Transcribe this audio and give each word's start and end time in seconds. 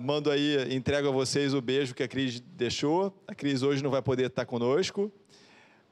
mando 0.00 0.30
aí, 0.30 0.74
entrego 0.74 1.08
a 1.08 1.10
vocês 1.10 1.54
o 1.54 1.60
beijo 1.60 1.94
que 1.94 2.02
a 2.02 2.08
Cris 2.08 2.40
deixou. 2.40 3.12
A 3.26 3.34
Cris 3.34 3.62
hoje 3.62 3.82
não 3.82 3.90
vai 3.90 4.02
poder 4.02 4.26
estar 4.26 4.44
conosco, 4.44 5.12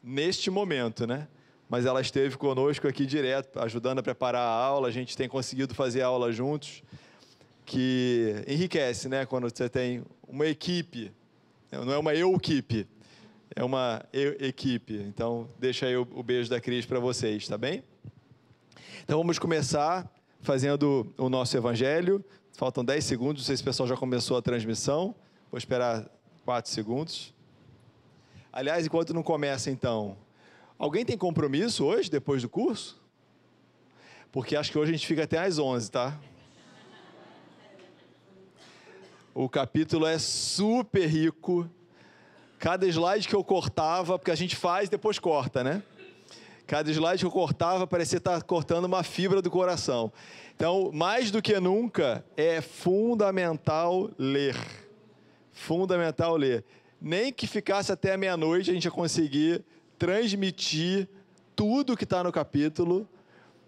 neste 0.03 0.51
momento, 0.51 1.07
né? 1.07 1.29
Mas 1.69 1.87
ela 1.87 2.01
esteve 2.01 2.37
conosco 2.37 2.87
aqui 2.87 3.07
direto, 3.07 3.59
ajudando 3.59 3.99
a 3.99 4.03
preparar 4.03 4.43
a 4.43 4.65
aula. 4.65 4.89
A 4.89 4.91
gente 4.91 5.17
tem 5.17 5.29
conseguido 5.29 5.75
fazer 5.75 6.03
a 6.03 6.07
aula 6.07 6.31
juntos, 6.31 6.83
que 7.65 8.35
enriquece, 8.47 9.09
né? 9.09 9.25
Quando 9.25 9.49
você 9.49 9.69
tem 9.69 10.05
uma 10.29 10.47
equipe, 10.47 11.11
não 11.73 11.93
é 11.93 11.99
uma 11.99 12.15
eu-equipe, 12.15 12.87
é 13.57 13.65
uma 13.65 14.05
equipe. 14.13 14.95
Então, 14.95 15.49
deixa 15.59 15.87
aí 15.87 15.97
o 15.97 16.23
beijo 16.23 16.51
da 16.51 16.61
Cris 16.61 16.85
para 16.87 17.01
vocês, 17.01 17.49
tá 17.49 17.57
bem? 17.57 17.83
Então, 19.03 19.19
vamos 19.19 19.39
começar 19.39 20.11
fazendo 20.41 21.13
o 21.17 21.29
nosso 21.29 21.57
evangelho. 21.57 22.23
Faltam 22.57 22.85
10 22.85 23.05
segundos, 23.05 23.43
não 23.43 23.47
sei 23.47 23.57
se 23.57 23.63
o 23.63 23.65
pessoal 23.65 23.89
já 23.89 23.97
começou 23.97 24.37
a 24.37 24.43
transmissão. 24.43 25.13
Vou 25.51 25.59
esperar 25.59 26.09
4 26.45 26.71
segundos. 26.71 27.35
Aliás, 28.53 28.87
enquanto 28.87 29.13
não 29.13 29.25
começa, 29.25 29.73
então, 29.73 30.17
alguém 30.79 31.05
tem 31.05 31.19
compromisso 31.19 31.85
hoje, 31.85 32.09
depois 32.09 32.43
do 32.43 32.49
curso? 32.49 33.03
Porque 34.31 34.55
acho 34.55 34.71
que 34.71 34.79
hoje 34.79 34.93
a 34.93 34.97
gente 34.97 35.07
fica 35.07 35.25
até 35.25 35.39
às 35.39 35.59
11, 35.59 35.91
tá? 35.91 36.17
O 39.35 39.49
capítulo 39.49 40.07
é 40.07 40.17
super 40.17 41.09
rico. 41.09 41.69
Cada 42.61 42.87
slide 42.87 43.27
que 43.27 43.35
eu 43.35 43.43
cortava, 43.43 44.17
porque 44.17 44.31
a 44.31 44.37
gente 44.37 44.55
faz, 44.55 44.89
depois 44.89 45.19
corta, 45.19 45.65
né? 45.65 45.83
Cada 46.67 46.91
slide 46.91 47.19
que 47.19 47.27
eu 47.27 47.31
cortava 47.31 47.87
parecia 47.87 48.17
estar 48.17 48.43
cortando 48.43 48.87
uma 48.87 49.03
fibra 49.03 49.43
do 49.43 49.51
coração. 49.51 50.11
Então, 50.57 50.91
mais 50.93 51.31
do 51.31 51.43
que 51.43 51.59
nunca, 51.61 52.25
é 52.37 52.61
fundamental 52.61 54.11
ler. 54.19 54.57
Fundamental 55.53 56.37
ler. 56.37 56.65
Nem 57.01 57.33
que 57.33 57.47
ficasse 57.47 57.93
até 57.93 58.17
meia-noite, 58.17 58.71
a 58.71 58.75
gente 58.75 58.85
ia 58.85 58.91
conseguir 58.91 59.63
transmitir 59.99 61.09
tudo 61.55 61.97
que 61.97 62.05
está 62.05 62.25
no 62.25 62.33
capítulo, 62.33 63.07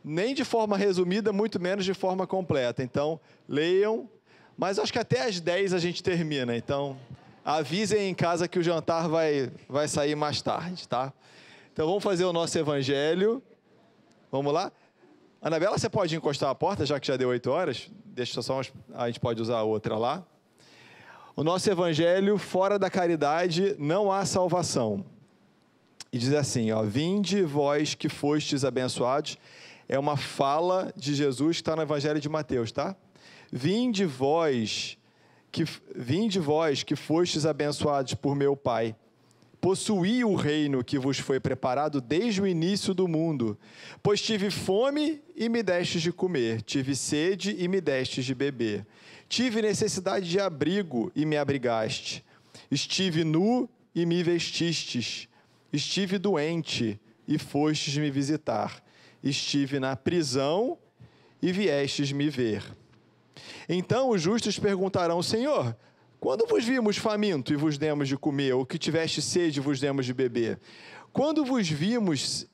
nem 0.03 0.35
de 0.35 0.45
forma 0.45 0.77
resumida, 0.77 1.33
muito 1.33 1.61
menos 1.61 1.85
de 1.85 1.93
forma 1.93 2.27
completa. 2.27 2.83
Então, 2.83 3.21
leiam, 3.49 4.09
mas 4.57 4.79
acho 4.79 4.93
que 4.93 4.99
até 4.99 5.27
às 5.27 5.39
10 5.39 5.75
a 5.75 5.79
gente 5.79 6.03
termina. 6.03 6.57
Então, 6.57 6.99
avisem 7.45 8.09
em 8.09 8.15
casa 8.15 8.49
que 8.49 8.59
o 8.59 8.63
jantar 8.63 9.09
vai, 9.09 9.51
vai 9.69 9.87
sair 9.87 10.15
mais 10.15 10.41
tarde, 10.41 10.89
tá? 10.89 11.13
Então, 11.77 11.87
vamos 11.87 12.03
fazer 12.03 12.25
o 12.25 12.33
nosso 12.33 12.59
evangelho. 12.59 13.43
Vamos 14.33 14.51
lá? 14.51 14.73
Anabela, 15.43 15.77
você 15.77 15.91
pode 15.91 16.17
encostar 16.17 16.49
a 16.49 16.55
porta, 16.55 16.87
já 16.87 16.99
que 16.99 17.07
já 17.07 17.19
deu 17.19 17.29
oito 17.29 17.51
horas? 17.51 17.91
Deixa 18.03 18.41
só, 18.41 18.55
umas, 18.55 18.73
a 18.95 19.09
gente 19.09 19.21
pode 19.21 19.43
usar 19.43 19.59
a 19.59 19.63
outra 19.63 19.99
lá. 19.99 20.25
O 21.37 21.45
nosso 21.45 21.71
evangelho, 21.71 22.39
fora 22.39 22.79
da 22.79 22.89
caridade, 22.89 23.77
não 23.79 24.11
há 24.11 24.25
salvação. 24.25 25.05
E 26.11 26.17
diz 26.17 26.33
assim, 26.33 26.73
ó, 26.73 26.83
vinde 26.83 27.43
vós 27.43 27.95
que 27.95 28.09
fostes 28.09 28.65
abençoados, 28.65 29.37
é 29.87 29.99
uma 29.99 30.17
fala 30.17 30.91
de 30.97 31.15
Jesus 31.15 31.59
que 31.59 31.61
está 31.61 31.77
no 31.77 31.83
evangelho 31.83 32.19
de 32.19 32.29
Mateus, 32.31 32.73
tá? 32.73 32.97
Vinde 33.53 34.07
vós 34.07 34.97
que, 35.53 35.65
vinde 35.95 36.41
vós 36.41 36.83
que 36.83 36.97
fostes 36.97 37.45
abençoados 37.45 38.15
por 38.15 38.35
meu 38.35 38.57
Pai, 38.57 38.97
possuí 39.67 40.25
o 40.25 40.37
reino 40.37 40.85
que 40.85 40.97
vos 40.97 41.19
foi 41.19 41.41
preparado 41.41 42.01
desde 42.01 42.41
o 42.41 42.47
início 42.47 42.95
do 42.95 43.09
mundo. 43.09 43.59
Pois 44.01 44.23
tive 44.23 44.49
fome 44.49 45.21
e 45.35 45.49
me 45.49 45.61
destes 45.61 46.03
de 46.03 46.13
comer, 46.13 46.63
tive 46.63 46.95
sede 46.95 47.57
e 47.59 47.67
me 47.67 47.81
destes 47.81 48.25
de 48.25 48.33
beber. 48.33 48.87
Tive 49.29 49.61
necessidade 49.61 50.31
de 50.31 50.39
abrigo 50.39 51.11
e 51.17 51.27
me 51.27 51.37
abrigaste. 51.37 52.25
Estive 52.71 53.25
nu 53.25 53.69
e 53.93 54.07
me 54.07 54.23
vestistes. 54.23 55.27
Estive 55.73 56.17
doente 56.17 57.01
e 57.27 57.37
fostes 57.37 57.97
me 57.97 58.09
visitar. 58.09 58.81
Estive 59.21 59.81
na 59.81 59.97
prisão 59.97 60.79
e 61.43 61.51
viestes 61.51 62.13
me 62.13 62.31
ver. 62.31 62.63
Então 63.69 64.11
os 64.11 64.23
justos 64.23 64.61
perguntarão: 64.61 65.21
Senhor, 65.25 65.77
quando 66.19 66.47
vos 66.47 66.65
vimos 66.65 66.97
faminto 66.97 67.53
e 67.53 67.57
vos 67.57 67.77
demos 67.79 68.09
de 68.09 68.17
comer, 68.17 68.55
ou 68.55 68.65
que 68.65 68.79
tiveste 68.79 69.21
sede 69.21 69.61
e 69.61 69.63
vos 69.63 69.79
demos 69.79 70.07
de 70.07 70.15
beber? 70.15 70.59
Quando 71.13 71.45
vos 71.45 71.69
vimos 71.69 72.47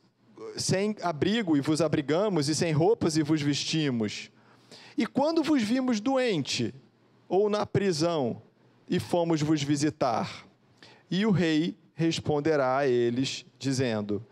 sem 0.56 0.96
abrigo 1.02 1.56
e 1.56 1.60
vos 1.60 1.80
abrigamos, 1.80 2.48
e 2.48 2.54
sem 2.54 2.72
roupas 2.72 3.16
e 3.16 3.22
vos 3.22 3.40
vestimos? 3.40 4.30
E 4.96 5.06
quando 5.06 5.42
vos 5.42 5.62
vimos 5.62 6.00
doente 6.00 6.74
ou 7.28 7.48
na 7.48 7.64
prisão 7.64 8.42
e 8.88 9.00
fomos 9.00 9.40
vos 9.40 9.62
visitar? 9.62 10.46
E 11.10 11.24
o 11.24 11.30
rei 11.30 11.76
responderá 11.94 12.78
a 12.78 12.88
eles, 12.88 13.46
dizendo: 13.58 14.24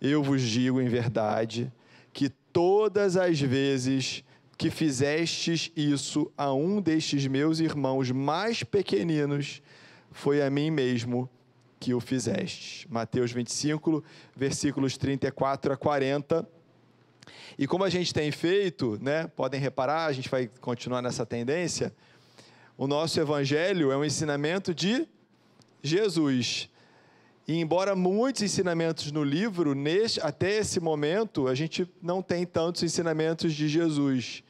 Eu 0.00 0.22
vos 0.22 0.42
digo 0.42 0.80
em 0.80 0.88
verdade 0.88 1.72
que 2.12 2.28
todas 2.28 3.16
as 3.16 3.40
vezes 3.40 4.24
que 4.60 4.68
fizestes 4.68 5.72
isso 5.74 6.30
a 6.36 6.52
um 6.52 6.82
destes 6.82 7.26
meus 7.26 7.60
irmãos 7.60 8.10
mais 8.10 8.62
pequeninos, 8.62 9.62
foi 10.10 10.42
a 10.42 10.50
mim 10.50 10.70
mesmo 10.70 11.30
que 11.78 11.94
o 11.94 11.98
fizeste. 11.98 12.86
Mateus 12.90 13.32
25, 13.32 14.04
versículos 14.36 14.98
34 14.98 15.72
a 15.72 15.78
40. 15.78 16.46
E 17.58 17.66
como 17.66 17.84
a 17.84 17.88
gente 17.88 18.12
tem 18.12 18.30
feito, 18.30 18.98
né, 19.00 19.28
podem 19.28 19.58
reparar, 19.58 20.04
a 20.04 20.12
gente 20.12 20.28
vai 20.28 20.50
continuar 20.60 21.00
nessa 21.00 21.24
tendência, 21.24 21.90
o 22.76 22.86
nosso 22.86 23.18
evangelho 23.18 23.90
é 23.90 23.96
um 23.96 24.04
ensinamento 24.04 24.74
de 24.74 25.08
Jesus. 25.82 26.68
E 27.48 27.54
embora 27.58 27.96
muitos 27.96 28.42
ensinamentos 28.42 29.10
no 29.10 29.24
livro, 29.24 29.74
neste, 29.74 30.20
até 30.20 30.58
esse 30.58 30.80
momento, 30.80 31.48
a 31.48 31.54
gente 31.54 31.90
não 32.02 32.20
tem 32.20 32.44
tantos 32.44 32.82
ensinamentos 32.82 33.54
de 33.54 33.66
Jesus 33.66 34.44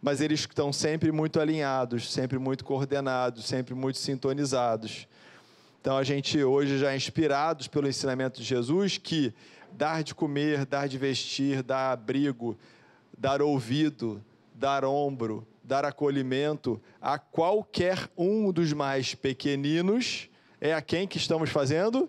mas 0.00 0.20
eles 0.20 0.40
estão 0.40 0.72
sempre 0.72 1.10
muito 1.10 1.40
alinhados, 1.40 2.12
sempre 2.12 2.38
muito 2.38 2.64
coordenados, 2.64 3.44
sempre 3.46 3.74
muito 3.74 3.98
sintonizados. 3.98 5.08
Então 5.80 5.96
a 5.96 6.04
gente 6.04 6.42
hoje 6.42 6.78
já 6.78 6.92
é 6.92 6.96
inspirados 6.96 7.68
pelo 7.68 7.88
ensinamento 7.88 8.40
de 8.40 8.46
Jesus 8.46 8.98
que 8.98 9.32
dar 9.72 10.02
de 10.02 10.14
comer, 10.14 10.64
dar 10.64 10.88
de 10.88 10.98
vestir, 10.98 11.62
dar 11.62 11.92
abrigo, 11.92 12.56
dar 13.16 13.42
ouvido, 13.42 14.22
dar 14.54 14.84
ombro, 14.84 15.46
dar 15.62 15.84
acolhimento 15.84 16.80
a 17.00 17.18
qualquer 17.18 18.08
um 18.16 18.50
dos 18.50 18.72
mais 18.72 19.14
pequeninos 19.14 20.28
é 20.60 20.74
a 20.74 20.82
quem 20.82 21.06
que 21.06 21.18
estamos 21.18 21.50
fazendo? 21.50 22.08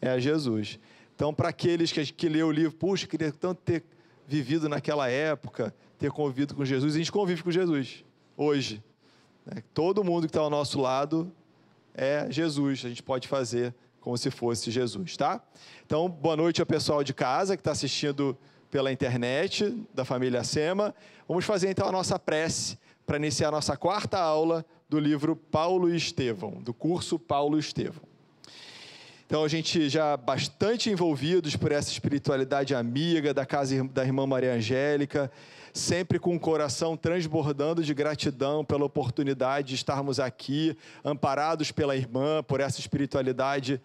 É 0.00 0.10
a 0.10 0.18
Jesus. 0.18 0.78
Então, 1.14 1.34
para 1.34 1.48
aqueles 1.48 1.92
que, 1.92 2.04
que 2.12 2.28
lê 2.28 2.42
o 2.42 2.50
livro, 2.50 2.72
puxa, 2.72 3.06
queria 3.06 3.32
tanto 3.32 3.60
ter 3.62 3.82
vivido 4.26 4.68
naquela 4.68 5.08
época, 5.08 5.74
ter 5.98 6.10
convivido 6.12 6.54
com 6.54 6.64
Jesus. 6.64 6.94
A 6.94 6.98
gente 6.98 7.10
convive 7.12 7.42
com 7.42 7.50
Jesus 7.50 8.04
hoje. 8.36 8.82
Né? 9.44 9.62
Todo 9.74 10.04
mundo 10.04 10.22
que 10.22 10.30
está 10.30 10.40
ao 10.40 10.48
nosso 10.48 10.80
lado 10.80 11.30
é 11.94 12.30
Jesus. 12.30 12.84
A 12.84 12.88
gente 12.88 13.02
pode 13.02 13.26
fazer 13.26 13.74
como 14.00 14.16
se 14.16 14.30
fosse 14.30 14.70
Jesus, 14.70 15.16
tá? 15.16 15.42
Então, 15.84 16.08
boa 16.08 16.36
noite 16.36 16.60
ao 16.60 16.66
pessoal 16.66 17.02
de 17.02 17.12
casa 17.12 17.56
que 17.56 17.60
está 17.60 17.72
assistindo 17.72 18.38
pela 18.70 18.92
internet, 18.92 19.86
da 19.92 20.04
família 20.04 20.44
Sema. 20.44 20.94
Vamos 21.26 21.44
fazer 21.44 21.68
então 21.70 21.88
a 21.88 21.92
nossa 21.92 22.18
prece 22.18 22.78
para 23.04 23.16
iniciar 23.16 23.48
a 23.48 23.50
nossa 23.50 23.76
quarta 23.76 24.18
aula 24.18 24.64
do 24.88 25.00
livro 25.00 25.34
Paulo 25.34 25.90
e 25.92 25.96
Estevão, 25.96 26.62
do 26.62 26.72
curso 26.72 27.18
Paulo 27.18 27.56
e 27.56 27.60
Estevão. 27.60 28.02
Então, 29.26 29.44
a 29.44 29.48
gente 29.48 29.90
já 29.90 30.16
bastante 30.16 30.88
envolvidos 30.88 31.54
por 31.56 31.70
essa 31.70 31.90
espiritualidade 31.90 32.74
amiga 32.74 33.34
da 33.34 33.44
casa 33.44 33.84
da 33.84 34.04
irmã 34.04 34.26
Maria 34.26 34.54
Angélica, 34.54 35.30
sempre 35.72 36.18
com 36.18 36.34
o 36.34 36.40
coração 36.40 36.96
transbordando 36.96 37.82
de 37.82 37.94
gratidão 37.94 38.64
pela 38.64 38.84
oportunidade 38.84 39.68
de 39.68 39.74
estarmos 39.74 40.18
aqui, 40.20 40.76
amparados 41.04 41.70
pela 41.70 41.96
irmã, 41.96 42.42
por 42.42 42.60
essa 42.60 42.80
espiritualidade 42.80 43.80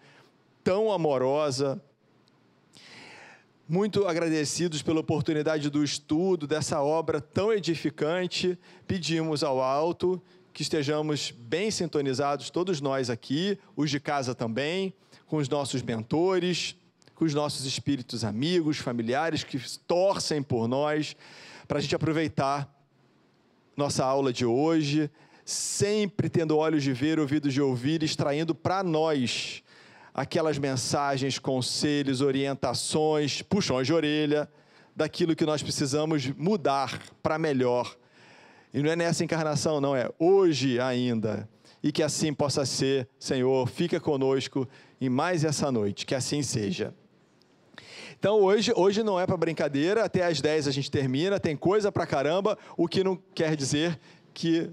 tão 0.62 0.90
amorosa. 0.90 1.80
Muito 3.68 4.06
agradecidos 4.06 4.82
pela 4.82 5.00
oportunidade 5.00 5.70
do 5.70 5.82
estudo 5.82 6.46
dessa 6.46 6.82
obra 6.82 7.20
tão 7.20 7.52
edificante, 7.52 8.58
pedimos 8.86 9.42
ao 9.42 9.62
alto 9.62 10.20
que 10.52 10.62
estejamos 10.62 11.32
bem 11.36 11.70
sintonizados, 11.70 12.48
todos 12.48 12.80
nós 12.80 13.10
aqui, 13.10 13.58
os 13.74 13.90
de 13.90 13.98
casa 13.98 14.34
também, 14.34 14.94
com 15.26 15.38
os 15.38 15.48
nossos 15.48 15.82
mentores, 15.82 16.76
com 17.14 17.24
os 17.24 17.34
nossos 17.34 17.64
espíritos 17.64 18.22
amigos, 18.22 18.78
familiares 18.78 19.42
que 19.42 19.58
torcem 19.80 20.42
por 20.42 20.68
nós, 20.68 21.16
para 21.66 21.78
a 21.78 21.80
gente 21.80 21.94
aproveitar 21.94 22.72
nossa 23.76 24.04
aula 24.04 24.32
de 24.32 24.44
hoje, 24.44 25.10
sempre 25.44 26.28
tendo 26.28 26.56
olhos 26.56 26.82
de 26.82 26.92
ver, 26.92 27.18
ouvidos 27.18 27.52
de 27.52 27.60
ouvir, 27.60 28.02
extraindo 28.02 28.54
para 28.54 28.82
nós 28.82 29.62
aquelas 30.12 30.58
mensagens, 30.58 31.38
conselhos, 31.38 32.20
orientações, 32.20 33.42
puxões 33.42 33.86
de 33.86 33.92
orelha, 33.92 34.48
daquilo 34.94 35.34
que 35.34 35.44
nós 35.44 35.62
precisamos 35.62 36.28
mudar 36.36 37.02
para 37.20 37.36
melhor 37.36 37.96
E 38.72 38.80
não 38.80 38.90
é 38.90 38.96
nessa 38.96 39.24
encarnação, 39.24 39.80
não, 39.80 39.94
é 39.94 40.08
hoje 40.18 40.78
ainda. 40.80 41.48
E 41.82 41.92
que 41.92 42.02
assim 42.02 42.32
possa 42.32 42.64
ser, 42.64 43.08
Senhor, 43.18 43.68
fica 43.68 44.00
conosco 44.00 44.68
em 45.00 45.08
mais 45.08 45.44
essa 45.44 45.70
noite, 45.70 46.06
que 46.06 46.14
assim 46.14 46.42
seja. 46.42 46.94
Então 48.24 48.40
hoje, 48.40 48.72
hoje 48.74 49.02
não 49.02 49.20
é 49.20 49.26
para 49.26 49.36
brincadeira, 49.36 50.02
até 50.02 50.24
às 50.24 50.40
10 50.40 50.66
a 50.66 50.70
gente 50.70 50.90
termina, 50.90 51.38
tem 51.38 51.54
coisa 51.54 51.92
para 51.92 52.06
caramba, 52.06 52.56
o 52.74 52.88
que 52.88 53.04
não 53.04 53.18
quer 53.34 53.54
dizer 53.54 54.00
que 54.32 54.70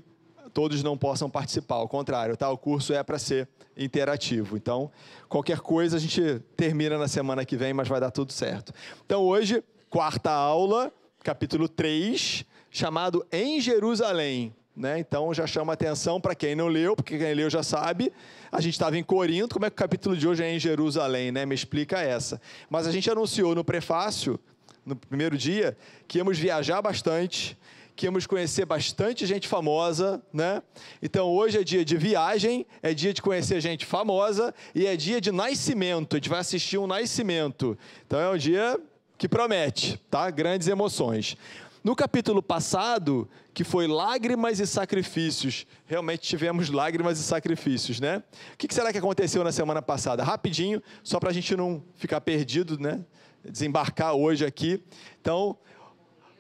todos 0.54 0.82
não 0.82 0.98
possam 0.98 1.30
participar, 1.30 1.76
ao 1.76 1.90
contrário, 1.90 2.38
tá? 2.38 2.50
O 2.50 2.58
curso 2.58 2.94
é 2.94 3.04
para 3.04 3.20
ser 3.20 3.50
interativo. 3.76 4.56
Então, 4.56 4.90
qualquer 5.28 5.60
coisa 5.60 5.98
a 5.98 6.00
gente 6.00 6.42
termina 6.56 6.98
na 6.98 7.10
semana 7.10 7.44
que 7.44 7.58
vem, 7.58 7.74
mas 7.74 7.90
vai 7.90 8.00
dar 8.00 8.10
tudo 8.10 8.32
certo. 8.32 8.72
Então, 9.06 9.22
hoje, 9.24 9.62
quarta 9.90 10.32
aula, 10.32 10.90
capítulo 11.22 11.68
3, 11.68 12.46
chamado 12.70 13.28
Em 13.34 13.60
Jerusalém. 13.60 14.56
Né? 14.76 15.00
Então 15.00 15.34
já 15.34 15.46
chama 15.46 15.74
atenção 15.74 16.20
para 16.20 16.34
quem 16.34 16.56
não 16.56 16.68
leu, 16.68 16.96
porque 16.96 17.18
quem 17.18 17.34
leu 17.34 17.50
já 17.50 17.62
sabe. 17.62 18.12
A 18.52 18.62
gente 18.62 18.74
estava 18.74 18.98
em 18.98 19.04
Corinto, 19.04 19.56
como 19.56 19.66
é 19.66 19.70
que 19.70 19.74
o 19.74 19.78
capítulo 19.78 20.16
de 20.16 20.28
hoje 20.28 20.44
é 20.44 20.54
em 20.54 20.60
Jerusalém, 20.60 21.32
né? 21.32 21.46
Me 21.46 21.54
explica 21.54 22.00
essa. 22.00 22.42
Mas 22.70 22.88
a 22.88 22.92
gente 22.92 23.10
anunciou 23.12 23.54
no 23.54 23.64
prefácio, 23.66 24.40
no 24.86 24.96
primeiro 24.96 25.38
dia, 25.38 25.78
que 26.08 26.20
íamos 26.20 26.40
viajar 26.40 26.82
bastante, 26.82 27.58
que 27.96 28.06
íamos 28.06 28.26
conhecer 28.26 28.66
bastante 28.66 29.26
gente 29.26 29.48
famosa, 29.48 30.22
né? 30.34 30.64
Então 31.02 31.28
hoje 31.28 31.60
é 31.60 31.64
dia 31.64 31.84
de 31.84 31.98
viagem, 31.98 32.66
é 32.82 32.94
dia 32.94 33.14
de 33.14 33.22
conhecer 33.22 33.60
gente 33.62 33.86
famosa 33.86 34.54
e 34.74 34.88
é 34.88 34.96
dia 34.96 35.20
de 35.20 35.32
nascimento. 35.32 36.16
A 36.16 36.18
gente 36.18 36.30
vai 36.30 36.40
assistir 36.40 36.78
um 36.78 36.88
nascimento. 36.88 37.78
Então 38.08 38.20
é 38.20 38.30
um 38.30 38.38
dia 38.38 38.80
que 39.18 39.30
promete, 39.30 40.02
tá? 40.10 40.32
Grandes 40.32 40.68
emoções. 40.68 41.38
No 41.84 41.96
capítulo 41.96 42.44
passado, 42.44 43.28
que 43.56 43.64
foi 43.64 43.88
lágrimas 43.88 44.60
e 44.60 44.68
sacrifícios, 44.68 45.66
realmente 45.88 46.22
tivemos 46.22 46.70
lágrimas 46.70 47.18
e 47.18 47.24
sacrifícios, 47.24 48.00
né? 48.00 48.22
O 48.54 48.58
que 48.58 48.72
será 48.72 48.92
que 48.92 49.00
aconteceu 49.00 49.44
na 49.44 49.52
semana 49.52 49.82
passada? 49.82 50.24
Rapidinho, 50.24 50.80
só 51.04 51.20
para 51.20 51.32
a 51.32 51.34
gente 51.34 51.56
não 51.56 51.84
ficar 51.96 52.22
perdido, 52.22 52.78
né? 52.80 53.04
Desembarcar 53.44 54.14
hoje 54.14 54.46
aqui. 54.46 54.84
Então, 55.20 55.58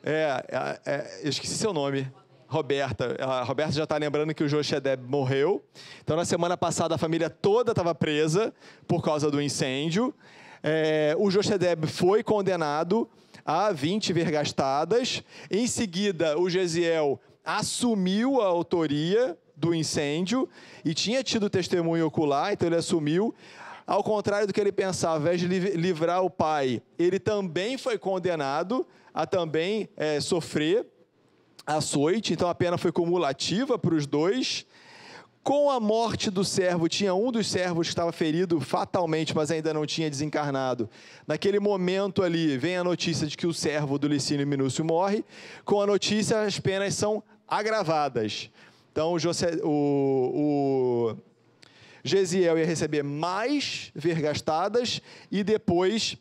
é, 0.03 0.45
é, 0.47 0.91
é, 0.91 1.19
eu 1.23 1.29
esqueci 1.29 1.55
seu 1.55 1.73
nome. 1.73 2.07
Roberta. 2.45 3.15
A 3.19 3.41
Roberta 3.41 3.71
já 3.71 3.85
está 3.85 3.97
lembrando 3.97 4.35
que 4.35 4.43
o 4.43 4.47
Joshedeb 4.47 5.01
morreu. 5.07 5.65
Então, 6.03 6.15
na 6.15 6.25
semana 6.25 6.55
passada, 6.55 6.93
a 6.93 6.97
família 6.99 7.31
toda 7.31 7.71
estava 7.71 7.95
presa 7.95 8.53
por 8.87 9.01
causa 9.01 9.31
do 9.31 9.41
incêndio. 9.41 10.13
É, 10.61 11.15
o 11.17 11.31
Joshedeb 11.31 11.87
foi 11.87 12.21
condenado 12.21 13.09
a 13.45 13.71
20 13.71 14.13
vergastadas. 14.13 15.23
Em 15.49 15.67
seguida, 15.67 16.37
o 16.39 16.49
Gesiel 16.49 17.19
assumiu 17.43 18.41
a 18.41 18.45
autoria 18.45 19.37
do 19.55 19.73
incêndio 19.73 20.49
e 20.83 20.93
tinha 20.93 21.23
tido 21.23 21.49
testemunho 21.49 22.05
ocular, 22.05 22.53
então 22.53 22.67
ele 22.67 22.75
assumiu. 22.75 23.33
Ao 23.85 24.03
contrário 24.03 24.47
do 24.47 24.53
que 24.53 24.61
ele 24.61 24.71
pensava, 24.71 25.15
ao 25.15 25.21
invés 25.21 25.41
de 25.41 25.47
livrar 25.47 26.23
o 26.23 26.29
pai, 26.29 26.81
ele 26.97 27.19
também 27.19 27.77
foi 27.77 27.97
condenado 27.97 28.87
a 29.13 29.25
também 29.25 29.89
é, 29.97 30.19
sofrer 30.19 30.85
açoite, 31.65 32.33
então 32.33 32.49
a 32.49 32.55
pena 32.55 32.77
foi 32.77 32.91
cumulativa 32.91 33.77
para 33.77 33.95
os 33.95 34.07
dois. 34.07 34.65
Com 35.43 35.71
a 35.71 35.79
morte 35.79 36.29
do 36.29 36.45
servo, 36.45 36.87
tinha 36.87 37.15
um 37.15 37.31
dos 37.31 37.47
servos 37.47 37.87
que 37.87 37.91
estava 37.91 38.11
ferido 38.11 38.61
fatalmente, 38.61 39.35
mas 39.35 39.49
ainda 39.49 39.73
não 39.73 39.87
tinha 39.87 40.07
desencarnado. 40.07 40.87
Naquele 41.25 41.59
momento 41.59 42.21
ali, 42.21 42.59
vem 42.59 42.77
a 42.77 42.83
notícia 42.83 43.25
de 43.25 43.35
que 43.35 43.47
o 43.47 43.53
servo 43.53 43.97
do 43.97 44.07
Licínio 44.07 44.45
Minúcio 44.45 44.85
morre. 44.85 45.25
Com 45.65 45.81
a 45.81 45.87
notícia, 45.87 46.41
as 46.43 46.59
penas 46.59 46.93
são 46.93 47.23
agravadas. 47.47 48.51
Então, 48.91 49.13
o, 49.13 49.19
José, 49.19 49.57
o, 49.63 51.15
o 51.15 51.17
Gesiel 52.03 52.59
ia 52.59 52.65
receber 52.65 53.03
mais 53.03 53.91
vergastadas 53.95 55.01
e 55.31 55.43
depois 55.43 56.17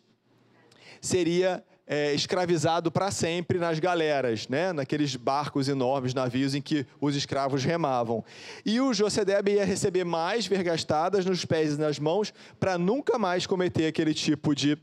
seria 0.99 1.63
é, 1.93 2.15
escravizado 2.15 2.89
para 2.89 3.11
sempre 3.11 3.59
nas 3.59 3.81
galeras, 3.81 4.47
né? 4.47 4.73
naqueles 4.73 5.17
barcos 5.17 5.69
enormes, 5.69 6.15
navios 6.15 6.55
em 6.55 6.63
que 6.63 6.87
os 7.01 7.17
escravos 7.17 7.65
remavam. 7.65 8.25
E 8.65 8.81
o 8.81 8.95
Josedebe 8.95 9.55
ia 9.55 9.65
receber 9.65 10.05
mais 10.05 10.47
vergastadas 10.47 11.27
nos 11.27 11.45
pés 11.45 11.75
e 11.75 11.81
nas 11.81 11.99
mãos 11.99 12.33
para 12.61 12.79
nunca 12.79 13.19
mais 13.19 13.45
cometer 13.45 13.89
aquele 13.89 14.15
tipo 14.15 14.55
de, 14.55 14.79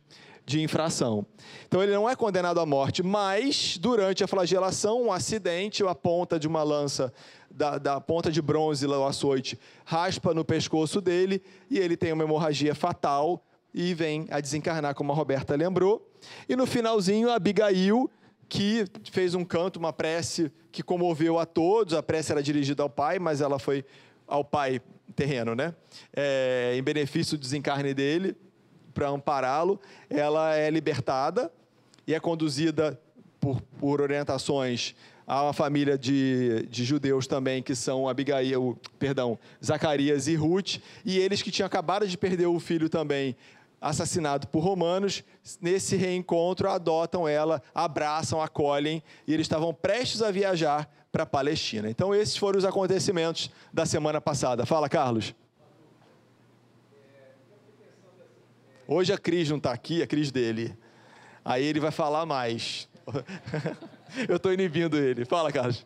de 0.45 0.61
infração. 0.61 1.25
Então 1.65 1.81
ele 1.81 1.93
não 1.93 2.09
é 2.09 2.13
condenado 2.13 2.59
à 2.59 2.65
morte, 2.65 3.01
mas 3.01 3.77
durante 3.77 4.21
a 4.21 4.27
flagelação, 4.27 5.03
um 5.03 5.11
acidente, 5.13 5.85
a 5.85 5.95
ponta 5.95 6.37
de 6.37 6.45
uma 6.45 6.61
lança 6.61 7.13
da, 7.49 7.77
da, 7.77 8.01
ponta 8.01 8.29
de 8.29 8.41
bronze, 8.41 8.85
o 8.85 9.05
açoite, 9.05 9.57
raspa 9.85 10.33
no 10.33 10.43
pescoço 10.43 10.99
dele 10.99 11.41
e 11.71 11.79
ele 11.79 11.95
tem 11.95 12.11
uma 12.11 12.25
hemorragia 12.25 12.75
fatal 12.75 13.41
e 13.73 13.93
vem 13.93 14.27
a 14.29 14.41
desencarnar, 14.41 14.93
como 14.93 15.13
a 15.13 15.15
Roberta 15.15 15.55
lembrou. 15.55 16.06
E 16.47 16.55
no 16.55 16.65
finalzinho, 16.65 17.29
Abigail, 17.29 18.09
que 18.49 18.85
fez 19.11 19.35
um 19.35 19.43
canto, 19.43 19.77
uma 19.77 19.91
prece 19.91 20.51
que 20.71 20.81
comoveu 20.81 21.37
a 21.39 21.45
todos. 21.45 21.93
A 21.93 22.03
prece 22.03 22.31
era 22.31 22.41
dirigida 22.41 22.83
ao 22.83 22.89
pai, 22.89 23.19
mas 23.19 23.41
ela 23.41 23.59
foi 23.59 23.83
ao 24.27 24.43
pai 24.43 24.81
terreno, 25.15 25.55
né? 25.55 25.73
É, 26.15 26.73
em 26.77 26.83
benefício 26.83 27.37
do 27.37 27.41
desencarne 27.41 27.93
dele, 27.93 28.35
para 28.93 29.09
ampará-lo. 29.09 29.79
Ela 30.09 30.55
é 30.55 30.69
libertada 30.69 31.51
e 32.05 32.13
é 32.13 32.19
conduzida 32.19 32.99
por, 33.39 33.61
por 33.79 34.01
orientações 34.01 34.95
a 35.27 35.43
uma 35.43 35.53
família 35.53 35.97
de, 35.97 36.65
de, 36.69 36.85
judeus 36.85 37.27
também, 37.27 37.61
que 37.61 37.75
são 37.75 38.07
Abigail, 38.07 38.79
perdão, 38.97 39.37
Zacarias 39.63 40.25
e 40.27 40.35
Ruth, 40.35 40.77
e 41.03 41.19
eles 41.19 41.41
que 41.41 41.51
tinham 41.51 41.67
acabado 41.67 42.07
de 42.07 42.17
perder 42.17 42.45
o 42.45 42.57
filho 42.61 42.87
também, 42.87 43.35
assassinado 43.79 44.47
por 44.47 44.59
romanos, 44.59 45.23
nesse 45.61 45.95
reencontro 45.95 46.69
adotam 46.69 47.27
ela, 47.27 47.61
abraçam, 47.73 48.41
acolhem, 48.41 49.03
e 49.25 49.33
eles 49.33 49.45
estavam 49.45 49.73
prestes 49.73 50.21
a 50.21 50.31
viajar 50.31 50.89
para 51.11 51.23
a 51.23 51.25
Palestina. 51.25 51.89
Então, 51.89 52.13
esses 52.13 52.37
foram 52.37 52.57
os 52.57 52.65
acontecimentos 52.65 53.49
da 53.71 53.85
semana 53.85 54.19
passada. 54.19 54.65
Fala, 54.65 54.89
Carlos. 54.89 55.33
Hoje 58.87 59.11
a 59.11 59.17
Cris 59.17 59.49
não 59.49 59.57
está 59.57 59.71
aqui, 59.71 60.01
a 60.01 60.07
Cris 60.07 60.31
dele. 60.31 60.77
Aí 61.43 61.63
ele 61.63 61.79
vai 61.79 61.91
falar 61.91 62.25
mais. 62.25 62.89
Eu 64.27 64.37
estou 64.37 64.53
inibindo 64.53 64.97
ele. 64.97 65.25
Fala, 65.25 65.51
Carlos. 65.51 65.85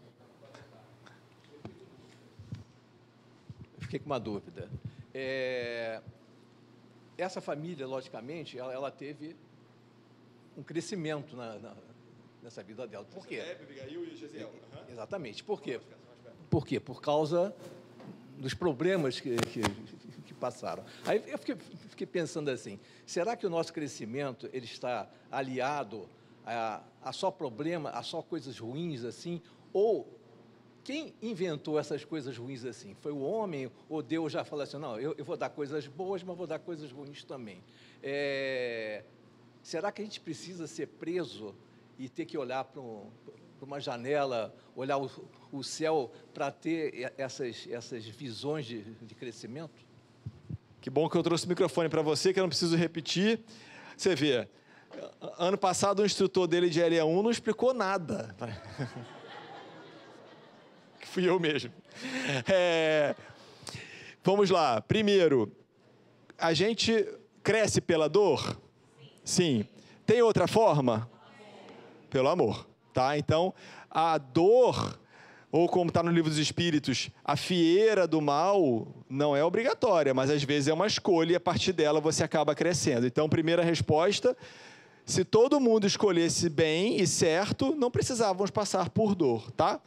Fiquei 3.79 3.99
com 3.99 4.05
uma 4.05 4.19
dúvida. 4.19 4.69
É, 5.13 5.99
essa 7.21 7.41
família, 7.41 7.85
logicamente, 7.85 8.57
ela, 8.57 8.73
ela 8.73 8.91
teve 8.91 9.35
um 10.57 10.63
crescimento 10.63 11.35
na, 11.35 11.57
na, 11.59 11.73
nessa 12.41 12.63
vida 12.63 12.87
dela. 12.87 13.05
Por 13.05 13.25
quê? 13.25 13.41
Exatamente. 14.89 15.43
Por 15.43 15.61
quê? 15.61 15.79
Por 16.49 16.65
quê? 16.65 16.79
Por 16.79 17.01
causa 17.01 17.55
dos 18.37 18.53
problemas 18.53 19.19
que, 19.19 19.35
que, 19.37 19.61
que 20.25 20.33
passaram. 20.33 20.83
Aí 21.05 21.23
eu 21.27 21.37
fiquei, 21.37 21.55
fiquei, 21.89 22.07
pensando 22.07 22.49
assim, 22.49 22.79
será 23.05 23.35
que 23.35 23.45
o 23.45 23.49
nosso 23.49 23.71
crescimento 23.71 24.49
ele 24.51 24.65
está 24.65 25.09
aliado 25.31 26.09
a, 26.45 26.81
a 27.03 27.13
só 27.13 27.29
problema, 27.29 27.91
a 27.91 28.01
só 28.01 28.21
coisas 28.21 28.57
ruins 28.57 29.03
assim, 29.03 29.41
ou 29.71 30.07
quem 30.83 31.13
inventou 31.21 31.79
essas 31.79 32.03
coisas 32.03 32.37
ruins 32.37 32.65
assim? 32.65 32.95
Foi 33.01 33.11
o 33.11 33.19
homem 33.19 33.71
ou 33.87 34.01
Deus 34.01 34.31
já 34.31 34.43
falou 34.43 34.63
assim, 34.63 34.77
não, 34.77 34.99
eu, 34.99 35.13
eu 35.17 35.23
vou 35.23 35.37
dar 35.37 35.49
coisas 35.49 35.87
boas, 35.87 36.23
mas 36.23 36.35
vou 36.35 36.47
dar 36.47 36.59
coisas 36.59 36.91
ruins 36.91 37.23
também. 37.23 37.63
É, 38.01 39.03
será 39.61 39.91
que 39.91 40.01
a 40.01 40.05
gente 40.05 40.19
precisa 40.19 40.65
ser 40.67 40.87
preso 40.87 41.55
e 41.99 42.09
ter 42.09 42.25
que 42.25 42.37
olhar 42.37 42.63
para 42.63 42.81
um, 42.81 43.07
uma 43.61 43.79
janela, 43.79 44.55
olhar 44.75 44.97
o, 44.97 45.09
o 45.51 45.63
céu 45.63 46.11
para 46.33 46.49
ter 46.51 47.13
essas, 47.17 47.67
essas 47.69 48.05
visões 48.05 48.65
de, 48.65 48.81
de 48.81 49.13
crescimento? 49.13 49.85
Que 50.79 50.89
bom 50.89 51.07
que 51.07 51.15
eu 51.15 51.21
trouxe 51.21 51.45
o 51.45 51.49
microfone 51.49 51.89
para 51.89 52.01
você, 52.01 52.33
que 52.33 52.39
eu 52.39 52.43
não 52.43 52.49
preciso 52.49 52.75
repetir. 52.75 53.39
Você 53.95 54.15
vê, 54.15 54.49
ano 55.37 55.59
passado 55.59 56.01
o 56.01 56.05
instrutor 56.05 56.47
dele 56.47 56.71
de 56.71 56.79
LA1 56.79 57.21
não 57.21 57.29
explicou 57.29 57.71
nada. 57.71 58.35
fui 61.11 61.27
eu 61.27 61.37
mesmo. 61.39 61.71
É, 62.47 63.13
vamos 64.23 64.49
lá. 64.49 64.79
Primeiro, 64.81 65.51
a 66.37 66.53
gente 66.53 67.05
cresce 67.43 67.81
pela 67.81 68.07
dor? 68.07 68.57
Sim. 69.23 69.67
Tem 70.05 70.21
outra 70.21 70.47
forma? 70.47 71.09
Pelo 72.09 72.29
amor, 72.29 72.65
tá? 72.93 73.17
Então, 73.17 73.53
a 73.89 74.17
dor, 74.17 74.97
ou 75.51 75.67
como 75.67 75.89
está 75.89 76.01
no 76.01 76.11
livro 76.11 76.29
dos 76.29 76.39
Espíritos, 76.39 77.09
a 77.25 77.35
fieira 77.35 78.07
do 78.07 78.21
mal 78.21 78.87
não 79.09 79.35
é 79.35 79.43
obrigatória, 79.43 80.13
mas 80.13 80.29
às 80.29 80.43
vezes 80.43 80.69
é 80.69 80.73
uma 80.73 80.87
escolha 80.87 81.33
e 81.33 81.35
a 81.35 81.41
partir 81.41 81.73
dela 81.73 81.99
você 81.99 82.23
acaba 82.23 82.55
crescendo. 82.55 83.05
Então, 83.05 83.27
primeira 83.27 83.63
resposta, 83.63 84.35
se 85.05 85.25
todo 85.25 85.59
mundo 85.59 85.85
escolhesse 85.85 86.49
bem 86.49 87.01
e 87.01 87.05
certo, 87.05 87.75
não 87.75 87.91
precisávamos 87.91 88.49
passar 88.49 88.89
por 88.89 89.13
dor, 89.13 89.51
tá? 89.51 89.81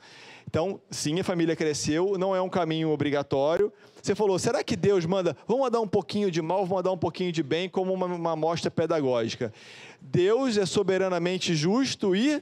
Então, 0.55 0.81
sim, 0.89 1.19
a 1.19 1.25
família 1.25 1.57
cresceu, 1.57 2.17
não 2.17 2.33
é 2.33 2.41
um 2.41 2.49
caminho 2.49 2.91
obrigatório. 2.91 3.73
Você 4.01 4.15
falou, 4.15 4.39
será 4.39 4.63
que 4.63 4.77
Deus 4.77 5.05
manda, 5.05 5.37
vamos 5.49 5.65
mandar 5.65 5.81
um 5.81 5.89
pouquinho 5.89 6.31
de 6.31 6.41
mal, 6.41 6.59
vamos 6.59 6.77
mandar 6.77 6.93
um 6.93 6.97
pouquinho 6.97 7.33
de 7.33 7.43
bem, 7.43 7.69
como 7.69 7.93
uma, 7.93 8.07
uma 8.07 8.31
amostra 8.35 8.71
pedagógica? 8.71 9.53
Deus 10.01 10.57
é 10.57 10.65
soberanamente 10.65 11.57
justo 11.57 12.15
e 12.15 12.41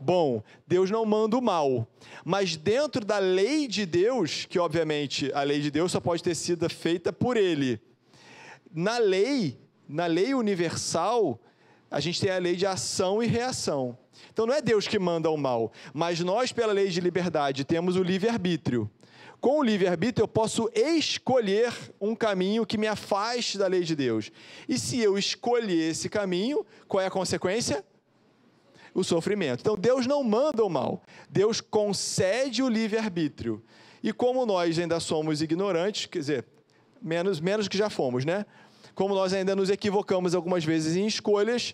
bom. 0.00 0.42
Deus 0.66 0.90
não 0.90 1.06
manda 1.06 1.38
o 1.38 1.40
mal. 1.40 1.86
Mas 2.24 2.56
dentro 2.56 3.04
da 3.04 3.20
lei 3.20 3.68
de 3.68 3.86
Deus, 3.86 4.44
que 4.44 4.58
obviamente 4.58 5.30
a 5.32 5.44
lei 5.44 5.60
de 5.60 5.70
Deus 5.70 5.92
só 5.92 6.00
pode 6.00 6.24
ter 6.24 6.34
sido 6.34 6.68
feita 6.68 7.12
por 7.12 7.36
Ele. 7.36 7.80
Na 8.74 8.98
lei, 8.98 9.60
na 9.88 10.06
lei 10.06 10.34
universal, 10.34 11.38
a 11.90 12.00
gente 12.00 12.20
tem 12.20 12.30
a 12.30 12.38
lei 12.38 12.56
de 12.56 12.66
ação 12.66 13.22
e 13.22 13.26
reação. 13.26 13.96
Então 14.32 14.46
não 14.46 14.54
é 14.54 14.60
Deus 14.60 14.86
que 14.86 14.98
manda 14.98 15.30
o 15.30 15.36
mal, 15.36 15.72
mas 15.92 16.20
nós, 16.20 16.52
pela 16.52 16.72
lei 16.72 16.88
de 16.88 17.00
liberdade, 17.00 17.64
temos 17.64 17.96
o 17.96 18.02
livre-arbítrio. 18.02 18.90
Com 19.40 19.60
o 19.60 19.62
livre-arbítrio, 19.62 20.24
eu 20.24 20.28
posso 20.28 20.68
escolher 20.74 21.72
um 22.00 22.14
caminho 22.14 22.66
que 22.66 22.76
me 22.76 22.88
afaste 22.88 23.56
da 23.56 23.68
lei 23.68 23.82
de 23.84 23.94
Deus. 23.94 24.32
E 24.68 24.78
se 24.78 25.00
eu 25.00 25.16
escolher 25.16 25.90
esse 25.90 26.08
caminho, 26.08 26.66
qual 26.88 27.00
é 27.00 27.06
a 27.06 27.10
consequência? 27.10 27.84
O 28.92 29.04
sofrimento. 29.04 29.60
Então 29.60 29.76
Deus 29.76 30.06
não 30.06 30.24
manda 30.24 30.64
o 30.64 30.68
mal, 30.68 31.02
Deus 31.30 31.60
concede 31.60 32.62
o 32.62 32.68
livre-arbítrio. 32.68 33.62
E 34.02 34.12
como 34.12 34.44
nós 34.44 34.78
ainda 34.78 34.98
somos 34.98 35.40
ignorantes, 35.40 36.06
quer 36.06 36.18
dizer, 36.18 36.44
menos, 37.00 37.40
menos 37.40 37.68
que 37.68 37.78
já 37.78 37.88
fomos, 37.88 38.24
né? 38.24 38.44
Como 38.98 39.14
nós 39.14 39.32
ainda 39.32 39.54
nos 39.54 39.70
equivocamos 39.70 40.34
algumas 40.34 40.64
vezes 40.64 40.96
em 40.96 41.06
escolhas, 41.06 41.72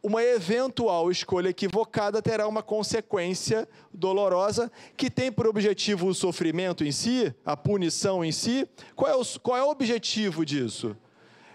uma 0.00 0.22
eventual 0.22 1.10
escolha 1.10 1.48
equivocada 1.48 2.22
terá 2.22 2.46
uma 2.46 2.62
consequência 2.62 3.68
dolorosa 3.92 4.70
que 4.96 5.10
tem 5.10 5.32
por 5.32 5.48
objetivo 5.48 6.06
o 6.06 6.14
sofrimento 6.14 6.84
em 6.84 6.92
si, 6.92 7.34
a 7.44 7.56
punição 7.56 8.24
em 8.24 8.30
si. 8.30 8.64
Qual 8.94 9.10
é 9.10 9.16
o, 9.16 9.24
qual 9.40 9.56
é 9.56 9.64
o 9.64 9.70
objetivo 9.70 10.46
disso? 10.46 10.96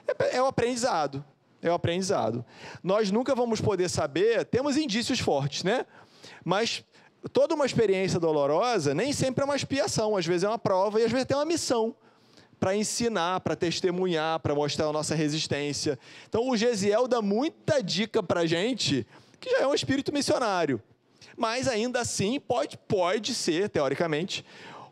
É, 0.06 0.36
é 0.36 0.42
o 0.44 0.46
aprendizado. 0.46 1.24
É 1.62 1.72
o 1.72 1.76
aprendizado. 1.76 2.44
Nós 2.84 3.10
nunca 3.10 3.34
vamos 3.34 3.62
poder 3.62 3.90
saber, 3.90 4.44
temos 4.44 4.76
indícios 4.76 5.22
fortes, 5.22 5.64
né? 5.64 5.86
Mas 6.44 6.84
toda 7.32 7.56
uma 7.56 7.66
experiência 7.66 8.20
dolorosa 8.20 8.94
nem 8.94 9.14
sempre 9.14 9.42
é 9.42 9.46
uma 9.46 9.56
expiação, 9.56 10.18
às 10.18 10.26
vezes 10.26 10.44
é 10.44 10.50
uma 10.50 10.60
prova 10.60 11.00
e 11.00 11.06
às 11.06 11.12
vezes 11.14 11.26
tem 11.26 11.38
uma 11.38 11.46
missão 11.46 11.96
para 12.60 12.76
ensinar, 12.76 13.40
para 13.42 13.56
testemunhar, 13.56 14.40
para 14.40 14.56
mostrar 14.56 14.88
a 14.88 14.94
nossa 14.94 15.16
resistência. 15.16 15.98
Então, 16.28 16.50
o 16.50 16.58
Gesiel 16.58 17.08
dá 17.08 17.22
muita 17.22 17.82
dica 17.82 18.24
para 18.24 18.42
a 18.42 18.46
gente, 18.46 19.06
que 19.40 19.50
já 19.52 19.60
é 19.60 19.68
um 19.68 19.74
espírito 19.74 20.12
missionário. 20.12 20.82
Mas, 21.36 21.68
ainda 21.68 22.02
assim, 22.02 22.40
pode, 22.40 22.78
pode 22.78 23.34
ser, 23.36 23.70
teoricamente, 23.70 24.44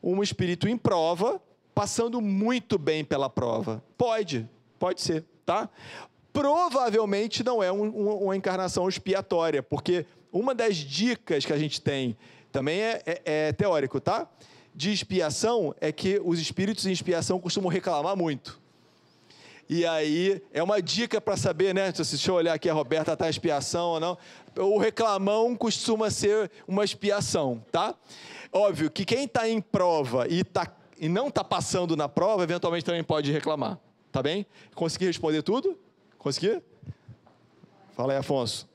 um 0.01 0.21
espírito 0.21 0.67
em 0.67 0.77
prova, 0.77 1.41
passando 1.73 2.21
muito 2.21 2.77
bem 2.77 3.03
pela 3.03 3.29
prova. 3.29 3.83
Pode, 3.97 4.47
pode 4.77 5.01
ser, 5.01 5.25
tá? 5.45 5.67
Provavelmente 6.31 7.43
não 7.43 7.63
é 7.63 7.71
um, 7.71 7.83
um, 7.85 8.23
uma 8.25 8.35
encarnação 8.35 8.87
expiatória, 8.87 9.63
porque 9.63 10.05
uma 10.31 10.53
das 10.53 10.75
dicas 10.75 11.45
que 11.45 11.53
a 11.53 11.57
gente 11.57 11.81
tem 11.81 12.15
também 12.51 12.79
é, 12.79 13.01
é, 13.05 13.21
é 13.25 13.53
teórico, 13.53 13.99
tá? 13.99 14.29
De 14.75 14.91
expiação 14.91 15.73
é 15.79 15.91
que 15.91 16.19
os 16.23 16.39
espíritos 16.39 16.85
em 16.85 16.91
expiação 16.91 17.39
costumam 17.39 17.71
reclamar 17.71 18.15
muito. 18.15 18.59
E 19.67 19.83
aí, 19.85 20.43
é 20.53 20.61
uma 20.61 20.79
dica 20.79 21.19
para 21.19 21.35
saber, 21.35 21.73
né? 21.73 21.91
Deixa 21.91 22.29
eu 22.29 22.35
olhar 22.35 22.53
aqui, 22.53 22.69
a 22.69 22.73
Roberta 22.73 23.13
está 23.13 23.27
expiação 23.27 23.91
ou 23.91 23.99
não. 23.99 24.17
O 24.57 24.77
reclamão 24.77 25.55
costuma 25.55 26.11
ser 26.11 26.51
uma 26.67 26.83
expiação, 26.83 27.63
tá? 27.71 27.95
Óbvio 28.51 28.91
que 28.91 29.03
quem 29.03 29.23
está 29.23 29.49
em 29.49 29.59
prova 29.59 30.27
e, 30.27 30.43
tá, 30.43 30.71
e 30.99 31.09
não 31.09 31.29
está 31.29 31.43
passando 31.43 31.95
na 31.95 32.07
prova, 32.07 32.43
eventualmente 32.43 32.85
também 32.85 33.03
pode 33.03 33.31
reclamar, 33.31 33.79
tá 34.11 34.21
bem? 34.21 34.45
Consegui 34.75 35.05
responder 35.05 35.41
tudo? 35.41 35.79
Consegui? 36.19 36.61
Fala 37.95 38.13
aí, 38.13 38.19
Afonso. 38.19 38.67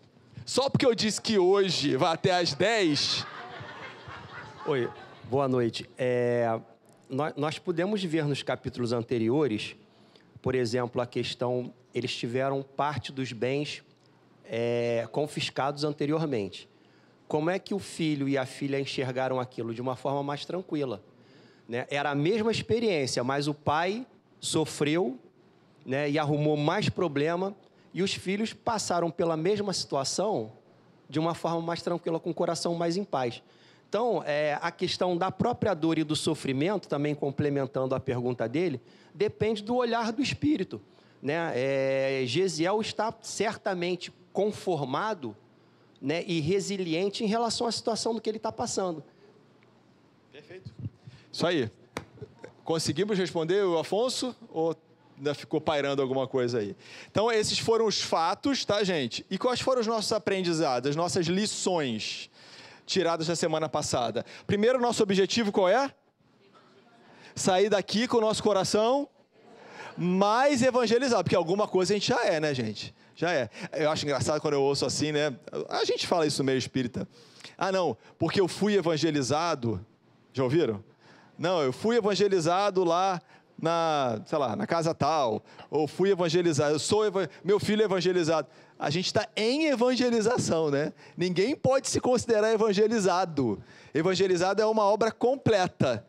Só 0.44 0.68
porque 0.68 0.86
eu 0.86 0.94
disse 0.94 1.20
que 1.20 1.38
hoje 1.38 1.96
vai 1.96 2.14
até 2.14 2.32
às 2.32 2.52
10. 2.52 3.24
Oi, 4.66 4.90
Boa 5.30 5.46
noite. 5.46 5.88
É, 5.96 6.58
nós, 7.08 7.32
nós 7.36 7.56
pudemos 7.56 8.02
ver 8.02 8.24
nos 8.24 8.42
capítulos 8.42 8.92
anteriores, 8.92 9.76
por 10.42 10.56
exemplo, 10.56 11.00
a 11.00 11.06
questão, 11.06 11.72
eles 11.94 12.12
tiveram 12.16 12.64
parte 12.64 13.12
dos 13.12 13.32
bens 13.32 13.84
é, 14.44 15.06
confiscados 15.12 15.84
anteriormente. 15.84 16.68
Como 17.28 17.48
é 17.48 17.60
que 17.60 17.72
o 17.72 17.78
filho 17.78 18.28
e 18.28 18.36
a 18.36 18.44
filha 18.44 18.80
enxergaram 18.80 19.38
aquilo 19.38 19.72
de 19.72 19.80
uma 19.80 19.94
forma 19.94 20.20
mais 20.20 20.44
tranquila? 20.44 21.00
Né? 21.68 21.86
Era 21.88 22.10
a 22.10 22.14
mesma 22.16 22.50
experiência, 22.50 23.22
mas 23.22 23.46
o 23.46 23.54
pai 23.54 24.04
sofreu 24.40 25.16
né, 25.86 26.10
e 26.10 26.18
arrumou 26.18 26.56
mais 26.56 26.88
problema, 26.88 27.54
e 27.94 28.02
os 28.02 28.12
filhos 28.12 28.52
passaram 28.52 29.12
pela 29.12 29.36
mesma 29.36 29.72
situação 29.72 30.50
de 31.08 31.20
uma 31.20 31.36
forma 31.36 31.60
mais 31.60 31.82
tranquila, 31.82 32.18
com 32.18 32.30
o 32.30 32.34
coração 32.34 32.74
mais 32.74 32.96
em 32.96 33.04
paz. 33.04 33.40
Então, 33.90 34.22
é, 34.24 34.56
a 34.62 34.70
questão 34.70 35.16
da 35.16 35.32
própria 35.32 35.74
dor 35.74 35.98
e 35.98 36.04
do 36.04 36.14
sofrimento, 36.14 36.86
também 36.86 37.12
complementando 37.12 37.92
a 37.92 37.98
pergunta 37.98 38.48
dele, 38.48 38.80
depende 39.12 39.64
do 39.64 39.74
olhar 39.74 40.12
do 40.12 40.22
espírito. 40.22 40.80
Né? 41.20 41.52
É, 41.56 42.22
Gesiel 42.24 42.80
está 42.80 43.12
certamente 43.20 44.12
conformado 44.32 45.36
né, 46.00 46.22
e 46.24 46.38
resiliente 46.38 47.24
em 47.24 47.26
relação 47.26 47.66
à 47.66 47.72
situação 47.72 48.14
do 48.14 48.20
que 48.20 48.30
ele 48.30 48.36
está 48.36 48.52
passando. 48.52 49.02
Perfeito. 50.30 50.72
Isso 51.32 51.44
aí. 51.44 51.68
Conseguimos 52.62 53.18
responder 53.18 53.64
o 53.64 53.76
Afonso 53.76 54.36
ou 54.50 54.76
ainda 55.18 55.34
ficou 55.34 55.60
pairando 55.60 56.00
alguma 56.00 56.28
coisa 56.28 56.60
aí? 56.60 56.76
Então, 57.10 57.28
esses 57.32 57.58
foram 57.58 57.86
os 57.86 58.00
fatos, 58.00 58.64
tá, 58.64 58.84
gente? 58.84 59.26
E 59.28 59.36
quais 59.36 59.60
foram 59.60 59.80
os 59.80 59.86
nossos 59.88 60.12
aprendizados, 60.12 60.90
as 60.90 60.94
nossas 60.94 61.26
lições? 61.26 62.29
Tiradas 62.90 63.26
da 63.26 63.36
semana 63.36 63.68
passada. 63.68 64.24
Primeiro, 64.46 64.80
nosso 64.80 65.02
objetivo 65.02 65.52
qual 65.52 65.68
é? 65.68 65.92
Sair 67.34 67.68
daqui 67.68 68.08
com 68.08 68.18
o 68.18 68.20
nosso 68.20 68.42
coração 68.42 69.08
mais 69.96 70.62
evangelizado, 70.62 71.24
porque 71.24 71.36
alguma 71.36 71.68
coisa 71.68 71.92
a 71.92 71.96
gente 71.96 72.08
já 72.08 72.24
é, 72.24 72.40
né, 72.40 72.54
gente? 72.54 72.94
Já 73.14 73.32
é. 73.32 73.50
Eu 73.72 73.90
acho 73.90 74.04
engraçado 74.04 74.40
quando 74.40 74.54
eu 74.54 74.62
ouço 74.62 74.84
assim, 74.84 75.12
né? 75.12 75.36
A 75.68 75.84
gente 75.84 76.06
fala 76.06 76.26
isso 76.26 76.42
meio 76.42 76.58
espírita. 76.58 77.06
Ah, 77.56 77.70
não, 77.70 77.96
porque 78.18 78.40
eu 78.40 78.48
fui 78.48 78.74
evangelizado. 78.74 79.84
Já 80.32 80.42
ouviram? 80.42 80.82
Não, 81.38 81.62
eu 81.62 81.72
fui 81.72 81.96
evangelizado 81.96 82.82
lá 82.84 83.20
na, 83.60 84.20
sei 84.24 84.38
lá, 84.38 84.56
na 84.56 84.66
casa 84.66 84.94
tal, 84.94 85.44
ou 85.70 85.86
fui 85.86 86.10
evangelizado, 86.10 86.74
eu 86.74 86.78
sou 86.78 87.04
meu 87.44 87.60
filho 87.60 87.82
é 87.82 87.84
evangelizado. 87.84 88.48
A 88.80 88.88
gente 88.88 89.06
está 89.06 89.28
em 89.36 89.66
evangelização, 89.66 90.70
né? 90.70 90.94
Ninguém 91.14 91.54
pode 91.54 91.86
se 91.86 92.00
considerar 92.00 92.50
evangelizado. 92.50 93.62
Evangelizado 93.92 94.62
é 94.62 94.64
uma 94.64 94.84
obra 94.84 95.12
completa. 95.12 96.02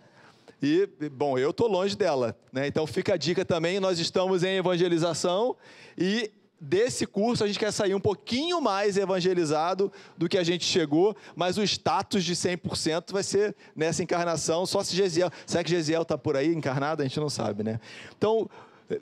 E, 0.63 0.87
bom, 1.11 1.37
eu 1.37 1.49
estou 1.49 1.67
longe 1.67 1.97
dela, 1.97 2.33
né? 2.49 2.67
Então 2.67 2.87
fica 2.87 3.15
a 3.15 3.17
dica 3.17 3.43
também, 3.43 3.77
nós 3.81 3.99
estamos 3.99 4.41
em 4.41 4.55
evangelização 4.55 5.57
e 5.97 6.31
desse 6.61 7.05
curso 7.05 7.43
a 7.43 7.47
gente 7.47 7.59
quer 7.59 7.73
sair 7.73 7.93
um 7.93 7.99
pouquinho 7.99 8.61
mais 8.61 8.95
evangelizado 8.95 9.91
do 10.15 10.29
que 10.29 10.37
a 10.37 10.43
gente 10.43 10.63
chegou, 10.63 11.13
mas 11.35 11.57
o 11.57 11.63
status 11.63 12.23
de 12.23 12.35
100% 12.35 13.11
vai 13.11 13.23
ser 13.23 13.53
nessa 13.75 14.01
encarnação, 14.01 14.65
só 14.65 14.81
se 14.81 14.95
Gesiel, 14.95 15.29
será 15.45 15.63
que 15.63 15.71
Gesiel 15.71 16.03
está 16.03 16.17
por 16.17 16.37
aí 16.37 16.53
encarnado? 16.53 17.01
A 17.01 17.05
gente 17.05 17.19
não 17.19 17.29
sabe, 17.29 17.63
né? 17.63 17.81
Então, 18.15 18.47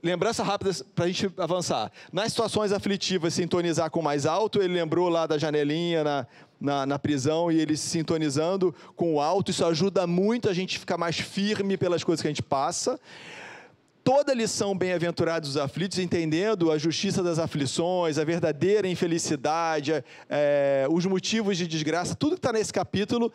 lembrança 0.04 0.44
rápida 0.44 0.72
para 0.94 1.06
a 1.06 1.08
gente 1.08 1.32
avançar. 1.38 1.92
Nas 2.12 2.30
situações 2.30 2.72
aflitivas, 2.72 3.34
sintonizar 3.34 3.90
com 3.90 4.02
mais 4.02 4.26
alto, 4.26 4.62
ele 4.62 4.74
lembrou 4.74 5.10
lá 5.10 5.26
da 5.26 5.38
janelinha 5.38 6.04
na, 6.04 6.28
na, 6.60 6.86
na, 6.86 7.00
prisão 7.00 7.52
e 7.52 7.60
ele 7.60 7.76
se 7.78 7.88
sintonizando 7.88 8.74
com 8.96 9.16
o 9.16 9.22
alto, 9.22 9.52
isso 9.52 9.66
ajuda 9.66 10.06
muito 10.06 10.50
a 10.50 10.54
gente 10.54 10.78
ficar 10.78 10.98
mais 10.98 11.20
firme 11.20 11.78
pelas 11.78 12.04
coisas 12.04 12.22
que 12.22 12.28
a 12.28 12.32
gente 12.32 12.44
passa 12.44 13.00
toda 14.04 14.34
lição 14.34 14.76
bem-aventurados 14.76 15.50
os 15.50 15.58
aflitos, 15.58 16.00
entendendo 16.00 16.72
a 16.72 16.80
justiça 16.80 17.22
das 17.22 17.38
aflições, 17.38 18.18
a 18.18 18.24
verdadeira 18.24 18.88
infelicidade, 18.88 20.04
é, 20.28 20.88
os 20.90 21.06
motivos 21.06 21.56
de 21.56 21.68
desgraça, 21.68 22.16
tudo 22.16 22.32
que 22.32 22.40
está 22.40 22.52
nesse 22.52 22.74
capítulo 22.74 23.32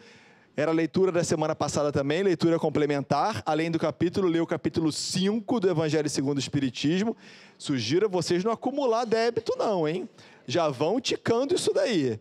era 0.56 0.70
a 0.70 0.74
leitura 0.74 1.10
da 1.10 1.24
semana 1.24 1.54
passada 1.54 1.90
também, 1.90 2.22
leitura 2.22 2.60
complementar. 2.60 3.42
Além 3.44 3.72
do 3.72 3.78
capítulo, 3.78 4.28
leu 4.28 4.44
o 4.44 4.46
capítulo 4.46 4.92
5 4.92 5.58
do 5.58 5.68
Evangelho 5.68 6.08
segundo 6.08 6.36
o 6.36 6.40
Espiritismo. 6.40 7.16
Sugiro 7.58 8.06
a 8.06 8.08
vocês 8.08 8.44
não 8.44 8.52
acumular 8.52 9.04
débito, 9.04 9.52
não, 9.58 9.88
hein? 9.88 10.08
Já 10.46 10.68
vão 10.68 11.00
ticando 11.00 11.56
isso 11.56 11.72
daí. 11.74 12.20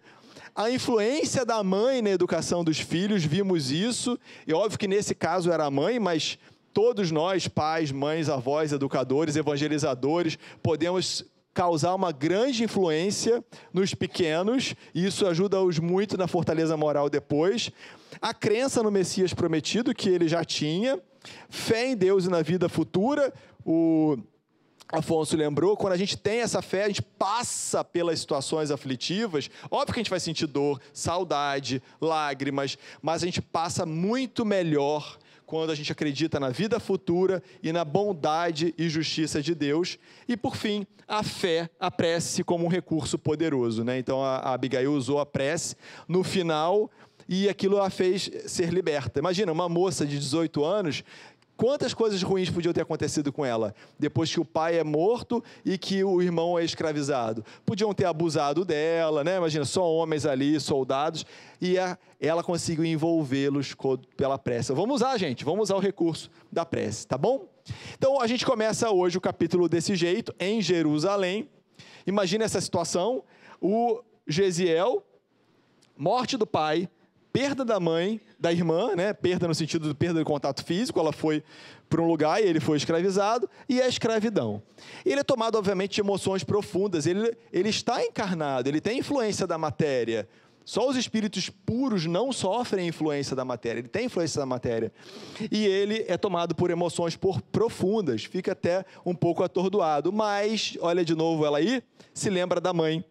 A 0.55 0.71
influência 0.71 1.45
da 1.45 1.63
mãe 1.63 2.01
na 2.01 2.09
educação 2.09 2.63
dos 2.63 2.79
filhos, 2.79 3.23
vimos 3.23 3.69
isso. 3.69 4.19
E 4.47 4.53
óbvio 4.53 4.79
que 4.79 4.87
nesse 4.87 5.13
caso 5.13 5.51
era 5.51 5.65
a 5.65 5.71
mãe, 5.71 5.99
mas 5.99 6.39
todos 6.73 7.11
nós, 7.11 7.47
pais, 7.47 7.91
mães, 7.91 8.29
avós, 8.29 8.71
educadores, 8.71 9.35
evangelizadores, 9.35 10.39
podemos 10.61 11.23
causar 11.53 11.93
uma 11.93 12.11
grande 12.11 12.63
influência 12.63 13.43
nos 13.71 13.93
pequenos, 13.93 14.73
e 14.93 15.05
isso 15.05 15.27
ajuda-os 15.27 15.77
muito 15.77 16.17
na 16.17 16.27
fortaleza 16.27 16.75
moral 16.75 17.09
depois. 17.09 17.69
A 18.21 18.33
crença 18.33 18.81
no 18.83 18.91
Messias 18.91 19.33
prometido, 19.33 19.93
que 19.93 20.09
ele 20.09 20.27
já 20.27 20.43
tinha, 20.43 20.99
fé 21.49 21.87
em 21.87 21.95
Deus 21.95 22.25
e 22.25 22.29
na 22.29 22.41
vida 22.41 22.67
futura. 22.69 23.33
O 23.65 24.17
Afonso 24.91 25.35
lembrou, 25.35 25.75
quando 25.75 25.93
a 25.93 25.97
gente 25.97 26.17
tem 26.17 26.41
essa 26.41 26.61
fé, 26.61 26.83
a 26.83 26.87
gente 26.87 27.01
passa 27.01 27.83
pelas 27.83 28.19
situações 28.19 28.69
aflitivas. 28.69 29.49
Óbvio 29.71 29.93
que 29.93 29.99
a 29.99 30.03
gente 30.03 30.09
vai 30.09 30.19
sentir 30.19 30.45
dor, 30.45 30.79
saudade, 30.93 31.81
lágrimas, 31.99 32.77
mas 33.01 33.23
a 33.23 33.25
gente 33.25 33.41
passa 33.41 33.85
muito 33.85 34.45
melhor 34.45 35.17
quando 35.45 35.71
a 35.71 35.75
gente 35.75 35.91
acredita 35.91 36.39
na 36.39 36.49
vida 36.49 36.79
futura 36.79 37.41
e 37.61 37.71
na 37.71 37.83
bondade 37.83 38.73
e 38.77 38.89
justiça 38.89 39.41
de 39.41 39.53
Deus. 39.53 39.97
E, 40.27 40.37
por 40.37 40.55
fim, 40.55 40.85
a 41.07 41.23
fé, 41.23 41.69
a 41.79 41.91
prece 41.91 42.43
como 42.43 42.65
um 42.65 42.69
recurso 42.69 43.17
poderoso. 43.17 43.83
Né? 43.83 43.97
Então, 43.99 44.23
a 44.23 44.53
Abigail 44.53 44.93
usou 44.93 45.19
a 45.19 45.25
prece 45.25 45.75
no 46.07 46.23
final 46.23 46.89
e 47.27 47.47
aquilo 47.49 47.81
a 47.81 47.89
fez 47.89 48.29
ser 48.45 48.73
liberta. 48.73 49.19
Imagina, 49.19 49.51
uma 49.51 49.69
moça 49.69 50.05
de 50.05 50.17
18 50.17 50.63
anos 50.63 51.03
Quantas 51.55 51.93
coisas 51.93 52.21
ruins 52.23 52.49
podiam 52.49 52.73
ter 52.73 52.81
acontecido 52.81 53.31
com 53.31 53.45
ela 53.45 53.75
depois 53.99 54.31
que 54.31 54.39
o 54.39 54.45
pai 54.45 54.79
é 54.79 54.83
morto 54.83 55.43
e 55.63 55.77
que 55.77 56.03
o 56.03 56.21
irmão 56.21 56.57
é 56.57 56.65
escravizado? 56.65 57.45
Podiam 57.63 57.93
ter 57.93 58.05
abusado 58.05 58.65
dela, 58.65 59.23
né? 59.23 59.37
Imagina, 59.37 59.63
só 59.63 59.87
homens 59.89 60.25
ali, 60.25 60.59
soldados, 60.59 61.25
e 61.61 61.77
a, 61.77 61.97
ela 62.19 62.43
conseguiu 62.43 62.83
envolvê-los 62.83 63.75
pela 64.17 64.39
prece. 64.39 64.73
Vamos 64.73 64.95
usar, 64.95 65.15
gente, 65.17 65.45
vamos 65.45 65.69
usar 65.69 65.75
o 65.75 65.79
recurso 65.79 66.29
da 66.51 66.65
prece, 66.65 67.07
tá 67.07 67.17
bom? 67.17 67.47
Então 67.97 68.19
a 68.19 68.25
gente 68.25 68.45
começa 68.45 68.89
hoje 68.89 69.17
o 69.17 69.21
capítulo 69.21 69.69
desse 69.69 69.95
jeito, 69.95 70.33
em 70.39 70.59
Jerusalém. 70.59 71.47
Imagina 72.05 72.45
essa 72.45 72.59
situação: 72.59 73.23
o 73.61 74.01
Gesiel, 74.27 75.05
morte 75.95 76.35
do 76.35 76.47
pai, 76.47 76.89
perda 77.33 77.65
da 77.65 77.79
mãe, 77.79 78.21
da 78.39 78.53
irmã, 78.53 78.95
né? 78.95 79.11
Perda 79.11 79.47
no 79.47 79.55
sentido 79.55 79.87
de 79.89 79.95
perda 79.95 80.19
de 80.19 80.25
contato 80.25 80.63
físico, 80.63 80.99
ela 80.99 81.11
foi 81.11 81.43
para 81.89 81.99
um 81.99 82.07
lugar 82.07 82.39
e 82.39 82.45
ele 82.45 82.59
foi 82.59 82.77
escravizado, 82.77 83.49
e 83.67 83.81
a 83.81 83.87
escravidão. 83.87 84.61
Ele 85.03 85.19
é 85.19 85.23
tomado, 85.23 85.57
obviamente, 85.57 85.95
de 85.95 86.01
emoções 86.01 86.43
profundas, 86.43 87.07
ele, 87.07 87.35
ele 87.51 87.69
está 87.69 88.03
encarnado, 88.03 88.69
ele 88.69 88.79
tem 88.79 88.99
influência 88.99 89.47
da 89.47 89.57
matéria. 89.57 90.29
Só 90.63 90.87
os 90.87 90.95
espíritos 90.95 91.49
puros 91.49 92.05
não 92.05 92.31
sofrem 92.31 92.87
influência 92.87 93.35
da 93.35 93.43
matéria, 93.43 93.79
ele 93.79 93.87
tem 93.87 94.05
influência 94.05 94.39
da 94.39 94.45
matéria. 94.45 94.93
E 95.51 95.65
ele 95.65 96.05
é 96.07 96.17
tomado 96.17 96.55
por 96.55 96.69
emoções 96.69 97.17
por 97.17 97.41
profundas, 97.41 98.23
fica 98.23 98.53
até 98.53 98.85
um 99.05 99.13
pouco 99.13 99.43
atordoado. 99.43 100.13
Mas, 100.13 100.77
olha 100.79 101.03
de 101.03 101.15
novo 101.15 101.45
ela 101.45 101.57
aí, 101.57 101.83
se 102.13 102.29
lembra 102.29 102.61
da 102.61 102.71
mãe 102.71 103.03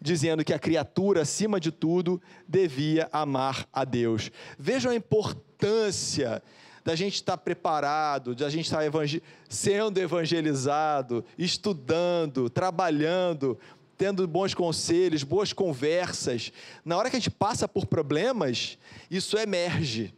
dizendo 0.00 0.44
que 0.44 0.52
a 0.52 0.58
criatura, 0.58 1.22
acima 1.22 1.58
de 1.58 1.72
tudo, 1.72 2.20
devia 2.46 3.08
amar 3.12 3.66
a 3.72 3.84
Deus. 3.84 4.30
Vejam 4.58 4.92
a 4.92 4.94
importância 4.94 6.42
da 6.84 6.94
gente 6.94 7.14
estar 7.14 7.36
preparado, 7.36 8.34
de 8.34 8.44
a 8.44 8.48
gente 8.48 8.64
estar 8.64 8.84
evangel 8.84 9.20
sendo 9.48 9.98
evangelizado, 9.98 11.24
estudando, 11.36 12.48
trabalhando, 12.48 13.58
tendo 13.96 14.26
bons 14.26 14.54
conselhos, 14.54 15.24
boas 15.24 15.52
conversas. 15.52 16.52
Na 16.84 16.96
hora 16.96 17.10
que 17.10 17.16
a 17.16 17.18
gente 17.18 17.30
passa 17.30 17.66
por 17.66 17.84
problemas, 17.84 18.78
isso 19.10 19.36
emerge, 19.36 20.14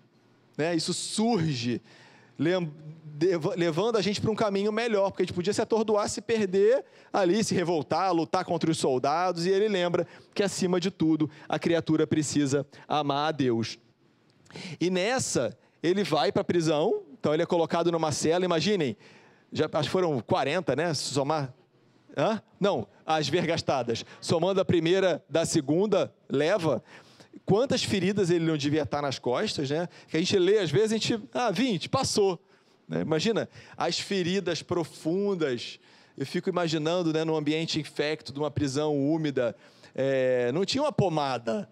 né? 0.57 0.77
isso 0.77 0.93
surge 0.93 1.81
levando 3.57 3.97
a 3.97 4.03
gente 4.03 4.21
para 4.21 4.31
um 4.31 4.35
caminho 4.35 4.73
melhor, 4.73 5.11
porque 5.11 5.23
a 5.23 5.27
gente 5.27 5.35
podia 5.35 5.53
se 5.53 5.61
atordoar, 5.61 6.09
se 6.09 6.23
perder 6.23 6.85
ali, 7.13 7.45
se 7.45 7.55
revoltar, 7.55 8.13
lutar 8.13 8.45
contra 8.45 8.71
os 8.71 8.79
soldados, 8.79 9.45
e 9.45 9.51
ele 9.51 9.69
lembra 9.69 10.07
que, 10.35 10.43
acima 10.43 10.81
de 10.81 10.91
tudo, 10.91 11.31
a 11.49 11.59
criatura 11.59 12.07
precisa 12.07 12.67
amar 12.89 13.29
a 13.29 13.33
Deus. 13.33 13.79
E 14.81 14.89
nessa, 14.89 15.57
ele 15.83 16.03
vai 16.03 16.33
para 16.33 16.41
a 16.41 16.45
prisão, 16.45 17.03
então 17.19 17.35
ele 17.35 17.43
é 17.43 17.47
colocado 17.47 17.93
numa 17.93 18.11
cela, 18.11 18.45
imaginem, 18.45 18.97
já, 19.53 19.69
acho 19.73 19.89
que 19.89 19.93
foram 19.93 20.21
40, 20.21 20.77
né? 20.77 20.95
Se 20.95 21.13
somar. 21.13 21.53
Hã? 22.17 22.43
Não, 22.59 22.87
as 23.05 23.29
vergastadas. 23.29 24.05
Somando 24.21 24.61
a 24.61 24.65
primeira 24.65 25.23
da 25.29 25.45
segunda 25.45 26.13
leva, 26.29 26.83
quantas 27.45 27.83
feridas 27.83 28.31
ele 28.31 28.45
não 28.45 28.57
devia 28.57 28.83
estar 28.83 29.03
nas 29.03 29.19
costas, 29.19 29.71
né? 29.71 29.89
Que 30.09 30.17
a 30.17 30.21
gente 30.21 30.39
lê, 30.39 30.59
às 30.59 30.71
vezes, 30.71 30.93
a 30.93 30.95
gente. 30.97 31.21
Ah, 31.33 31.51
20, 31.51 31.89
passou. 31.89 32.41
Né? 32.89 33.01
Imagina 33.01 33.49
as 33.77 33.99
feridas 33.99 34.63
profundas. 34.63 35.79
Eu 36.17 36.27
fico 36.27 36.49
imaginando, 36.49 37.13
né, 37.13 37.25
num 37.25 37.37
ambiente 37.37 37.81
infecto, 37.81 38.33
de 38.33 38.39
uma 38.39 38.51
prisão 38.51 38.95
úmida, 38.99 39.57
é, 39.95 40.53
não 40.53 40.65
tinha 40.65 40.83
uma 40.83 40.93
pomada 40.93 41.69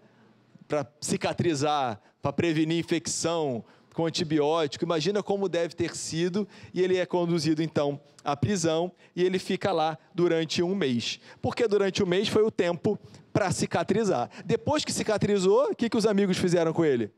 para 0.67 0.87
cicatrizar, 0.99 1.99
para 2.21 2.33
prevenir 2.33 2.77
infecção 2.77 3.63
com 3.93 4.05
antibiótico. 4.05 4.85
Imagina 4.85 5.21
como 5.21 5.49
deve 5.49 5.75
ter 5.75 5.95
sido. 5.95 6.47
E 6.73 6.81
ele 6.81 6.97
é 6.97 7.05
conduzido 7.05 7.61
então 7.61 7.99
à 8.23 8.35
prisão 8.35 8.91
e 9.15 9.23
ele 9.23 9.39
fica 9.39 9.71
lá 9.71 9.97
durante 10.13 10.63
um 10.63 10.73
mês. 10.73 11.19
Porque 11.41 11.67
durante 11.67 12.01
um 12.01 12.05
mês 12.05 12.27
foi 12.27 12.43
o 12.43 12.51
tempo 12.51 12.97
para 13.31 13.51
cicatrizar. 13.51 14.29
Depois 14.45 14.83
que 14.83 14.91
cicatrizou, 14.91 15.71
o 15.71 15.75
que, 15.75 15.89
que 15.89 15.97
os 15.97 16.05
amigos 16.05 16.37
fizeram 16.37 16.73
com 16.73 16.83
ele? 16.83 17.11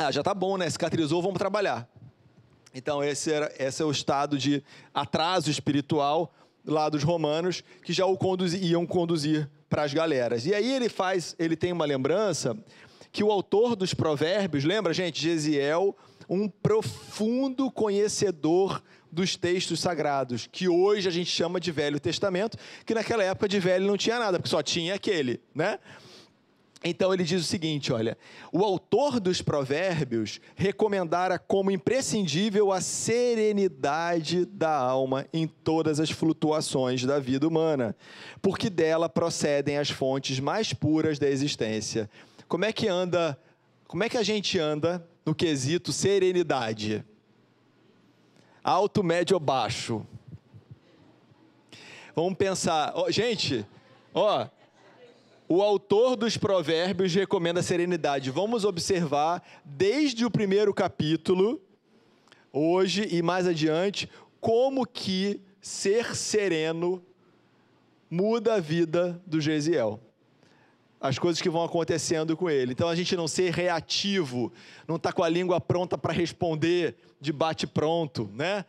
ah, 0.00 0.10
já 0.10 0.22
está 0.22 0.32
bom, 0.32 0.56
né? 0.56 0.68
Cicatrizou, 0.70 1.20
vamos 1.20 1.38
trabalhar. 1.38 1.86
Então, 2.74 3.04
esse, 3.04 3.30
era, 3.30 3.52
esse 3.58 3.82
é 3.82 3.84
o 3.84 3.90
estado 3.90 4.38
de 4.38 4.62
atraso 4.94 5.50
espiritual 5.50 6.32
lá 6.64 6.88
dos 6.88 7.02
romanos, 7.02 7.62
que 7.82 7.92
já 7.92 8.06
o 8.06 8.16
conduzi, 8.16 8.58
iam 8.64 8.86
conduzir 8.86 9.50
para 9.68 9.82
as 9.82 9.92
galeras. 9.92 10.46
E 10.46 10.54
aí 10.54 10.72
ele 10.72 10.88
faz, 10.88 11.36
ele 11.38 11.54
tem 11.54 11.72
uma 11.72 11.84
lembrança 11.84 12.56
que 13.12 13.22
o 13.22 13.30
autor 13.30 13.76
dos 13.76 13.92
provérbios, 13.92 14.64
lembra, 14.64 14.94
gente, 14.94 15.20
Gesiel, 15.20 15.94
um 16.28 16.48
profundo 16.48 17.70
conhecedor 17.70 18.82
dos 19.10 19.36
textos 19.36 19.80
sagrados, 19.80 20.48
que 20.50 20.68
hoje 20.68 21.08
a 21.08 21.10
gente 21.10 21.30
chama 21.30 21.60
de 21.60 21.72
Velho 21.72 21.98
Testamento, 21.98 22.56
que 22.84 22.94
naquela 22.94 23.24
época 23.24 23.48
de 23.48 23.58
velho 23.58 23.86
não 23.86 23.96
tinha 23.96 24.18
nada, 24.18 24.38
porque 24.38 24.50
só 24.50 24.62
tinha 24.62 24.94
aquele, 24.94 25.40
né? 25.54 25.78
Então 26.82 27.12
ele 27.12 27.24
diz 27.24 27.42
o 27.42 27.46
seguinte: 27.46 27.92
olha, 27.92 28.16
o 28.50 28.64
autor 28.64 29.20
dos 29.20 29.42
provérbios 29.42 30.40
recomendara 30.54 31.38
como 31.38 31.70
imprescindível 31.70 32.72
a 32.72 32.80
serenidade 32.80 34.46
da 34.46 34.74
alma 34.74 35.26
em 35.32 35.46
todas 35.46 36.00
as 36.00 36.10
flutuações 36.10 37.04
da 37.04 37.18
vida 37.18 37.46
humana, 37.46 37.94
porque 38.40 38.70
dela 38.70 39.08
procedem 39.08 39.76
as 39.76 39.90
fontes 39.90 40.40
mais 40.40 40.72
puras 40.72 41.18
da 41.18 41.28
existência. 41.28 42.08
Como 42.48 42.64
é 42.64 42.72
que 42.72 42.88
anda? 42.88 43.38
Como 43.86 44.02
é 44.02 44.08
que 44.08 44.16
a 44.16 44.22
gente 44.22 44.58
anda 44.58 45.06
no 45.26 45.34
quesito 45.34 45.92
serenidade? 45.92 47.04
Alto, 48.62 49.02
médio 49.02 49.34
ou 49.34 49.40
baixo? 49.40 50.06
Vamos 52.14 52.34
pensar, 52.34 52.92
oh, 52.94 53.10
gente, 53.10 53.66
ó, 54.12 54.46
o 55.48 55.62
autor 55.62 56.14
dos 56.14 56.36
provérbios 56.36 57.14
recomenda 57.14 57.62
serenidade. 57.62 58.30
Vamos 58.30 58.64
observar 58.64 59.42
desde 59.64 60.24
o 60.24 60.30
primeiro 60.30 60.74
capítulo, 60.74 61.60
hoje 62.52 63.08
e 63.10 63.22
mais 63.22 63.46
adiante, 63.46 64.08
como 64.40 64.86
que 64.86 65.40
ser 65.60 66.14
sereno 66.14 67.02
muda 68.10 68.54
a 68.54 68.60
vida 68.60 69.22
do 69.26 69.40
Gesiel. 69.40 70.00
As 71.00 71.18
coisas 71.18 71.40
que 71.40 71.48
vão 71.48 71.64
acontecendo 71.64 72.36
com 72.36 72.50
ele. 72.50 72.72
Então 72.72 72.88
a 72.88 72.94
gente 72.94 73.16
não 73.16 73.26
ser 73.26 73.52
reativo, 73.52 74.52
não 74.86 74.96
estar 74.96 75.10
tá 75.10 75.12
com 75.14 75.22
a 75.22 75.28
língua 75.28 75.60
pronta 75.60 75.96
para 75.96 76.12
responder 76.12 76.96
de 77.20 77.32
bate 77.32 77.66
pronto, 77.66 78.30
né? 78.34 78.64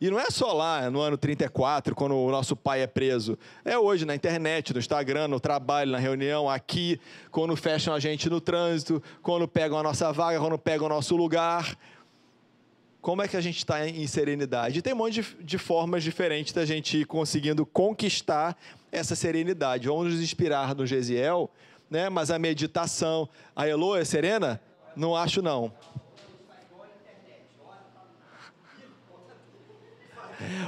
E 0.00 0.10
não 0.10 0.20
é 0.20 0.30
só 0.30 0.52
lá 0.52 0.90
no 0.90 1.00
ano 1.00 1.16
34, 1.16 1.94
quando 1.94 2.14
o 2.14 2.30
nosso 2.30 2.54
pai 2.54 2.82
é 2.82 2.86
preso. 2.86 3.38
É 3.64 3.78
hoje 3.78 4.04
na 4.04 4.14
internet, 4.14 4.74
no 4.74 4.78
Instagram, 4.78 5.28
no 5.28 5.40
trabalho, 5.40 5.90
na 5.90 5.98
reunião, 5.98 6.50
aqui, 6.50 7.00
quando 7.30 7.56
fecham 7.56 7.94
a 7.94 7.98
gente 7.98 8.28
no 8.28 8.40
trânsito, 8.40 9.02
quando 9.22 9.48
pegam 9.48 9.78
a 9.78 9.82
nossa 9.82 10.12
vaga, 10.12 10.38
quando 10.38 10.58
pegam 10.58 10.86
o 10.86 10.90
nosso 10.90 11.16
lugar. 11.16 11.78
Como 13.00 13.22
é 13.22 13.28
que 13.28 13.36
a 13.36 13.40
gente 13.40 13.58
está 13.58 13.88
em 13.88 14.06
serenidade? 14.06 14.80
E 14.80 14.82
tem 14.82 14.92
um 14.92 14.96
monte 14.96 15.22
de, 15.22 15.44
de 15.44 15.58
formas 15.58 16.02
diferentes 16.02 16.52
da 16.52 16.66
gente 16.66 16.98
ir 16.98 17.06
conseguindo 17.06 17.64
conquistar 17.64 18.56
essa 18.92 19.14
serenidade. 19.14 19.86
Vamos 19.86 20.12
nos 20.12 20.20
inspirar 20.20 20.74
no 20.74 20.84
Gesiel, 20.84 21.50
né? 21.90 22.08
mas 22.08 22.30
a 22.30 22.38
meditação. 22.38 23.28
A 23.54 23.66
Elo 23.66 23.96
é 23.96 24.04
serena? 24.04 24.60
Não 24.94 25.14
acho, 25.16 25.42
não. 25.42 25.72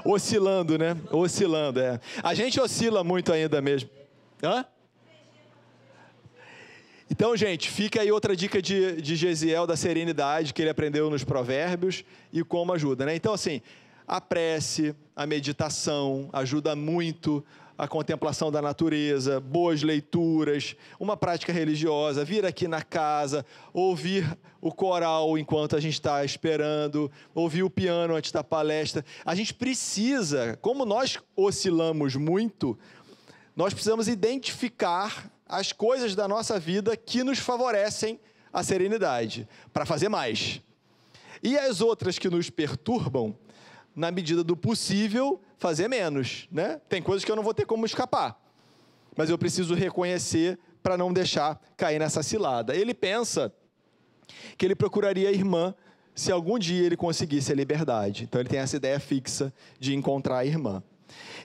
Oscilando, 0.04 0.78
né? 0.78 0.96
Oscilando, 1.10 1.80
é. 1.80 2.00
A 2.22 2.34
gente 2.34 2.60
oscila 2.60 3.04
muito 3.04 3.32
ainda 3.32 3.60
mesmo. 3.60 3.90
Hã? 4.42 4.64
Então, 7.10 7.36
gente, 7.36 7.70
fica 7.70 8.02
aí 8.02 8.12
outra 8.12 8.36
dica 8.36 8.60
de, 8.60 9.00
de 9.00 9.16
Gesiel 9.16 9.66
da 9.66 9.76
serenidade 9.76 10.52
que 10.52 10.62
ele 10.62 10.70
aprendeu 10.70 11.08
nos 11.08 11.24
provérbios 11.24 12.04
e 12.32 12.44
como 12.44 12.72
ajuda, 12.72 13.06
né? 13.06 13.16
Então, 13.16 13.32
assim, 13.32 13.62
A 14.06 14.22
prece, 14.22 14.94
a 15.14 15.26
meditação 15.26 16.30
ajuda 16.32 16.74
muito 16.74 17.44
a 17.78 17.86
contemplação 17.86 18.50
da 18.50 18.60
natureza, 18.60 19.38
boas 19.38 19.84
leituras, 19.84 20.74
uma 20.98 21.16
prática 21.16 21.52
religiosa, 21.52 22.24
vir 22.24 22.44
aqui 22.44 22.66
na 22.66 22.82
casa, 22.82 23.46
ouvir 23.72 24.36
o 24.60 24.72
coral 24.72 25.38
enquanto 25.38 25.76
a 25.76 25.80
gente 25.80 25.94
está 25.94 26.24
esperando, 26.24 27.08
ouvir 27.32 27.62
o 27.62 27.70
piano 27.70 28.16
antes 28.16 28.32
da 28.32 28.42
palestra. 28.42 29.04
A 29.24 29.32
gente 29.36 29.54
precisa, 29.54 30.58
como 30.60 30.84
nós 30.84 31.20
oscilamos 31.36 32.16
muito, 32.16 32.76
nós 33.54 33.72
precisamos 33.72 34.08
identificar 34.08 35.30
as 35.46 35.72
coisas 35.72 36.16
da 36.16 36.26
nossa 36.26 36.58
vida 36.58 36.96
que 36.96 37.22
nos 37.22 37.38
favorecem 37.38 38.18
a 38.52 38.64
serenidade, 38.64 39.48
para 39.72 39.86
fazer 39.86 40.08
mais. 40.08 40.60
E 41.40 41.56
as 41.56 41.80
outras 41.80 42.18
que 42.18 42.28
nos 42.28 42.50
perturbam, 42.50 43.36
na 43.94 44.10
medida 44.10 44.42
do 44.42 44.56
possível, 44.56 45.40
fazer 45.58 45.88
menos, 45.88 46.48
né? 46.50 46.80
Tem 46.88 47.02
coisas 47.02 47.24
que 47.24 47.30
eu 47.30 47.36
não 47.36 47.42
vou 47.42 47.52
ter 47.52 47.66
como 47.66 47.84
escapar, 47.84 48.40
mas 49.16 49.28
eu 49.28 49.36
preciso 49.36 49.74
reconhecer 49.74 50.58
para 50.82 50.96
não 50.96 51.12
deixar 51.12 51.60
cair 51.76 51.98
nessa 51.98 52.22
cilada. 52.22 52.74
Ele 52.74 52.94
pensa 52.94 53.52
que 54.56 54.64
ele 54.64 54.76
procuraria 54.76 55.28
a 55.28 55.32
irmã 55.32 55.74
se 56.14 56.32
algum 56.32 56.58
dia 56.58 56.86
ele 56.86 56.96
conseguisse 56.96 57.52
a 57.52 57.54
liberdade. 57.54 58.24
Então 58.24 58.40
ele 58.40 58.48
tem 58.48 58.60
essa 58.60 58.76
ideia 58.76 58.98
fixa 58.98 59.52
de 59.78 59.94
encontrar 59.94 60.38
a 60.38 60.46
irmã. 60.46 60.82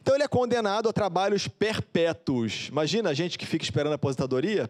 Então 0.01 0.13
ele 0.13 0.23
é 0.23 0.27
condenado 0.27 0.89
a 0.89 0.93
trabalhos 0.93 1.47
perpétuos. 1.47 2.67
Imagina 2.69 3.09
a 3.09 3.13
gente 3.13 3.37
que 3.37 3.45
fica 3.45 3.63
esperando 3.63 3.93
a 3.93 3.95
aposentadoria. 3.95 4.69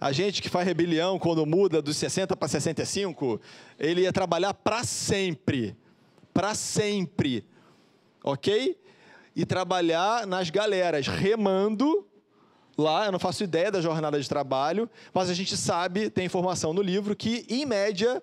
A 0.00 0.12
gente 0.12 0.42
que 0.42 0.48
faz 0.48 0.66
rebelião 0.66 1.18
quando 1.18 1.46
muda 1.46 1.80
dos 1.80 1.96
60 1.96 2.36
para 2.36 2.48
65, 2.48 3.40
ele 3.78 4.02
ia 4.02 4.12
trabalhar 4.12 4.52
para 4.52 4.84
sempre. 4.84 5.74
Para 6.32 6.54
sempre 6.54 7.44
ok? 8.24 8.76
E 9.36 9.44
trabalhar 9.44 10.26
nas 10.26 10.48
galeras, 10.48 11.06
remando 11.06 12.06
lá. 12.76 13.06
Eu 13.06 13.12
não 13.12 13.18
faço 13.18 13.44
ideia 13.44 13.70
da 13.70 13.80
jornada 13.80 14.18
de 14.18 14.28
trabalho, 14.28 14.88
mas 15.12 15.28
a 15.28 15.34
gente 15.34 15.56
sabe, 15.56 16.10
tem 16.10 16.24
informação 16.24 16.72
no 16.72 16.82
livro, 16.82 17.14
que, 17.14 17.44
em 17.48 17.66
média, 17.66 18.22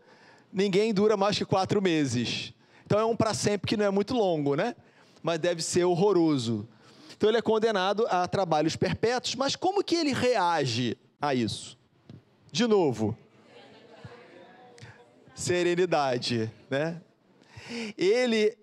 ninguém 0.52 0.94
dura 0.94 1.16
mais 1.16 1.38
que 1.38 1.46
quatro 1.46 1.82
meses. 1.82 2.54
Então 2.86 3.00
é 3.00 3.06
um 3.06 3.16
para 3.16 3.34
sempre 3.34 3.68
que 3.68 3.78
não 3.78 3.86
é 3.86 3.90
muito 3.90 4.14
longo, 4.14 4.56
né? 4.56 4.76
Mas 5.22 5.40
deve 5.40 5.62
ser 5.62 5.86
horroroso. 5.86 6.68
Então 7.16 7.30
ele 7.30 7.38
é 7.38 7.42
condenado 7.42 8.08
a 8.10 8.28
trabalhos 8.28 8.76
perpétuos, 8.76 9.36
mas 9.36 9.56
como 9.56 9.84
que 9.84 9.96
ele 9.96 10.12
reage 10.12 10.98
a 11.22 11.36
isso? 11.36 11.78
De 12.52 12.66
novo, 12.66 13.16
serenidade, 15.36 16.52
né? 16.70 17.00
Ele 17.98 18.58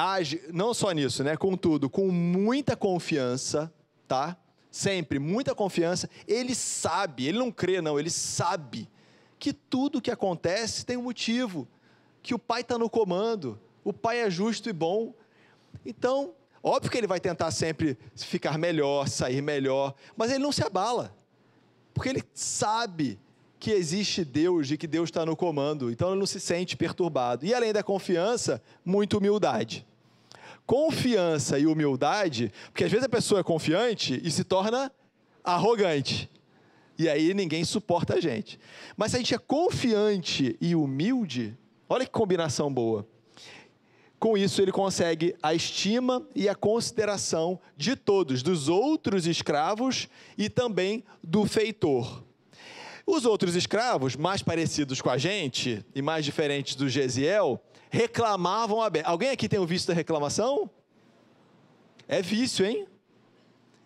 age 0.00 0.42
não 0.52 0.72
só 0.72 0.90
nisso, 0.92 1.22
né? 1.22 1.36
Contudo, 1.36 1.90
com 1.90 2.10
muita 2.10 2.74
confiança, 2.74 3.72
tá? 4.08 4.36
Sempre 4.70 5.18
muita 5.18 5.54
confiança. 5.54 6.08
Ele 6.26 6.54
sabe, 6.54 7.26
ele 7.26 7.38
não 7.38 7.52
crê, 7.52 7.80
não, 7.80 7.98
ele 7.98 8.10
sabe 8.10 8.88
que 9.38 9.52
tudo 9.52 10.00
que 10.00 10.10
acontece 10.10 10.86
tem 10.86 10.96
um 10.96 11.02
motivo, 11.02 11.68
que 12.22 12.34
o 12.34 12.38
Pai 12.38 12.62
está 12.62 12.78
no 12.78 12.88
comando, 12.88 13.60
o 13.84 13.92
Pai 13.92 14.20
é 14.20 14.30
justo 14.30 14.68
e 14.68 14.72
bom. 14.72 15.12
Então, 15.84 16.32
óbvio 16.62 16.90
que 16.90 16.98
ele 16.98 17.06
vai 17.06 17.20
tentar 17.20 17.50
sempre 17.50 17.98
ficar 18.14 18.58
melhor, 18.58 19.08
sair 19.08 19.42
melhor, 19.42 19.94
mas 20.16 20.30
ele 20.30 20.42
não 20.42 20.52
se 20.52 20.62
abala, 20.62 21.16
porque 21.92 22.08
ele 22.08 22.22
sabe 22.34 23.18
que 23.58 23.70
existe 23.70 24.24
Deus 24.24 24.70
e 24.70 24.78
que 24.78 24.86
Deus 24.86 25.08
está 25.08 25.26
no 25.26 25.36
comando, 25.36 25.90
então 25.90 26.10
ele 26.10 26.18
não 26.18 26.26
se 26.26 26.40
sente 26.40 26.76
perturbado. 26.76 27.44
E 27.44 27.52
além 27.52 27.74
da 27.74 27.82
confiança, 27.82 28.62
muita 28.82 29.18
humildade 29.18 29.86
confiança 30.70 31.58
e 31.58 31.66
humildade, 31.66 32.52
porque 32.66 32.84
às 32.84 32.90
vezes 32.92 33.04
a 33.04 33.08
pessoa 33.08 33.40
é 33.40 33.42
confiante 33.42 34.20
e 34.22 34.30
se 34.30 34.44
torna 34.44 34.92
arrogante. 35.42 36.30
E 36.96 37.08
aí 37.08 37.34
ninguém 37.34 37.64
suporta 37.64 38.14
a 38.14 38.20
gente. 38.20 38.56
Mas 38.96 39.10
se 39.10 39.16
a 39.16 39.18
gente 39.18 39.34
é 39.34 39.38
confiante 39.38 40.56
e 40.60 40.76
humilde, 40.76 41.58
olha 41.88 42.06
que 42.06 42.12
combinação 42.12 42.72
boa. 42.72 43.04
Com 44.16 44.38
isso, 44.38 44.62
ele 44.62 44.70
consegue 44.70 45.34
a 45.42 45.52
estima 45.52 46.24
e 46.36 46.48
a 46.48 46.54
consideração 46.54 47.58
de 47.76 47.96
todos, 47.96 48.40
dos 48.40 48.68
outros 48.68 49.26
escravos 49.26 50.08
e 50.38 50.48
também 50.48 51.02
do 51.20 51.46
feitor. 51.46 52.22
Os 53.04 53.24
outros 53.24 53.56
escravos, 53.56 54.14
mais 54.14 54.40
parecidos 54.40 55.02
com 55.02 55.10
a 55.10 55.18
gente 55.18 55.84
e 55.96 56.00
mais 56.00 56.24
diferentes 56.24 56.76
do 56.76 56.88
Gesiel, 56.88 57.60
reclamavam 57.90 58.80
aberto. 58.80 59.06
Alguém 59.06 59.30
aqui 59.30 59.48
tem 59.48 59.58
o 59.58 59.66
vício 59.66 59.88
da 59.88 59.94
reclamação? 59.94 60.70
É 62.08 62.22
vício, 62.22 62.64
hein? 62.64 62.86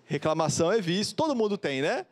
Reclamação 0.04 0.70
é 0.70 0.80
vício, 0.80 1.16
todo 1.16 1.34
mundo 1.34 1.56
tem, 1.56 1.80
né? 1.80 2.06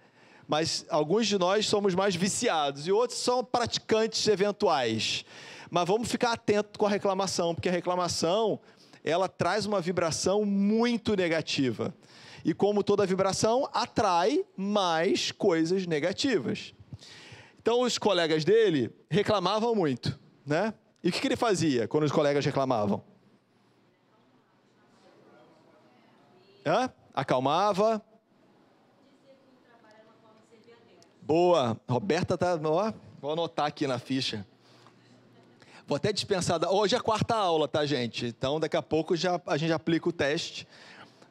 Mas 0.49 0.85
alguns 0.89 1.27
de 1.27 1.39
nós 1.39 1.67
somos 1.67 1.95
mais 1.95 2.17
viciados 2.17 2.87
e 2.87 2.93
outros 2.93 3.19
são 3.19 3.45
praticantes 3.45 4.27
eventuais. 4.27 5.25
Mas 5.71 5.87
vamos 5.87 6.11
ficar 6.11 6.33
atento 6.33 6.79
com 6.79 6.87
a 6.87 6.91
reclamação, 6.91 7.55
porque 7.55 7.69
a 7.69 7.73
reclamação, 7.73 8.59
ela 9.05 9.29
traz 9.29 9.67
uma 9.67 9.81
vibração 9.81 10.45
muito 10.45 11.15
negativa. 11.15 11.95
E 12.45 12.53
como 12.53 12.83
toda 12.83 13.07
vibração, 13.07 13.69
atrai 13.73 14.45
mais 14.57 15.31
coisas 15.31 15.87
negativas. 15.87 16.75
Então 17.61 17.83
os 17.83 17.97
colegas 17.97 18.45
dele 18.45 18.91
reclamavam 19.09 19.75
muito, 19.75 20.19
né? 20.45 20.75
E 21.03 21.09
o 21.09 21.13
que, 21.13 21.21
que 21.21 21.27
ele 21.27 21.37
fazia 21.37 21.89
quando 21.89 22.05
os 22.05 22.13
colegas 22.13 22.45
reclamavam? 22.45 23.03
Hã? 26.65 26.91
Acalmava. 27.13 28.01
Boa. 31.21 31.77
Roberta 31.89 32.39
tá. 32.39 32.59
Ó, 32.63 32.93
vou 33.21 33.33
anotar 33.33 33.67
aqui 33.67 33.87
na 33.87 33.99
ficha. 33.99 34.47
Vou 35.87 35.97
até 35.97 36.13
dispensar. 36.13 36.61
Hoje 36.71 36.95
é 36.95 36.99
a 36.99 37.03
quarta 37.03 37.35
aula, 37.35 37.67
tá, 37.67 37.85
gente? 37.85 38.27
Então, 38.27 38.61
daqui 38.61 38.77
a 38.77 38.83
pouco 38.83 39.17
já, 39.17 39.41
a 39.47 39.57
gente 39.57 39.73
aplica 39.73 40.09
o 40.09 40.13
teste. 40.13 40.67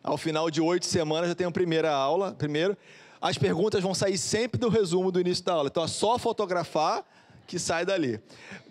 Ao 0.03 0.17
final 0.17 0.51
de 0.51 0.59
oito 0.59 0.85
semanas 0.85 1.29
já 1.29 1.35
tem 1.35 1.47
a 1.47 1.51
primeira 1.51 1.93
aula. 1.93 2.33
Primeiro, 2.33 2.77
as 3.21 3.37
perguntas 3.37 3.81
vão 3.81 3.93
sair 3.93 4.17
sempre 4.17 4.59
do 4.59 4.67
resumo 4.67 5.11
do 5.11 5.21
início 5.21 5.45
da 5.45 5.53
aula. 5.53 5.69
Então, 5.69 5.83
é 5.85 5.87
só 5.87 6.17
fotografar 6.19 7.05
que 7.51 7.59
sai 7.59 7.85
dali. 7.85 8.17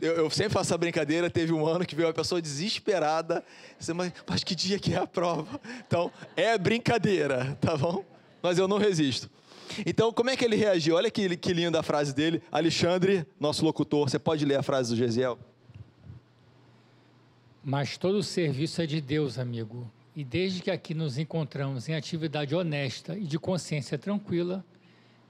Eu, 0.00 0.12
eu, 0.14 0.30
sempre 0.30 0.54
faço 0.54 0.70
essa 0.70 0.78
brincadeira, 0.78 1.28
teve 1.28 1.52
um 1.52 1.66
ano 1.66 1.84
que 1.84 1.94
veio 1.94 2.08
uma 2.08 2.14
pessoa 2.14 2.40
desesperada, 2.40 3.44
disse, 3.78 3.92
mas, 3.92 4.10
mas 4.26 4.42
que 4.42 4.54
dia 4.54 4.78
que 4.78 4.94
é 4.94 4.96
a 4.96 5.06
prova? 5.06 5.60
Então, 5.86 6.10
é 6.34 6.56
brincadeira, 6.56 7.58
tá 7.60 7.76
bom? 7.76 8.02
Mas 8.42 8.56
eu 8.56 8.66
não 8.66 8.78
resisto. 8.78 9.28
Então, 9.84 10.10
como 10.10 10.30
é 10.30 10.36
que 10.36 10.42
ele 10.42 10.56
reagiu? 10.56 10.96
Olha 10.96 11.10
que, 11.10 11.36
que 11.36 11.52
linda 11.52 11.78
a 11.78 11.82
frase 11.82 12.14
dele. 12.14 12.42
Alexandre, 12.50 13.26
nosso 13.38 13.62
locutor, 13.66 14.08
você 14.08 14.18
pode 14.18 14.46
ler 14.46 14.56
a 14.56 14.62
frase 14.62 14.88
do 14.88 14.96
Gesiel? 14.96 15.38
Mas 17.62 17.98
todo 17.98 18.22
serviço 18.22 18.80
é 18.80 18.86
de 18.86 18.98
Deus, 18.98 19.38
amigo. 19.38 19.86
E 20.16 20.24
desde 20.24 20.62
que 20.62 20.70
aqui 20.70 20.94
nos 20.94 21.18
encontramos 21.18 21.86
em 21.86 21.94
atividade 21.94 22.54
honesta 22.54 23.14
e 23.14 23.24
de 23.24 23.38
consciência 23.38 23.98
tranquila, 23.98 24.64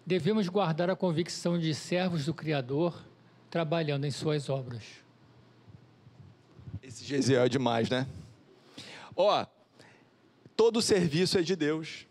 devemos 0.07 0.49
guardar 0.49 0.89
a 0.89 0.95
convicção 0.95 1.59
de 1.59 1.75
servos 1.75 2.25
do 2.27 2.33
Criador 2.33 3.10
trabalhando 3.51 4.07
em 4.07 4.11
suas 4.11 4.49
obras. 4.49 4.83
Esse 6.83 7.05
Gesiel 7.05 7.45
é 7.45 7.49
demais, 7.49 7.91
né? 7.91 8.07
Ó, 9.15 9.45
todo 10.57 10.81
serviço 10.81 11.37
é 11.37 11.43
de 11.43 11.57
Deus. 11.57 12.07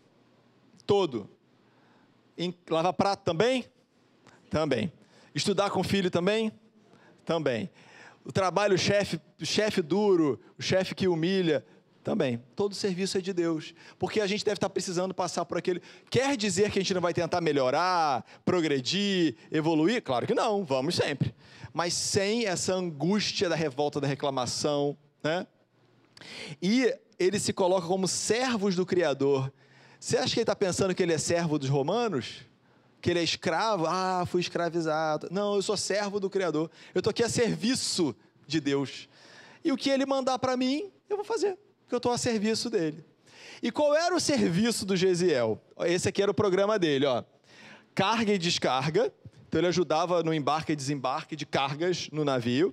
Todo. 0.86 1.28
Em 2.36 2.54
lavar 2.68 2.92
prato 2.92 3.24
também? 3.24 3.64
Também. 4.50 4.92
Estudar 5.34 5.70
com 5.70 5.82
filho 5.82 6.10
também? 6.10 6.52
Também. 7.24 7.70
O 8.24 8.30
trabalho, 8.30 8.74
o 8.74 8.78
chefe, 8.78 9.20
o 9.40 9.46
chefe 9.46 9.80
duro, 9.80 10.38
o 10.58 10.62
chefe 10.62 10.94
que 10.94 11.08
humilha, 11.08 11.64
também. 12.02 12.42
Todo 12.56 12.74
serviço 12.74 13.18
é 13.18 13.20
de 13.20 13.32
Deus. 13.32 13.74
Porque 13.98 14.20
a 14.20 14.26
gente 14.26 14.44
deve 14.44 14.56
estar 14.56 14.70
precisando 14.70 15.14
passar 15.14 15.44
por 15.44 15.58
aquele. 15.58 15.82
Quer 16.10 16.36
dizer 16.36 16.70
que 16.70 16.78
a 16.78 16.82
gente 16.82 16.94
não 16.94 17.00
vai 17.00 17.12
tentar 17.12 17.40
melhorar, 17.40 18.24
progredir, 18.44 19.36
evoluir? 19.50 20.02
Claro 20.02 20.26
que 20.26 20.34
não, 20.34 20.64
vamos 20.64 20.94
sempre. 20.94 21.34
Mas 21.72 21.94
sem 21.94 22.46
essa 22.46 22.74
angústia 22.74 23.48
da 23.48 23.54
revolta, 23.54 24.00
da 24.00 24.06
reclamação, 24.06 24.96
né? 25.22 25.46
E 26.60 26.92
ele 27.18 27.38
se 27.38 27.52
coloca 27.52 27.86
como 27.86 28.08
servos 28.08 28.74
do 28.74 28.86
Criador. 28.86 29.52
Você 29.98 30.16
acha 30.16 30.32
que 30.32 30.40
ele 30.40 30.42
está 30.42 30.56
pensando 30.56 30.94
que 30.94 31.02
ele 31.02 31.12
é 31.12 31.18
servo 31.18 31.58
dos 31.58 31.68
romanos? 31.68 32.46
Que 33.00 33.10
ele 33.10 33.20
é 33.20 33.22
escravo? 33.22 33.86
Ah, 33.86 34.24
fui 34.26 34.40
escravizado. 34.40 35.28
Não, 35.30 35.54
eu 35.54 35.62
sou 35.62 35.76
servo 35.76 36.18
do 36.18 36.30
Criador. 36.30 36.70
Eu 36.94 37.00
estou 37.00 37.10
aqui 37.10 37.22
a 37.22 37.28
serviço 37.28 38.16
de 38.46 38.60
Deus. 38.60 39.08
E 39.62 39.70
o 39.70 39.76
que 39.76 39.90
ele 39.90 40.06
mandar 40.06 40.38
para 40.38 40.56
mim, 40.56 40.90
eu 41.08 41.16
vou 41.16 41.24
fazer 41.24 41.58
porque 41.90 41.96
eu 41.96 41.98
estou 41.98 42.12
a 42.12 42.18
serviço 42.18 42.70
dele. 42.70 43.04
E 43.60 43.72
qual 43.72 43.96
era 43.96 44.14
o 44.14 44.20
serviço 44.20 44.86
do 44.86 44.96
Gesiel? 44.96 45.60
Esse 45.80 46.08
aqui 46.08 46.22
era 46.22 46.30
o 46.30 46.34
programa 46.34 46.78
dele, 46.78 47.04
ó. 47.04 47.24
Carga 47.96 48.32
e 48.32 48.38
descarga. 48.38 49.12
Então 49.48 49.58
ele 49.58 49.66
ajudava 49.66 50.22
no 50.22 50.32
embarque 50.32 50.72
e 50.72 50.76
desembarque 50.76 51.34
de 51.34 51.44
cargas 51.44 52.08
no 52.12 52.24
navio. 52.24 52.72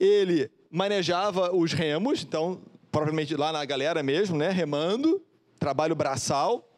Ele 0.00 0.50
manejava 0.68 1.54
os 1.54 1.72
remos, 1.72 2.24
então, 2.24 2.60
propriamente 2.90 3.36
lá 3.36 3.52
na 3.52 3.64
galera 3.64 4.02
mesmo, 4.02 4.36
né? 4.36 4.50
Remando, 4.50 5.22
trabalho 5.60 5.94
braçal. 5.94 6.68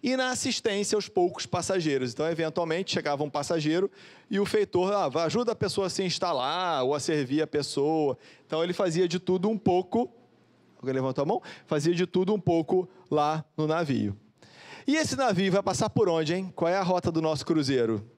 E 0.00 0.16
na 0.16 0.30
assistência 0.30 0.94
aos 0.94 1.08
poucos 1.08 1.46
passageiros. 1.46 2.12
Então, 2.12 2.30
eventualmente, 2.30 2.92
chegava 2.92 3.24
um 3.24 3.30
passageiro 3.30 3.90
e 4.30 4.38
o 4.38 4.46
feitor 4.46 4.92
ah, 4.92 5.24
ajuda 5.24 5.50
a 5.50 5.56
pessoa 5.56 5.88
a 5.88 5.90
se 5.90 6.04
instalar 6.04 6.84
ou 6.84 6.94
a 6.94 7.00
servir 7.00 7.42
a 7.42 7.46
pessoa. 7.46 8.16
Então, 8.46 8.62
ele 8.62 8.72
fazia 8.72 9.08
de 9.08 9.18
tudo 9.18 9.48
um 9.48 9.58
pouco. 9.58 10.14
Alguém 10.78 10.94
levantou 10.94 11.22
a 11.22 11.26
mão? 11.26 11.42
Fazia 11.66 11.94
de 11.94 12.06
tudo 12.06 12.32
um 12.32 12.40
pouco 12.40 12.88
lá 13.10 13.44
no 13.56 13.66
navio. 13.66 14.16
E 14.86 14.96
esse 14.96 15.16
navio 15.16 15.52
vai 15.52 15.62
passar 15.62 15.90
por 15.90 16.08
onde, 16.08 16.34
hein? 16.34 16.52
Qual 16.54 16.70
é 16.70 16.76
a 16.76 16.82
rota 16.82 17.12
do 17.12 17.20
nosso 17.20 17.44
cruzeiro? 17.44 18.08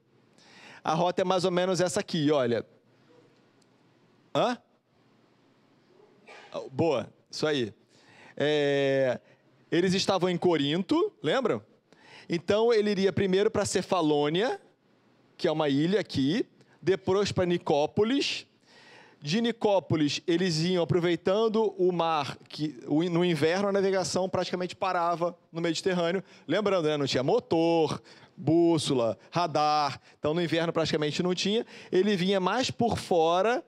A 0.83 0.93
rota 0.93 1.21
é 1.21 1.25
mais 1.25 1.43
ou 1.43 1.51
menos 1.51 1.81
essa 1.81 1.99
aqui, 1.99 2.31
olha. 2.31 2.65
Hã? 4.33 4.57
Boa, 6.71 7.11
isso 7.29 7.45
aí. 7.45 7.73
É, 8.37 9.19
eles 9.71 9.93
estavam 9.93 10.29
em 10.29 10.37
Corinto, 10.37 11.11
lembram? 11.21 11.61
Então 12.29 12.71
ele 12.73 12.91
iria 12.91 13.11
primeiro 13.11 13.51
para 13.51 13.65
Cefalônia, 13.65 14.59
que 15.35 15.47
é 15.47 15.51
uma 15.51 15.67
ilha 15.67 15.99
aqui, 15.99 16.45
depois 16.81 17.31
para 17.31 17.45
Nicópolis. 17.45 18.47
De 19.21 19.39
Nicópolis, 19.39 20.19
eles 20.25 20.61
iam 20.61 20.83
aproveitando 20.83 21.75
o 21.77 21.91
mar, 21.91 22.37
que 22.49 22.75
no 22.87 23.23
inverno 23.23 23.67
a 23.67 23.71
navegação 23.71 24.27
praticamente 24.27 24.75
parava 24.75 25.37
no 25.51 25.61
Mediterrâneo. 25.61 26.23
Lembrando, 26.47 26.87
né, 26.87 26.97
não 26.97 27.05
tinha 27.05 27.21
motor, 27.21 28.01
bússola, 28.35 29.15
radar, 29.29 30.01
então 30.17 30.33
no 30.33 30.41
inverno 30.41 30.73
praticamente 30.73 31.21
não 31.21 31.35
tinha. 31.35 31.63
Ele 31.91 32.15
vinha 32.15 32.39
mais 32.39 32.71
por 32.71 32.97
fora, 32.97 33.63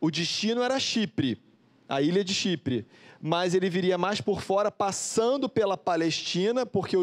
o 0.00 0.10
destino 0.10 0.62
era 0.62 0.80
Chipre, 0.80 1.42
a 1.86 2.00
ilha 2.00 2.24
de 2.24 2.32
Chipre 2.32 2.86
mas 3.20 3.54
ele 3.54 3.68
viria 3.68 3.96
mais 3.98 4.20
por 4.20 4.40
fora, 4.40 4.70
passando 4.70 5.48
pela 5.48 5.76
Palestina, 5.76 6.66
porque 6.66 6.96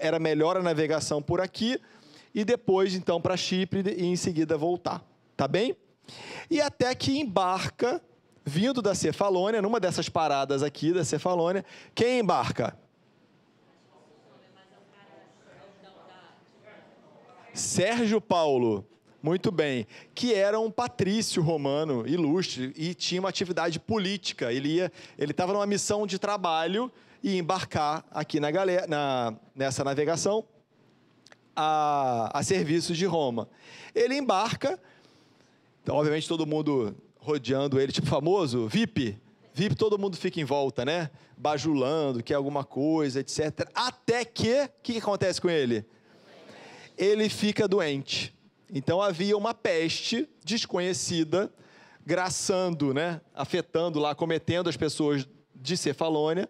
era 0.00 0.18
melhor 0.18 0.56
a 0.56 0.62
navegação 0.62 1.22
por 1.22 1.40
aqui, 1.40 1.80
e 2.34 2.44
depois 2.44 2.94
então 2.94 3.20
para 3.20 3.36
Chipre 3.36 3.82
e 3.96 4.04
em 4.04 4.16
seguida 4.16 4.58
voltar. 4.58 5.02
Tá 5.36 5.48
bem? 5.48 5.74
E 6.50 6.60
até 6.60 6.94
que 6.94 7.18
embarca, 7.18 8.02
vindo 8.44 8.80
da 8.80 8.94
Cefalônia, 8.94 9.62
numa 9.62 9.80
dessas 9.80 10.08
paradas 10.08 10.62
aqui 10.62 10.92
da 10.92 11.04
Cefalônia, 11.04 11.64
quem 11.94 12.20
embarca? 12.20 12.76
Sérgio 17.52 18.20
Paulo. 18.20 18.86
Muito 19.22 19.52
bem. 19.52 19.86
Que 20.14 20.34
era 20.34 20.58
um 20.58 20.70
patrício 20.70 21.42
romano 21.42 22.06
ilustre 22.06 22.72
e 22.76 22.94
tinha 22.94 23.20
uma 23.20 23.28
atividade 23.28 23.78
política. 23.78 24.52
Ele 24.52 24.76
ia, 24.76 24.92
ele 25.18 25.32
estava 25.32 25.52
numa 25.52 25.66
missão 25.66 26.06
de 26.06 26.18
trabalho 26.18 26.90
e 27.22 27.36
embarcar 27.36 28.04
aqui 28.10 28.40
na, 28.40 28.50
galera, 28.50 28.86
na 28.86 29.34
nessa 29.54 29.84
navegação 29.84 30.44
a, 31.54 32.30
a 32.32 32.42
serviços 32.42 32.96
de 32.96 33.04
Roma. 33.04 33.48
Ele 33.94 34.16
embarca, 34.16 34.80
então, 35.82 35.96
obviamente 35.96 36.28
todo 36.28 36.46
mundo 36.46 36.94
rodeando 37.18 37.80
ele, 37.80 37.92
tipo 37.92 38.06
famoso 38.06 38.68
VIP. 38.68 39.18
VIP, 39.52 39.74
todo 39.74 39.98
mundo 39.98 40.16
fica 40.16 40.40
em 40.40 40.44
volta, 40.44 40.84
né? 40.84 41.10
Bajulando, 41.36 42.22
quer 42.22 42.34
alguma 42.34 42.64
coisa, 42.64 43.20
etc. 43.20 43.68
Até 43.74 44.24
que, 44.24 44.62
o 44.62 44.68
que, 44.82 44.92
que 44.94 44.98
acontece 44.98 45.40
com 45.40 45.50
ele? 45.50 45.84
Ele 46.96 47.28
fica 47.28 47.66
doente. 47.66 48.34
Então 48.72 49.02
havia 49.02 49.36
uma 49.36 49.52
peste 49.52 50.28
desconhecida 50.44 51.52
graçando, 52.04 52.94
né, 52.94 53.20
afetando 53.34 53.98
lá, 53.98 54.14
cometendo 54.14 54.68
as 54.68 54.76
pessoas 54.76 55.28
de 55.54 55.76
Cefalônia, 55.76 56.48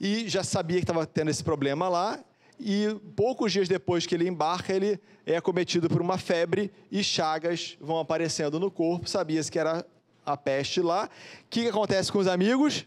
e 0.00 0.28
já 0.28 0.42
sabia 0.42 0.78
que 0.78 0.84
estava 0.84 1.06
tendo 1.06 1.30
esse 1.30 1.44
problema 1.44 1.88
lá, 1.88 2.24
e 2.58 2.94
poucos 3.16 3.52
dias 3.52 3.68
depois 3.68 4.06
que 4.06 4.14
ele 4.14 4.28
embarca, 4.28 4.72
ele 4.72 5.00
é 5.26 5.36
acometido 5.36 5.88
por 5.88 6.00
uma 6.00 6.18
febre 6.18 6.72
e 6.90 7.02
chagas 7.02 7.76
vão 7.80 7.98
aparecendo 7.98 8.58
no 8.60 8.70
corpo, 8.70 9.08
sabia-se 9.08 9.50
que 9.50 9.58
era 9.58 9.86
a 10.24 10.36
peste 10.36 10.80
lá. 10.80 11.06
O 11.06 11.48
que, 11.50 11.68
acontece 11.68 12.10
com 12.10 12.18
os 12.18 12.26
amigos? 12.26 12.86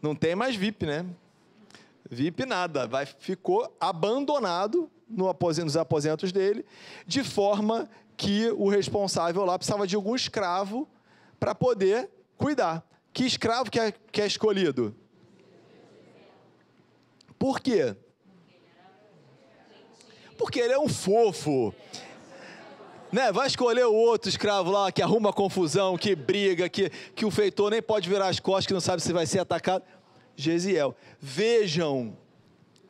Não 0.00 0.14
tem 0.14 0.34
mais 0.34 0.56
VIP, 0.56 0.86
né? 0.86 1.04
VIP 2.08 2.46
nada, 2.46 2.86
vai, 2.86 3.06
ficou 3.06 3.74
abandonado 3.78 4.90
no 5.08 5.28
aposento, 5.28 5.66
nos 5.66 5.76
aposentos 5.76 6.32
dele, 6.32 6.64
de 7.06 7.22
forma 7.22 7.88
que 8.16 8.50
o 8.50 8.68
responsável 8.68 9.44
lá 9.44 9.58
precisava 9.58 9.86
de 9.86 9.96
algum 9.96 10.14
escravo 10.14 10.88
para 11.38 11.54
poder 11.54 12.10
cuidar. 12.36 12.84
Que 13.12 13.24
escravo 13.24 13.70
que 13.70 13.78
é, 13.78 13.92
que 13.92 14.20
é 14.20 14.26
escolhido? 14.26 14.94
Por 17.40 17.58
quê? 17.58 17.96
Porque 20.36 20.60
ele 20.60 20.74
é 20.74 20.78
um 20.78 20.90
fofo. 20.90 21.74
Né? 23.10 23.32
Vai 23.32 23.46
escolher 23.46 23.86
o 23.86 23.94
outro 23.94 24.28
escravo 24.28 24.70
lá 24.70 24.92
que 24.92 25.00
arruma 25.00 25.32
confusão, 25.32 25.96
que 25.96 26.14
briga, 26.14 26.68
que, 26.68 26.90
que 27.14 27.24
o 27.24 27.30
feitor 27.30 27.70
nem 27.70 27.80
pode 27.80 28.10
virar 28.10 28.28
as 28.28 28.38
costas, 28.38 28.66
que 28.66 28.74
não 28.74 28.80
sabe 28.80 29.00
se 29.00 29.10
vai 29.10 29.24
ser 29.24 29.38
atacado. 29.38 29.82
Gesiel. 30.36 30.94
Vejam 31.18 32.14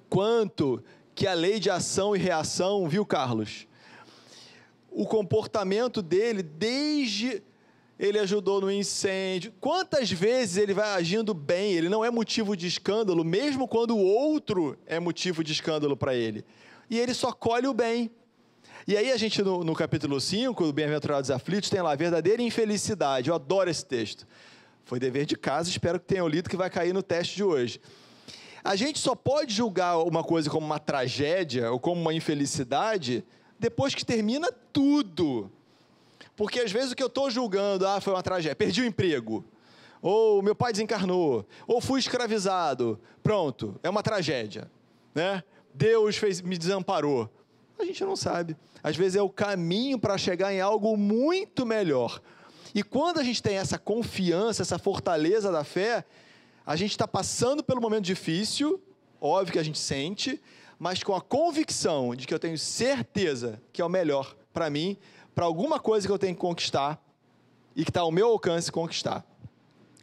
quanto 0.09 0.83
que 1.15 1.29
a 1.29 1.33
lei 1.33 1.61
de 1.61 1.71
ação 1.71 2.17
e 2.17 2.19
reação, 2.19 2.89
viu, 2.89 3.07
Carlos? 3.07 3.69
O 4.91 5.07
comportamento 5.07 6.03
dele, 6.03 6.43
desde 6.43 7.41
ele 8.01 8.19
ajudou 8.19 8.63
no 8.63 8.73
incêndio. 8.73 9.53
Quantas 9.61 10.11
vezes 10.11 10.57
ele 10.57 10.73
vai 10.73 10.89
agindo 10.95 11.35
bem? 11.35 11.75
Ele 11.75 11.91
não 11.91 12.03
é 12.03 12.11
motivo 12.11 12.57
de 12.57 12.67
escândalo, 12.67 13.23
mesmo 13.23 13.69
quando 13.69 13.95
o 13.95 14.03
outro 14.03 14.75
é 14.87 14.99
motivo 14.99 15.45
de 15.45 15.53
escândalo 15.53 15.95
para 15.95 16.15
ele. 16.15 16.43
E 16.89 16.99
ele 16.99 17.13
só 17.13 17.31
colhe 17.31 17.67
o 17.67 17.75
bem. 17.75 18.11
E 18.89 18.97
aí 18.97 19.13
a 19.13 19.19
gente, 19.19 19.43
no, 19.43 19.63
no 19.63 19.75
capítulo 19.75 20.19
5, 20.19 20.65
do 20.65 20.73
Bem-aventurados 20.73 21.31
aflitos, 21.31 21.69
tem 21.69 21.83
lá, 21.83 21.95
verdadeira 21.95 22.41
infelicidade. 22.41 23.29
Eu 23.29 23.35
adoro 23.35 23.69
esse 23.69 23.85
texto. 23.85 24.27
Foi 24.83 24.99
dever 24.99 25.27
de 25.27 25.37
casa, 25.37 25.69
espero 25.69 26.01
que 26.01 26.07
tenham 26.07 26.27
lido, 26.27 26.49
que 26.49 26.57
vai 26.57 26.71
cair 26.71 26.95
no 26.95 27.03
teste 27.03 27.37
de 27.37 27.45
hoje. 27.45 27.83
A 28.65 28.77
gente 28.77 28.99
só 28.99 29.15
pode 29.15 29.53
julgar 29.53 29.99
uma 29.99 30.25
coisa 30.25 30.49
como 30.49 30.65
uma 30.65 30.79
tragédia 30.79 31.71
ou 31.71 31.79
como 31.79 32.01
uma 32.01 32.15
infelicidade 32.15 33.23
depois 33.59 33.95
que 33.95 34.07
termina 34.07 34.51
tudo. 34.73 35.53
Porque 36.41 36.61
às 36.61 36.73
vezes 36.73 36.93
o 36.93 36.97
que 36.97 37.03
eu 37.03 37.09
estou 37.09 37.31
julgando, 37.31 37.87
ah, 37.87 38.01
foi 38.01 38.15
uma 38.15 38.23
tragédia, 38.23 38.57
perdi 38.57 38.81
o 38.81 38.87
emprego, 38.87 39.45
ou 40.01 40.41
meu 40.41 40.55
pai 40.55 40.73
desencarnou, 40.73 41.47
ou 41.67 41.83
fui 41.83 42.01
escravizado, 42.01 42.99
pronto, 43.23 43.79
é 43.83 43.91
uma 43.91 44.03
tragédia, 44.03 44.71
né? 45.15 45.45
Deus 45.75 46.17
fez, 46.17 46.41
me 46.41 46.57
desamparou. 46.57 47.29
A 47.79 47.85
gente 47.85 48.03
não 48.07 48.17
sabe. 48.17 48.57
Às 48.83 48.97
vezes 48.97 49.17
é 49.17 49.23
o 49.23 49.29
caminho 49.29 49.99
para 49.99 50.17
chegar 50.17 50.51
em 50.51 50.63
algo 50.63 50.97
muito 50.97 51.67
melhor. 51.67 52.23
E 52.75 52.83
quando 52.83 53.21
a 53.21 53.23
gente 53.23 53.43
tem 53.43 53.59
essa 53.59 53.79
confiança, 53.79 54.63
essa 54.63 54.79
fortaleza 54.79 55.53
da 55.53 55.63
fé, 55.63 56.07
a 56.65 56.75
gente 56.75 56.93
está 56.93 57.07
passando 57.07 57.63
pelo 57.63 57.83
momento 57.83 58.05
difícil, 58.07 58.81
óbvio 59.21 59.53
que 59.53 59.59
a 59.59 59.63
gente 59.63 59.79
sente, 59.79 60.41
mas 60.79 61.03
com 61.03 61.15
a 61.15 61.21
convicção 61.21 62.15
de 62.15 62.27
que 62.27 62.33
eu 62.33 62.39
tenho 62.39 62.57
certeza 62.57 63.61
que 63.75 63.83
é 63.83 63.85
o 63.85 63.91
melhor 63.91 64.35
para 64.55 64.71
mim, 64.71 64.97
para 65.35 65.45
alguma 65.45 65.79
coisa 65.79 66.07
que 66.07 66.13
eu 66.13 66.19
tenho 66.19 66.35
que 66.35 66.41
conquistar 66.41 67.03
e 67.75 67.85
que 67.85 67.91
está 67.91 68.01
ao 68.01 68.11
meu 68.11 68.29
alcance 68.29 68.71
conquistar. 68.71 69.25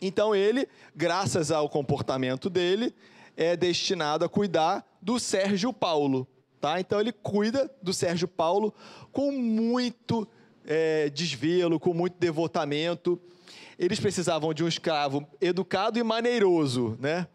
Então 0.01 0.35
ele, 0.35 0.67
graças 0.95 1.51
ao 1.51 1.69
comportamento 1.69 2.49
dele, 2.49 2.93
é 3.35 3.55
destinado 3.55 4.23
a 4.25 4.29
cuidar 4.29 4.85
do 5.01 5.19
Sérgio 5.19 5.73
Paulo. 5.73 6.27
Tá? 6.59 6.79
Então 6.79 6.99
ele 6.99 7.11
cuida 7.11 7.69
do 7.81 7.93
Sérgio 7.93 8.27
Paulo 8.27 8.73
com 9.11 9.31
muito 9.31 10.27
é, 10.65 11.09
desvelo, 11.09 11.79
com 11.79 11.93
muito 11.93 12.17
devotamento 12.19 13.19
eles 13.77 13.99
precisavam 13.99 14.53
de 14.53 14.63
um 14.63 14.67
escravo 14.67 15.25
educado 15.39 15.99
e 15.99 16.03
maneiroso, 16.03 16.97
né? 16.99 17.27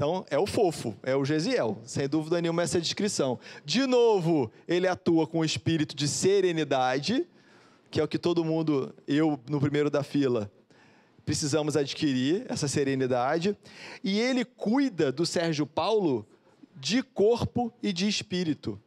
Então, 0.00 0.24
é 0.30 0.38
o 0.38 0.46
fofo, 0.46 0.96
é 1.02 1.14
o 1.14 1.26
Gesiel, 1.26 1.76
sem 1.84 2.08
dúvida 2.08 2.40
nenhuma 2.40 2.62
essa 2.62 2.80
descrição. 2.80 3.38
De 3.66 3.86
novo, 3.86 4.50
ele 4.66 4.88
atua 4.88 5.26
com 5.26 5.40
o 5.40 5.44
espírito 5.44 5.94
de 5.94 6.08
serenidade, 6.08 7.28
que 7.90 8.00
é 8.00 8.02
o 8.02 8.08
que 8.08 8.18
todo 8.18 8.42
mundo, 8.42 8.94
eu 9.06 9.38
no 9.46 9.60
primeiro 9.60 9.90
da 9.90 10.02
fila, 10.02 10.50
precisamos 11.22 11.76
adquirir, 11.76 12.46
essa 12.48 12.66
serenidade. 12.66 13.54
E 14.02 14.18
ele 14.18 14.42
cuida 14.42 15.12
do 15.12 15.26
Sérgio 15.26 15.66
Paulo 15.66 16.26
de 16.74 17.02
corpo 17.02 17.70
e 17.82 17.92
de 17.92 18.08
espírito 18.08 18.80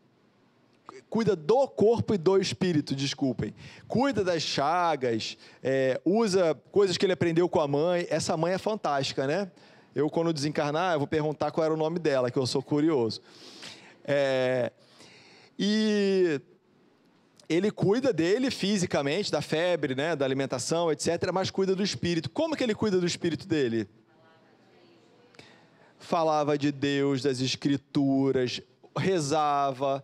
cuida 1.14 1.36
do 1.36 1.68
corpo 1.68 2.16
e 2.16 2.18
do 2.18 2.40
espírito, 2.40 2.96
desculpem. 2.96 3.54
Cuida 3.88 4.24
das 4.24 4.42
chagas, 4.42 5.38
é, 5.62 6.02
usa 6.04 6.60
coisas 6.72 6.98
que 6.98 7.06
ele 7.06 7.14
aprendeu 7.14 7.48
com 7.48 7.62
a 7.62 7.68
mãe. 7.68 8.08
Essa 8.10 8.36
mãe 8.36 8.54
é 8.54 8.58
fantástica, 8.58 9.28
né? 9.28 9.52
Eu, 9.96 10.10
quando 10.10 10.34
desencarnar, 10.34 10.94
eu 10.94 11.00
vou 11.00 11.08
perguntar 11.08 11.52
qual 11.52 11.64
era 11.66 11.74
o 11.74 11.78
nome 11.78 12.00
dela, 12.00 12.32
que 12.32 12.38
eu 12.38 12.48
sou 12.48 12.64
curioso. 12.64 13.22
É, 14.04 14.72
e 15.58 16.42
ele 17.48 17.70
cuida 17.70 18.12
dele 18.12 18.50
fisicamente, 18.50 19.32
da 19.32 19.42
febre, 19.42 19.94
né, 19.94 20.16
da 20.16 20.26
alimentação, 20.26 20.92
etc., 20.92 21.32
mas 21.32 21.52
cuida 21.52 21.76
do 21.76 21.84
espírito. 21.84 22.30
Como 22.30 22.56
que 22.56 22.64
ele 22.64 22.74
cuida 22.74 23.00
do 23.00 23.06
espírito 23.06 23.48
dele? 23.48 23.88
Falava 26.00 26.58
de 26.58 26.72
Deus, 26.72 27.22
das 27.22 27.40
escrituras, 27.40 28.62
rezava. 28.98 30.04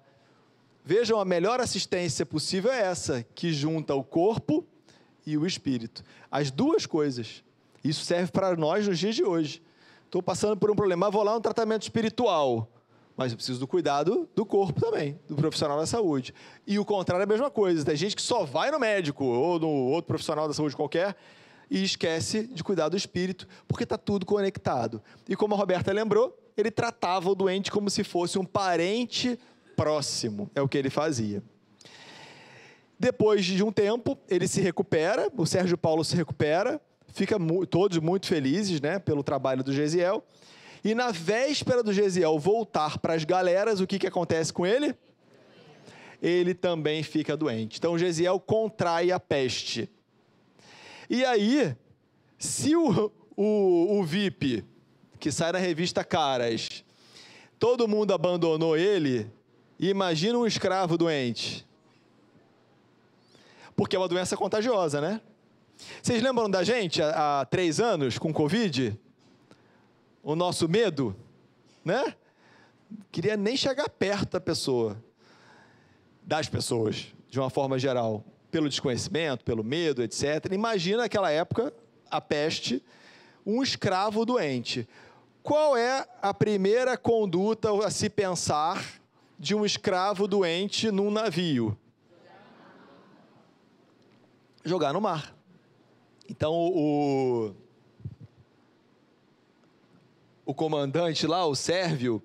Vejam, 0.85 1.19
a 1.19 1.25
melhor 1.25 1.59
assistência 1.59 2.25
possível 2.25 2.71
é 2.71 2.81
essa, 2.81 3.25
que 3.35 3.51
junta 3.51 3.95
o 3.95 4.03
corpo 4.03 4.65
e 5.25 5.37
o 5.37 5.45
espírito. 5.45 6.03
As 6.31 6.51
duas 6.51 6.85
coisas. 6.85 7.43
Isso 7.83 8.05
serve 8.05 8.31
para 8.31 8.55
nós 8.55 8.87
nos 8.87 8.99
dias 8.99 9.15
de 9.15 9.23
hoje. 9.23 9.61
Estou 10.09 10.23
passando 10.23 10.57
por 10.57 10.71
um 10.71 10.75
problema, 10.75 11.11
vou 11.11 11.21
lá 11.21 11.35
no 11.35 11.39
tratamento 11.39 11.83
espiritual 11.83 12.67
mas 13.15 13.33
eu 13.33 13.35
preciso 13.35 13.59
do 13.59 13.67
cuidado 13.67 14.29
do 14.33 14.45
corpo 14.45 14.79
também, 14.79 15.19
do 15.27 15.35
profissional 15.35 15.77
da 15.77 15.85
saúde. 15.85 16.33
E 16.65 16.79
o 16.79 16.85
contrário 16.85 17.23
é 17.23 17.25
a 17.25 17.27
mesma 17.27 17.51
coisa. 17.51 17.83
Tem 17.83 17.93
gente 17.93 18.15
que 18.15 18.21
só 18.21 18.45
vai 18.45 18.71
no 18.71 18.79
médico 18.79 19.25
ou 19.25 19.59
no 19.59 19.67
outro 19.67 20.07
profissional 20.07 20.47
da 20.47 20.53
saúde 20.53 20.73
qualquer 20.73 21.17
e 21.69 21.83
esquece 21.83 22.47
de 22.47 22.63
cuidar 22.63 22.87
do 22.87 22.95
espírito, 22.95 23.45
porque 23.67 23.83
está 23.83 23.97
tudo 23.97 24.25
conectado. 24.25 25.01
E 25.27 25.35
como 25.35 25.53
a 25.53 25.57
Roberta 25.57 25.91
lembrou, 25.91 26.33
ele 26.55 26.71
tratava 26.71 27.29
o 27.29 27.35
doente 27.35 27.69
como 27.69 27.89
se 27.89 28.05
fosse 28.05 28.39
um 28.39 28.45
parente 28.45 29.37
próximo. 29.75 30.49
É 30.55 30.61
o 30.61 30.69
que 30.69 30.77
ele 30.77 30.89
fazia. 30.89 31.43
Depois 32.97 33.43
de 33.43 33.61
um 33.61 33.71
tempo, 33.71 34.17
ele 34.29 34.47
se 34.47 34.61
recupera, 34.61 35.29
o 35.35 35.45
Sérgio 35.45 35.77
Paulo 35.77 36.05
se 36.05 36.15
recupera, 36.15 36.79
fica 37.13 37.37
todos 37.69 37.97
muito 37.97 38.27
felizes 38.27 38.79
né, 38.81 38.99
pelo 38.99 39.23
trabalho 39.23 39.63
do 39.63 39.73
Gesiel. 39.73 40.23
E 40.83 40.95
na 40.95 41.11
véspera 41.11 41.83
do 41.83 41.91
Gesiel 41.91 42.39
voltar 42.39 42.97
para 42.99 43.13
as 43.13 43.25
galeras, 43.25 43.79
o 43.79 43.87
que, 43.87 43.99
que 43.99 44.07
acontece 44.07 44.53
com 44.53 44.65
ele? 44.65 44.95
Ele 46.21 46.53
também 46.53 47.03
fica 47.03 47.35
doente. 47.35 47.77
Então 47.77 47.97
Gesiel 47.97 48.39
contrai 48.39 49.11
a 49.11 49.19
peste. 49.19 49.89
E 51.09 51.25
aí, 51.25 51.75
se 52.37 52.75
o, 52.75 53.11
o, 53.35 53.99
o 53.99 54.03
VIP, 54.03 54.63
que 55.19 55.31
sai 55.31 55.51
na 55.51 55.59
revista 55.59 56.03
Caras, 56.03 56.83
todo 57.57 57.87
mundo 57.87 58.13
abandonou 58.13 58.77
ele, 58.77 59.29
imagina 59.79 60.37
um 60.37 60.45
escravo 60.45 60.97
doente. 60.97 61.65
Porque 63.75 63.95
é 63.95 63.99
uma 63.99 64.07
doença 64.07 64.37
contagiosa, 64.37 65.01
né? 65.01 65.21
Vocês 66.01 66.21
lembram 66.21 66.49
da 66.49 66.63
gente 66.63 67.01
há, 67.01 67.41
há 67.41 67.45
três 67.45 67.79
anos 67.79 68.17
com 68.17 68.33
Covid? 68.33 68.97
o 70.23 70.35
nosso 70.35 70.67
medo, 70.67 71.15
né? 71.83 72.15
Queria 73.11 73.37
nem 73.37 73.55
chegar 73.55 73.89
perto 73.89 74.31
da 74.33 74.39
pessoa, 74.39 75.01
das 76.23 76.49
pessoas, 76.49 77.13
de 77.29 77.39
uma 77.39 77.49
forma 77.49 77.77
geral, 77.77 78.23
pelo 78.51 78.67
desconhecimento, 78.67 79.43
pelo 79.43 79.63
medo, 79.63 80.03
etc. 80.03 80.51
Imagina 80.51 81.05
aquela 81.05 81.31
época, 81.31 81.73
a 82.09 82.19
peste, 82.19 82.83
um 83.45 83.61
escravo 83.63 84.25
doente. 84.25 84.87
Qual 85.41 85.77
é 85.77 86.07
a 86.21 86.33
primeira 86.33 86.97
conduta 86.97 87.69
a 87.85 87.89
se 87.89 88.09
pensar 88.09 88.83
de 89.37 89.55
um 89.55 89.65
escravo 89.65 90.27
doente 90.27 90.91
num 90.91 91.09
navio? 91.09 91.77
Jogar 94.65 94.93
no 94.93 94.99
mar. 94.99 95.38
Então, 96.29 96.53
o, 96.53 97.51
o 100.45 100.53
comandante 100.53 101.25
lá, 101.25 101.45
o 101.45 101.55
Sérvio, 101.55 102.21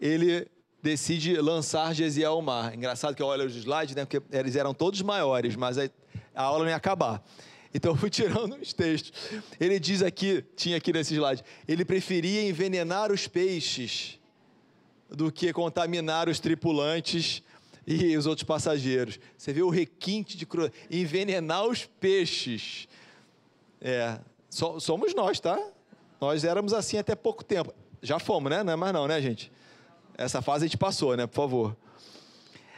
ele 0.00 0.46
decide 0.80 1.36
lançar 1.40 1.92
Gesiel 1.92 2.32
ao 2.32 2.42
mar. 2.42 2.74
Engraçado 2.74 3.16
que 3.16 3.22
eu 3.22 3.26
olho 3.26 3.44
os 3.44 3.56
slides, 3.56 3.96
né, 3.96 4.04
porque 4.04 4.22
eles 4.30 4.54
eram 4.54 4.72
todos 4.72 5.02
maiores, 5.02 5.56
mas 5.56 5.76
a, 5.76 5.90
aula 6.34 6.64
não 6.64 6.70
ia 6.70 6.76
acabar. 6.76 7.22
Então 7.74 7.92
eu 7.92 7.96
fui 7.96 8.08
tirando 8.08 8.54
os 8.54 8.72
textos. 8.72 9.12
Ele 9.58 9.80
diz 9.80 10.02
aqui, 10.02 10.44
tinha 10.56 10.76
aqui 10.76 10.92
nesse 10.92 11.14
slide, 11.14 11.42
ele 11.66 11.84
preferia 11.84 12.48
envenenar 12.48 13.10
os 13.10 13.26
peixes 13.26 14.18
do 15.10 15.32
que 15.32 15.52
contaminar 15.52 16.28
os 16.28 16.38
tripulantes 16.38 17.42
e 17.86 18.16
os 18.16 18.26
outros 18.26 18.44
passageiros. 18.44 19.18
Você 19.36 19.52
vê 19.52 19.62
o 19.62 19.70
requinte 19.70 20.36
de 20.36 20.46
cru... 20.46 20.70
envenenar 20.90 21.66
os 21.66 21.86
peixes. 21.86 22.86
É, 23.80 24.18
so, 24.50 24.80
somos 24.80 25.14
nós, 25.14 25.40
tá? 25.40 25.58
Nós 26.20 26.44
éramos 26.44 26.72
assim 26.72 26.98
até 26.98 27.14
pouco 27.14 27.44
tempo. 27.44 27.72
Já 28.02 28.18
fomos, 28.18 28.50
né? 28.50 28.62
Não 28.62 28.72
é 28.72 28.76
mais 28.76 28.92
não, 28.92 29.06
né, 29.06 29.20
gente? 29.20 29.52
Essa 30.16 30.42
fase 30.42 30.64
a 30.64 30.68
gente 30.68 30.76
passou, 30.76 31.16
né? 31.16 31.26
Por 31.26 31.36
favor. 31.36 31.76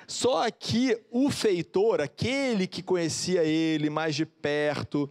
Só 0.07 0.51
que 0.51 1.01
o 1.11 1.31
feitor, 1.31 2.01
aquele 2.01 2.67
que 2.67 2.83
conhecia 2.83 3.45
ele 3.45 3.89
mais 3.89 4.15
de 4.15 4.27
perto, 4.27 5.09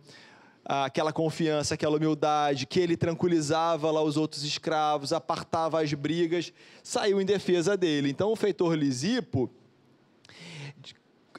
aquela 0.65 1.11
confiança, 1.11 1.73
aquela 1.73 1.97
humildade, 1.97 2.67
que 2.67 2.79
ele 2.79 2.95
tranquilizava 2.97 3.89
lá 3.89 4.03
os 4.03 4.17
outros 4.17 4.43
escravos, 4.43 5.13
apartava 5.13 5.81
as 5.81 5.93
brigas, 5.93 6.53
saiu 6.83 7.19
em 7.19 7.25
defesa 7.25 7.75
dele. 7.77 8.09
Então 8.09 8.31
o 8.31 8.35
feitor 8.35 8.73
Lisipo 8.75 9.49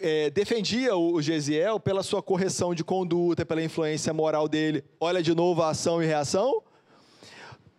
é, 0.01 0.31
defendia 0.31 0.97
o 0.97 1.21
Gesiel 1.21 1.79
pela 1.79 2.03
sua 2.03 2.23
correção 2.23 2.75
de 2.75 2.83
conduta, 2.83 3.45
pela 3.45 3.63
influência 3.63 4.13
moral 4.13 4.49
dele. 4.49 4.83
Olha 4.99 5.23
de 5.23 5.35
novo 5.35 5.63
a 5.63 5.71
ação 5.71 6.03
e 6.03 6.07
reação 6.07 6.63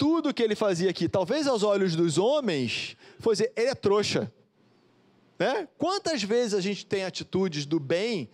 tudo 0.01 0.33
que 0.33 0.41
ele 0.41 0.55
fazia 0.55 0.89
aqui, 0.89 1.07
talvez 1.07 1.45
aos 1.45 1.61
olhos 1.61 1.95
dos 1.95 2.17
homens, 2.17 2.97
fosse 3.19 3.51
ele 3.55 3.69
é 3.69 3.75
trouxa. 3.75 4.33
Né? 5.37 5.67
Quantas 5.77 6.23
vezes 6.23 6.55
a 6.55 6.59
gente 6.59 6.83
tem 6.83 7.05
atitudes 7.05 7.67
do 7.67 7.79
bem 7.79 8.27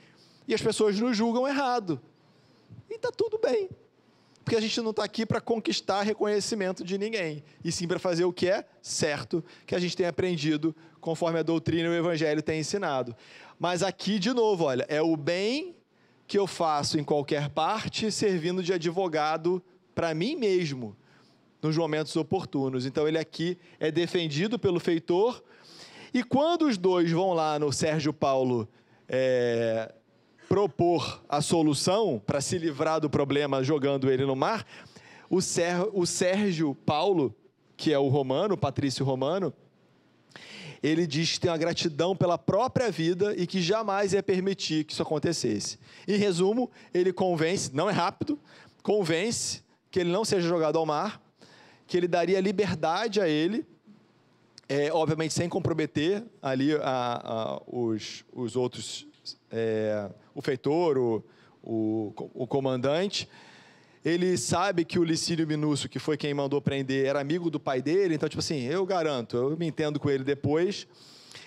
e 0.48 0.54
as 0.54 0.62
pessoas 0.62 0.98
nos 0.98 1.18
julgam 1.18 1.46
errado? 1.46 2.02
E 2.90 2.94
está 2.94 3.12
tudo 3.12 3.38
bem. 3.38 3.70
Porque 4.46 4.56
a 4.56 4.62
gente 4.62 4.80
não 4.80 4.92
está 4.92 5.04
aqui 5.04 5.26
para 5.26 5.42
conquistar 5.42 6.04
reconhecimento 6.04 6.86
de 6.86 6.98
ninguém, 6.98 7.44
e 7.62 7.70
sim 7.70 7.86
para 7.86 8.00
fazer 8.00 8.24
o 8.24 8.32
que 8.32 8.48
é 8.48 8.64
certo, 8.82 9.44
que 9.66 9.76
a 9.76 9.80
gente 9.80 9.98
tem 9.98 10.06
aprendido 10.06 10.74
conforme 11.02 11.40
a 11.40 11.44
doutrina 11.44 11.90
e 11.90 11.92
o 11.92 11.96
evangelho 11.96 12.42
tem 12.42 12.62
ensinado. 12.62 13.14
Mas 13.60 13.82
aqui, 13.82 14.20
de 14.20 14.34
novo, 14.34 14.66
olha, 14.66 14.86
é 14.88 15.02
o 15.02 15.16
bem 15.16 15.76
que 16.28 16.38
eu 16.38 16.46
faço 16.46 17.00
em 17.00 17.04
qualquer 17.04 17.50
parte, 17.50 18.12
servindo 18.12 18.62
de 18.62 18.74
advogado 18.74 19.64
para 19.96 20.14
mim 20.14 20.36
mesmo 20.36 20.96
nos 21.62 21.76
momentos 21.76 22.16
oportunos. 22.16 22.86
Então 22.86 23.08
ele 23.08 23.18
aqui 23.18 23.58
é 23.80 23.90
defendido 23.90 24.60
pelo 24.60 24.80
feitor. 24.80 25.44
E 26.14 26.24
quando 26.24 26.68
os 26.68 26.78
dois 26.78 27.12
vão 27.12 27.34
lá 27.34 27.58
no 27.58 27.72
Sérgio 27.72 28.14
Paulo 28.14 28.68
é, 29.08 29.94
propor 30.48 31.22
a 31.28 31.42
solução 31.42 32.22
para 32.26 32.42
se 32.42 32.58
livrar 32.58 33.00
do 33.00 33.10
problema 33.10 33.64
jogando 33.64 34.12
ele 34.12 34.26
no 34.26 34.36
mar, 34.36 34.66
o, 35.30 35.42
Ser, 35.42 35.88
o 35.94 36.06
Sérgio 36.06 36.76
Paulo, 36.86 37.36
que 37.76 37.92
é 37.92 38.00
o 38.00 38.08
romano, 38.08 38.54
o 38.54 38.58
patrício 38.58 39.06
romano, 39.06 39.54
ele 40.82 41.08
diz 41.08 41.34
que 41.34 41.40
tem 41.40 41.52
uma 41.52 41.58
gratidão 41.58 42.16
pela 42.16 42.38
própria 42.38 42.92
vida 42.92 43.34
e 43.36 43.48
que 43.48 43.62
jamais 43.62 44.14
ia 44.14 44.24
permitir 44.24 44.84
que 44.84 44.94
isso 44.94 45.02
acontecesse. 45.02 45.80
Em 46.08 46.18
resumo, 46.18 46.70
ele 46.94 47.12
convence, 47.12 47.72
não 47.74 47.90
é 47.90 47.94
rápido, 47.94 48.40
convence 48.84 49.64
que 49.90 50.00
ele 50.00 50.12
não 50.12 50.24
seja 50.24 50.48
jogado 50.48 50.78
ao 50.78 50.86
mar, 50.86 51.22
que 51.88 51.98
ele 51.98 52.08
daria 52.08 52.40
liberdade 52.40 53.22
a 53.22 53.28
ele, 53.28 53.66
é, 54.70 54.92
obviamente 54.92 55.34
sem 55.34 55.48
comprometer 55.48 56.24
ali 56.42 56.74
a, 56.76 56.82
a, 56.84 57.62
os, 57.66 58.26
os 58.34 58.56
outros, 58.56 59.08
é, 59.50 60.10
o 60.36 60.42
feitor, 60.42 60.98
o, 60.98 61.24
o, 61.64 62.14
o, 62.34 62.48
comandante. 62.48 63.30
Ele 64.08 64.38
sabe 64.38 64.86
que 64.86 64.98
o 64.98 65.04
Licínio 65.04 65.46
Minúcio, 65.46 65.90
que 65.90 66.00
foi 66.00 66.16
quem 66.16 66.34
mandou 66.34 66.62
prender, 66.62 67.08
era 67.08 67.20
amigo 67.20 67.50
do 67.50 67.60
pai 67.60 67.82
dele, 67.82 68.16
então, 68.16 68.30
tipo 68.30 68.40
assim, 68.40 68.64
eu 68.64 68.86
garanto, 68.86 69.36
eu 69.36 69.58
me 69.58 69.68
entendo 69.68 70.00
com 70.00 70.10
ele 70.10 70.24
depois. 70.24 70.88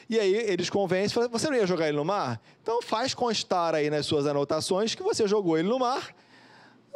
E 0.08 0.18
aí 0.18 0.34
eles 0.34 0.68
convencem, 0.68 1.26
você 1.28 1.48
não 1.48 1.56
ia 1.56 1.66
jogar 1.66 1.88
ele 1.88 1.96
no 1.96 2.04
mar? 2.04 2.42
Então 2.60 2.82
faz 2.82 3.14
constar 3.14 3.74
aí 3.74 3.88
nas 3.88 4.04
suas 4.04 4.26
anotações 4.26 4.94
que 4.94 5.02
você 5.02 5.26
jogou 5.26 5.56
ele 5.56 5.68
no 5.68 5.78
mar 5.78 6.14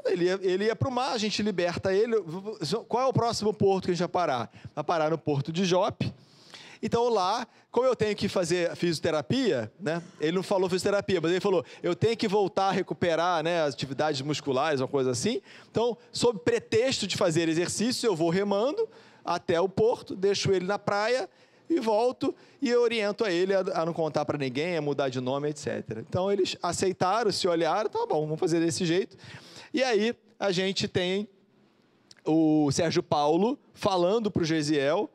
ele 0.06 0.24
ia, 0.26 0.40
ele 0.42 0.64
ia 0.66 0.76
para 0.76 0.88
o 0.88 0.92
mar, 0.92 1.12
a 1.12 1.18
gente 1.18 1.42
liberta 1.42 1.92
ele. 1.92 2.14
Qual 2.88 3.02
é 3.02 3.06
o 3.06 3.12
próximo 3.12 3.52
porto 3.52 3.86
que 3.86 3.90
a 3.90 3.94
gente 3.94 4.00
vai 4.00 4.08
parar? 4.08 4.50
Vai 4.74 4.84
parar 4.84 5.10
no 5.10 5.18
porto 5.18 5.52
de 5.52 5.64
Jope. 5.64 6.12
Então 6.86 7.08
lá, 7.08 7.48
como 7.70 7.86
eu 7.86 7.96
tenho 7.96 8.14
que 8.14 8.28
fazer 8.28 8.76
fisioterapia, 8.76 9.72
né? 9.80 10.02
Ele 10.20 10.32
não 10.32 10.42
falou 10.42 10.68
fisioterapia, 10.68 11.18
mas 11.18 11.30
ele 11.30 11.40
falou, 11.40 11.64
eu 11.82 11.96
tenho 11.96 12.14
que 12.14 12.28
voltar 12.28 12.68
a 12.68 12.70
recuperar, 12.70 13.42
né, 13.42 13.62
as 13.62 13.72
atividades 13.72 14.20
musculares, 14.20 14.82
uma 14.82 14.86
coisa 14.86 15.10
assim. 15.10 15.40
Então, 15.70 15.96
sob 16.12 16.40
pretexto 16.40 17.06
de 17.06 17.16
fazer 17.16 17.48
exercício, 17.48 18.06
eu 18.06 18.14
vou 18.14 18.28
remando 18.28 18.86
até 19.24 19.58
o 19.58 19.66
porto, 19.66 20.14
deixo 20.14 20.52
ele 20.52 20.66
na 20.66 20.78
praia 20.78 21.26
e 21.70 21.80
volto 21.80 22.34
e 22.60 22.74
oriento 22.74 23.24
a 23.24 23.32
ele 23.32 23.54
a 23.54 23.86
não 23.86 23.94
contar 23.94 24.26
para 24.26 24.36
ninguém, 24.36 24.76
a 24.76 24.82
mudar 24.82 25.08
de 25.08 25.22
nome, 25.22 25.48
etc. 25.48 26.04
Então 26.06 26.30
eles 26.30 26.54
aceitaram, 26.62 27.32
se 27.32 27.48
olharam, 27.48 27.88
tá 27.88 28.04
bom, 28.06 28.26
vamos 28.26 28.38
fazer 28.38 28.60
desse 28.60 28.84
jeito. 28.84 29.16
E 29.72 29.82
aí 29.82 30.14
a 30.38 30.52
gente 30.52 30.86
tem 30.86 31.26
o 32.26 32.70
Sérgio 32.70 33.02
Paulo 33.02 33.58
falando 33.72 34.30
para 34.30 34.42
o 34.42 34.44
Gesiel 34.44 35.08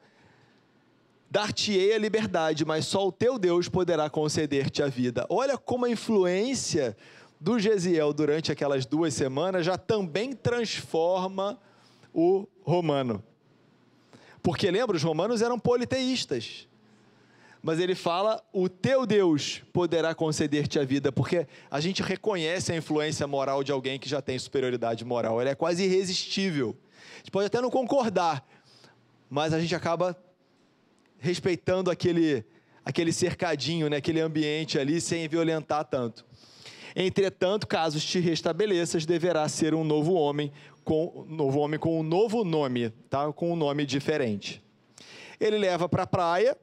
Dar-te-ei 1.32 1.94
a 1.94 1.98
liberdade, 1.98 2.66
mas 2.66 2.86
só 2.86 3.08
o 3.08 3.12
teu 3.12 3.38
Deus 3.38 3.70
poderá 3.70 4.10
conceder-te 4.10 4.82
a 4.82 4.88
vida. 4.88 5.28
Olha 5.30 5.58
como 5.58 5.86
a 5.86 5.90
influência 5.90 6.98
do 7.40 7.60
Gesiel 7.60 8.12
durante 8.12 8.52
aquelas 8.52 8.86
duas 8.86 9.14
semanas 9.14 9.66
já 9.66 9.78
também 9.78 10.34
transforma 10.34 11.60
o 12.14 12.48
romano. 12.64 13.24
Porque 14.42 14.72
lembra, 14.72 14.98
os 14.98 15.04
romanos 15.04 15.42
eram 15.42 15.60
politeístas. 15.60 16.68
Mas 17.62 17.80
ele 17.80 17.94
fala: 17.94 18.42
o 18.54 18.68
teu 18.68 19.06
Deus 19.06 19.62
poderá 19.72 20.16
conceder-te 20.16 20.80
a 20.80 20.84
vida, 20.84 21.12
porque 21.12 21.46
a 21.70 21.80
gente 21.80 22.02
reconhece 22.02 22.72
a 22.72 22.76
influência 22.76 23.28
moral 23.28 23.64
de 23.64 23.72
alguém 23.72 24.00
que 24.00 24.10
já 24.10 24.22
tem 24.22 24.40
superioridade 24.40 25.04
moral. 25.06 25.40
Ela 25.40 25.52
é 25.52 25.56
quase 25.56 25.84
irresistível. 25.84 26.76
A 27.14 27.18
gente 27.18 27.32
pode 27.32 27.48
até 27.48 27.62
não 27.62 27.70
concordar, 27.70 28.46
mas 29.30 29.54
a 29.54 29.60
gente 29.60 29.76
acaba 29.76 30.18
respeitando 31.20 31.92
aquele, 31.92 32.44
aquele 32.84 33.12
cercadinho, 33.12 33.90
né, 33.90 33.98
aquele 33.98 34.20
ambiente 34.20 34.80
ali, 34.80 35.00
sem 35.00 35.28
violentar 35.28 35.86
tanto. 35.86 36.26
Entretanto, 36.96 37.68
caso 37.68 38.00
te 38.00 38.20
restabeleças, 38.20 39.06
deverá 39.06 39.48
ser 39.48 39.74
um 39.74 39.84
novo 39.84 40.14
homem, 40.14 40.52
com 40.84 41.26
novo 41.30 41.60
homem 41.60 41.80
com 41.80 42.00
um 42.00 42.04
novo 42.04 42.44
nome, 42.44 42.90
tá? 43.10 43.32
com 43.32 43.54
um 43.54 43.56
nome 43.56 43.86
diferente. 43.86 44.64
Ele 45.40 45.58
leva 45.58 45.88
para 45.88 46.04
a 46.04 46.08
praia, 46.08 46.58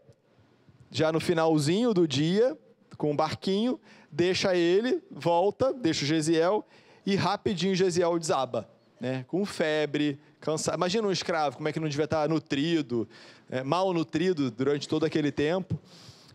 já 0.90 1.12
no 1.12 1.20
finalzinho 1.20 1.94
do 1.94 2.08
dia, 2.08 2.56
com 2.98 3.12
um 3.12 3.16
barquinho, 3.16 3.78
deixa 4.10 4.54
ele, 4.54 5.02
volta, 5.10 5.72
deixa 5.72 6.04
o 6.04 6.08
Gesiel, 6.08 6.66
e 7.04 7.14
rapidinho 7.14 7.74
Gesiel 7.74 8.18
desaba, 8.18 8.68
né? 9.00 9.24
com 9.28 9.44
febre, 9.44 10.18
cansado. 10.46 10.76
Imagina 10.76 11.08
um 11.08 11.10
escravo, 11.10 11.56
como 11.56 11.68
é 11.68 11.72
que 11.72 11.80
não 11.80 11.88
devia 11.88 12.04
estar 12.04 12.28
nutrido, 12.28 13.08
é, 13.50 13.64
mal 13.64 13.92
nutrido 13.92 14.48
durante 14.48 14.88
todo 14.88 15.04
aquele 15.04 15.32
tempo. 15.32 15.76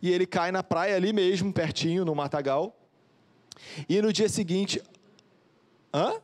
E 0.01 0.11
ele 0.11 0.25
cai 0.25 0.51
na 0.51 0.61
praia 0.61 0.97
ali 0.97 1.13
mesmo, 1.13 1.53
pertinho, 1.53 2.03
no 2.03 2.13
matagal. 2.13 2.75
E 3.87 4.01
no 4.01 4.11
dia 4.11 4.27
seguinte. 4.27 4.81
Hã? 5.93 6.15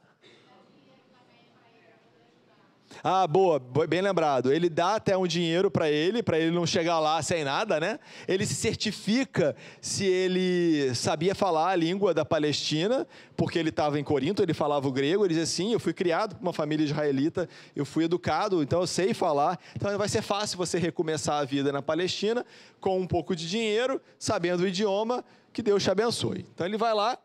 Ah, 3.10 3.26
boa, 3.26 3.58
bem 3.58 4.01
lembrado. 4.01 4.51
Ele 4.51 4.68
dá 4.68 4.95
até 4.95 5.16
um 5.16 5.26
dinheiro 5.26 5.72
para 5.72 5.89
ele, 5.89 6.22
para 6.22 6.38
ele 6.38 6.51
não 6.51 6.68
chegar 6.68 6.99
lá 6.99 7.22
sem 7.22 7.41
nada, 7.41 7.80
né? 7.80 8.01
Ele 8.28 8.45
se 8.45 8.53
certifica 8.53 9.55
se 9.80 10.03
ele 10.03 10.93
sabia 10.93 11.34
falar 11.34 11.70
a 11.70 11.76
língua 11.78 12.14
da 12.14 12.26
Palestina, 12.26 13.08
porque 13.38 13.58
ele 13.58 13.70
estava 13.70 13.97
em 13.97 14.03
Corinto, 14.03 14.43
ele 14.43 14.53
falava 14.53 14.89
o 14.89 14.91
grego. 14.91 15.24
Ele 15.24 15.36
diz 15.36 15.43
assim: 15.43 15.72
Eu 15.72 15.80
fui 15.80 15.93
criado 15.93 16.36
por 16.36 16.41
uma 16.41 16.51
família 16.51 16.84
israelita, 16.84 17.47
eu 17.74 17.86
fui 17.86 18.03
educado, 18.03 18.62
então 18.62 18.82
eu 18.82 18.88
sei 18.88 19.14
falar. 19.14 19.58
Então 19.74 19.97
vai 19.97 20.10
ser 20.10 20.22
fácil 20.22 20.58
você 20.58 20.78
recomeçar 20.78 21.39
a 21.39 21.45
vida 21.45 21.72
na 21.72 21.82
Palestina 21.82 22.45
com 22.82 22.99
um 22.99 23.08
pouco 23.08 23.38
de 23.38 23.47
dinheiro, 23.47 24.01
sabendo 24.20 24.64
o 24.64 24.68
idioma. 24.68 25.24
Que 25.53 25.62
Deus 25.62 25.82
te 25.82 25.89
abençoe. 25.89 26.45
Então 26.53 26.68
ele 26.68 26.76
vai 26.76 26.93
lá 26.93 27.18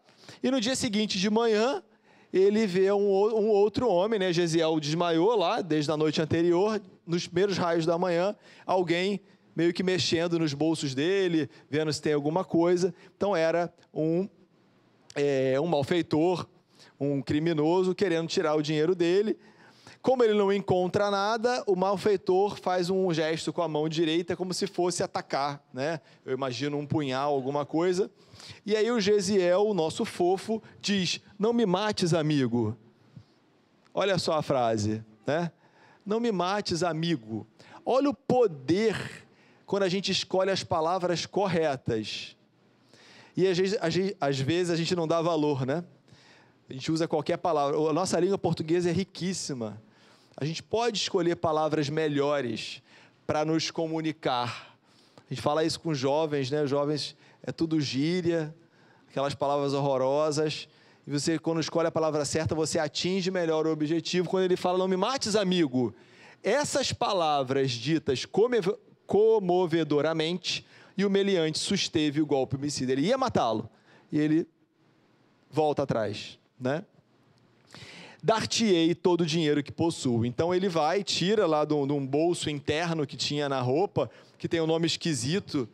e 0.42 0.48
no 0.48 0.60
dia 0.60 0.76
seguinte 0.76 1.18
de 1.18 1.28
manhã 1.28 1.82
ele 2.32 2.66
vê 2.66 2.90
um, 2.90 2.98
um 2.98 3.48
outro 3.48 3.88
homem, 3.88 4.18
né? 4.18 4.32
Gesiel 4.32 4.80
desmaiou 4.80 5.36
lá 5.36 5.60
desde 5.60 5.90
a 5.90 5.96
noite 5.96 6.20
anterior, 6.22 6.80
nos 7.06 7.26
primeiros 7.26 7.58
raios 7.58 7.84
da 7.84 7.98
manhã, 7.98 8.34
alguém 8.64 9.20
meio 9.54 9.72
que 9.72 9.82
mexendo 9.82 10.38
nos 10.38 10.54
bolsos 10.54 10.94
dele, 10.94 11.50
vendo 11.68 11.92
se 11.92 12.00
tem 12.00 12.14
alguma 12.14 12.44
coisa. 12.44 12.94
Então 13.16 13.36
era 13.36 13.72
um, 13.92 14.28
é, 15.14 15.60
um 15.60 15.66
malfeitor, 15.66 16.46
um 16.98 17.20
criminoso 17.20 17.94
querendo 17.94 18.28
tirar 18.28 18.54
o 18.54 18.62
dinheiro 18.62 18.94
dele. 18.94 19.36
Como 20.02 20.24
ele 20.24 20.34
não 20.34 20.52
encontra 20.52 21.12
nada, 21.12 21.62
o 21.64 21.76
malfeitor 21.76 22.56
faz 22.56 22.90
um 22.90 23.14
gesto 23.14 23.52
com 23.52 23.62
a 23.62 23.68
mão 23.68 23.88
direita 23.88 24.36
como 24.36 24.52
se 24.52 24.66
fosse 24.66 25.00
atacar, 25.00 25.64
né? 25.72 26.00
Eu 26.26 26.34
imagino 26.34 26.76
um 26.76 26.84
punhal, 26.84 27.32
alguma 27.32 27.64
coisa. 27.64 28.10
E 28.66 28.74
aí 28.74 28.90
o 28.90 29.00
Gesiel, 29.00 29.64
o 29.64 29.72
nosso 29.72 30.04
fofo, 30.04 30.60
diz: 30.80 31.20
Não 31.38 31.52
me 31.52 31.64
mates, 31.64 32.12
amigo. 32.12 32.76
Olha 33.94 34.18
só 34.18 34.32
a 34.32 34.42
frase, 34.42 35.04
né? 35.24 35.52
Não 36.04 36.18
me 36.18 36.32
mates, 36.32 36.82
amigo. 36.82 37.46
Olha 37.86 38.10
o 38.10 38.14
poder 38.14 39.24
quando 39.64 39.84
a 39.84 39.88
gente 39.88 40.10
escolhe 40.10 40.50
as 40.50 40.64
palavras 40.64 41.26
corretas. 41.26 42.36
E 43.36 43.46
às 43.46 43.56
vezes, 44.40 44.68
a 44.70 44.76
gente 44.76 44.96
não 44.96 45.06
dá 45.06 45.22
valor, 45.22 45.64
né? 45.64 45.84
A 46.68 46.72
gente 46.72 46.90
usa 46.90 47.06
qualquer 47.06 47.36
palavra. 47.36 47.78
A 47.78 47.92
nossa 47.92 48.18
língua 48.18 48.36
portuguesa 48.36 48.90
é 48.90 48.92
riquíssima. 48.92 49.80
A 50.36 50.44
gente 50.44 50.62
pode 50.62 50.98
escolher 50.98 51.36
palavras 51.36 51.88
melhores 51.88 52.82
para 53.26 53.44
nos 53.44 53.70
comunicar. 53.70 54.76
A 55.18 55.34
gente 55.34 55.42
fala 55.42 55.64
isso 55.64 55.78
com 55.80 55.94
jovens, 55.94 56.50
né? 56.50 56.66
Jovens 56.66 57.16
é 57.42 57.52
tudo 57.52 57.80
gíria, 57.80 58.54
aquelas 59.08 59.34
palavras 59.34 59.72
horrorosas. 59.72 60.68
E 61.06 61.10
você, 61.10 61.38
quando 61.38 61.60
escolhe 61.60 61.88
a 61.88 61.92
palavra 61.92 62.24
certa, 62.24 62.54
você 62.54 62.78
atinge 62.78 63.30
melhor 63.30 63.66
o 63.66 63.72
objetivo. 63.72 64.28
Quando 64.28 64.44
ele 64.44 64.56
fala, 64.56 64.78
não 64.78 64.88
me 64.88 64.96
mates, 64.96 65.36
amigo. 65.36 65.94
Essas 66.42 66.92
palavras 66.92 67.70
ditas 67.70 68.26
comovedoramente, 69.06 70.66
e 70.96 71.04
o 71.04 71.10
meliante 71.10 71.58
susteve 71.58 72.20
o 72.20 72.26
golpe 72.26 72.56
homicida. 72.56 72.92
Ele 72.92 73.06
ia 73.06 73.16
matá-lo, 73.16 73.68
e 74.10 74.18
ele 74.18 74.46
volta 75.50 75.82
atrás, 75.82 76.38
né? 76.58 76.84
Dar-te-ei 78.22 78.94
todo 78.94 79.22
o 79.22 79.26
dinheiro 79.26 79.62
que 79.62 79.72
possuo. 79.72 80.24
Então 80.24 80.54
ele 80.54 80.68
vai, 80.68 81.02
tira 81.02 81.46
lá 81.46 81.64
de 81.64 81.74
um 81.74 82.06
bolso 82.06 82.48
interno 82.48 83.06
que 83.06 83.16
tinha 83.16 83.48
na 83.48 83.60
roupa, 83.60 84.10
que 84.38 84.48
tem 84.48 84.60
um 84.60 84.66
nome 84.66 84.86
esquisito, 84.86 85.68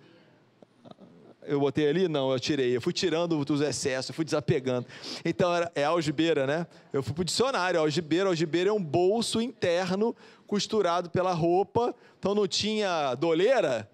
eu 1.48 1.58
botei 1.58 1.88
ali? 1.88 2.06
Não, 2.08 2.30
eu 2.30 2.38
tirei. 2.38 2.76
Eu 2.76 2.80
fui 2.80 2.92
tirando 2.92 3.42
dos 3.44 3.60
excessos, 3.62 4.10
eu 4.10 4.14
fui 4.14 4.24
desapegando. 4.24 4.86
Então, 5.24 5.54
era, 5.54 5.72
é 5.74 5.82
algibeira, 5.84 6.46
né? 6.46 6.66
Eu 6.92 7.02
fui 7.02 7.14
para 7.14 7.22
o 7.22 7.24
dicionário. 7.24 7.80
Algibeira, 7.80 8.28
algibeira 8.28 8.68
é 8.68 8.72
um 8.72 8.82
bolso 8.82 9.40
interno 9.40 10.14
costurado 10.46 11.08
pela 11.08 11.32
roupa. 11.32 11.94
Então, 12.18 12.34
não 12.34 12.46
tinha 12.46 13.14
doleira, 13.14 13.90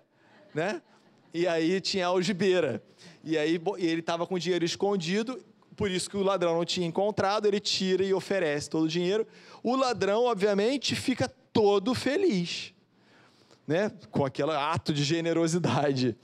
né? 0.52 0.82
E 1.32 1.46
aí 1.46 1.80
tinha 1.80 2.06
algibeira. 2.06 2.82
E 3.22 3.38
aí 3.38 3.60
ele 3.78 4.00
estava 4.00 4.26
com 4.26 4.34
o 4.34 4.38
dinheiro 4.38 4.64
escondido, 4.64 5.40
por 5.76 5.90
isso 5.90 6.08
que 6.08 6.16
o 6.16 6.22
ladrão 6.22 6.54
não 6.54 6.64
tinha 6.64 6.86
encontrado, 6.86 7.46
ele 7.46 7.60
tira 7.60 8.04
e 8.04 8.14
oferece 8.14 8.70
todo 8.70 8.84
o 8.84 8.88
dinheiro. 8.88 9.26
O 9.62 9.76
ladrão, 9.76 10.24
obviamente, 10.24 10.94
fica 10.94 11.28
todo 11.52 11.94
feliz, 11.94 12.72
né? 13.66 13.90
Com 14.10 14.24
aquele 14.24 14.52
ato 14.52 14.92
de 14.92 15.04
generosidade. 15.04 16.16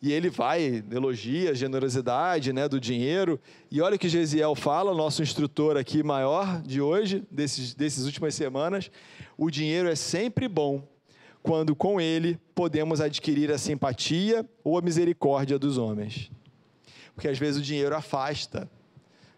E 0.00 0.12
ele 0.12 0.28
vai, 0.28 0.84
elogia 0.90 1.50
a 1.50 1.54
generosidade 1.54 2.52
né, 2.52 2.68
do 2.68 2.78
dinheiro. 2.78 3.40
E 3.70 3.80
olha 3.80 3.96
o 3.96 3.98
que 3.98 4.08
Gesiel 4.08 4.54
fala, 4.54 4.94
nosso 4.94 5.22
instrutor 5.22 5.76
aqui 5.76 6.02
maior 6.02 6.60
de 6.62 6.80
hoje, 6.80 7.24
desses, 7.30 7.74
desses 7.74 8.04
últimas 8.04 8.34
semanas. 8.34 8.90
O 9.36 9.50
dinheiro 9.50 9.88
é 9.88 9.94
sempre 9.94 10.48
bom 10.48 10.86
quando 11.42 11.74
com 11.74 12.00
ele 12.00 12.38
podemos 12.54 13.00
adquirir 13.00 13.50
a 13.50 13.58
simpatia 13.58 14.48
ou 14.62 14.76
a 14.76 14.82
misericórdia 14.82 15.58
dos 15.58 15.78
homens. 15.78 16.30
Porque 17.14 17.28
às 17.28 17.38
vezes 17.38 17.60
o 17.60 17.64
dinheiro 17.64 17.96
afasta. 17.96 18.70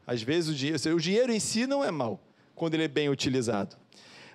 Às 0.09 0.23
vezes 0.23 0.49
o 0.49 0.55
dinheiro, 0.55 0.97
o 0.97 1.01
dinheiro 1.01 1.31
em 1.31 1.39
si 1.39 1.67
não 1.67 1.85
é 1.85 1.91
mal, 1.91 2.19
quando 2.55 2.73
ele 2.73 2.85
é 2.85 2.89
bem 2.89 3.11
utilizado. 3.11 3.77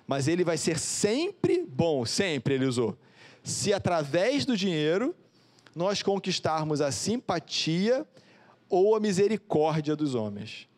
Mas 0.06 0.28
ele 0.28 0.44
vai 0.44 0.56
ser 0.56 0.78
sempre 0.78 1.66
bom, 1.66 2.06
sempre 2.06 2.54
ele 2.54 2.64
usou. 2.64 2.96
Se 3.42 3.72
através 3.72 4.46
do 4.46 4.56
dinheiro 4.56 5.12
nós 5.74 6.00
conquistarmos 6.00 6.80
a 6.80 6.92
simpatia 6.92 8.06
ou 8.68 8.94
a 8.94 9.00
misericórdia 9.00 9.96
dos 9.96 10.14
homens. 10.14 10.68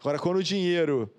Agora, 0.00 0.18
quando 0.18 0.38
o 0.38 0.42
dinheiro 0.42 1.12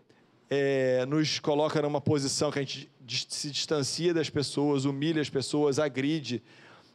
é, 0.50 1.06
nos 1.06 1.38
coloca 1.38 1.80
numa 1.80 2.02
posição 2.02 2.52
que 2.52 2.58
a 2.58 2.64
gente 2.64 2.90
se 3.30 3.52
distancia 3.52 4.16
das 4.16 4.32
pessoas, 4.32 4.84
humilha 4.84 5.22
as 5.22 5.30
pessoas, 5.30 5.78
agride, 5.78 6.42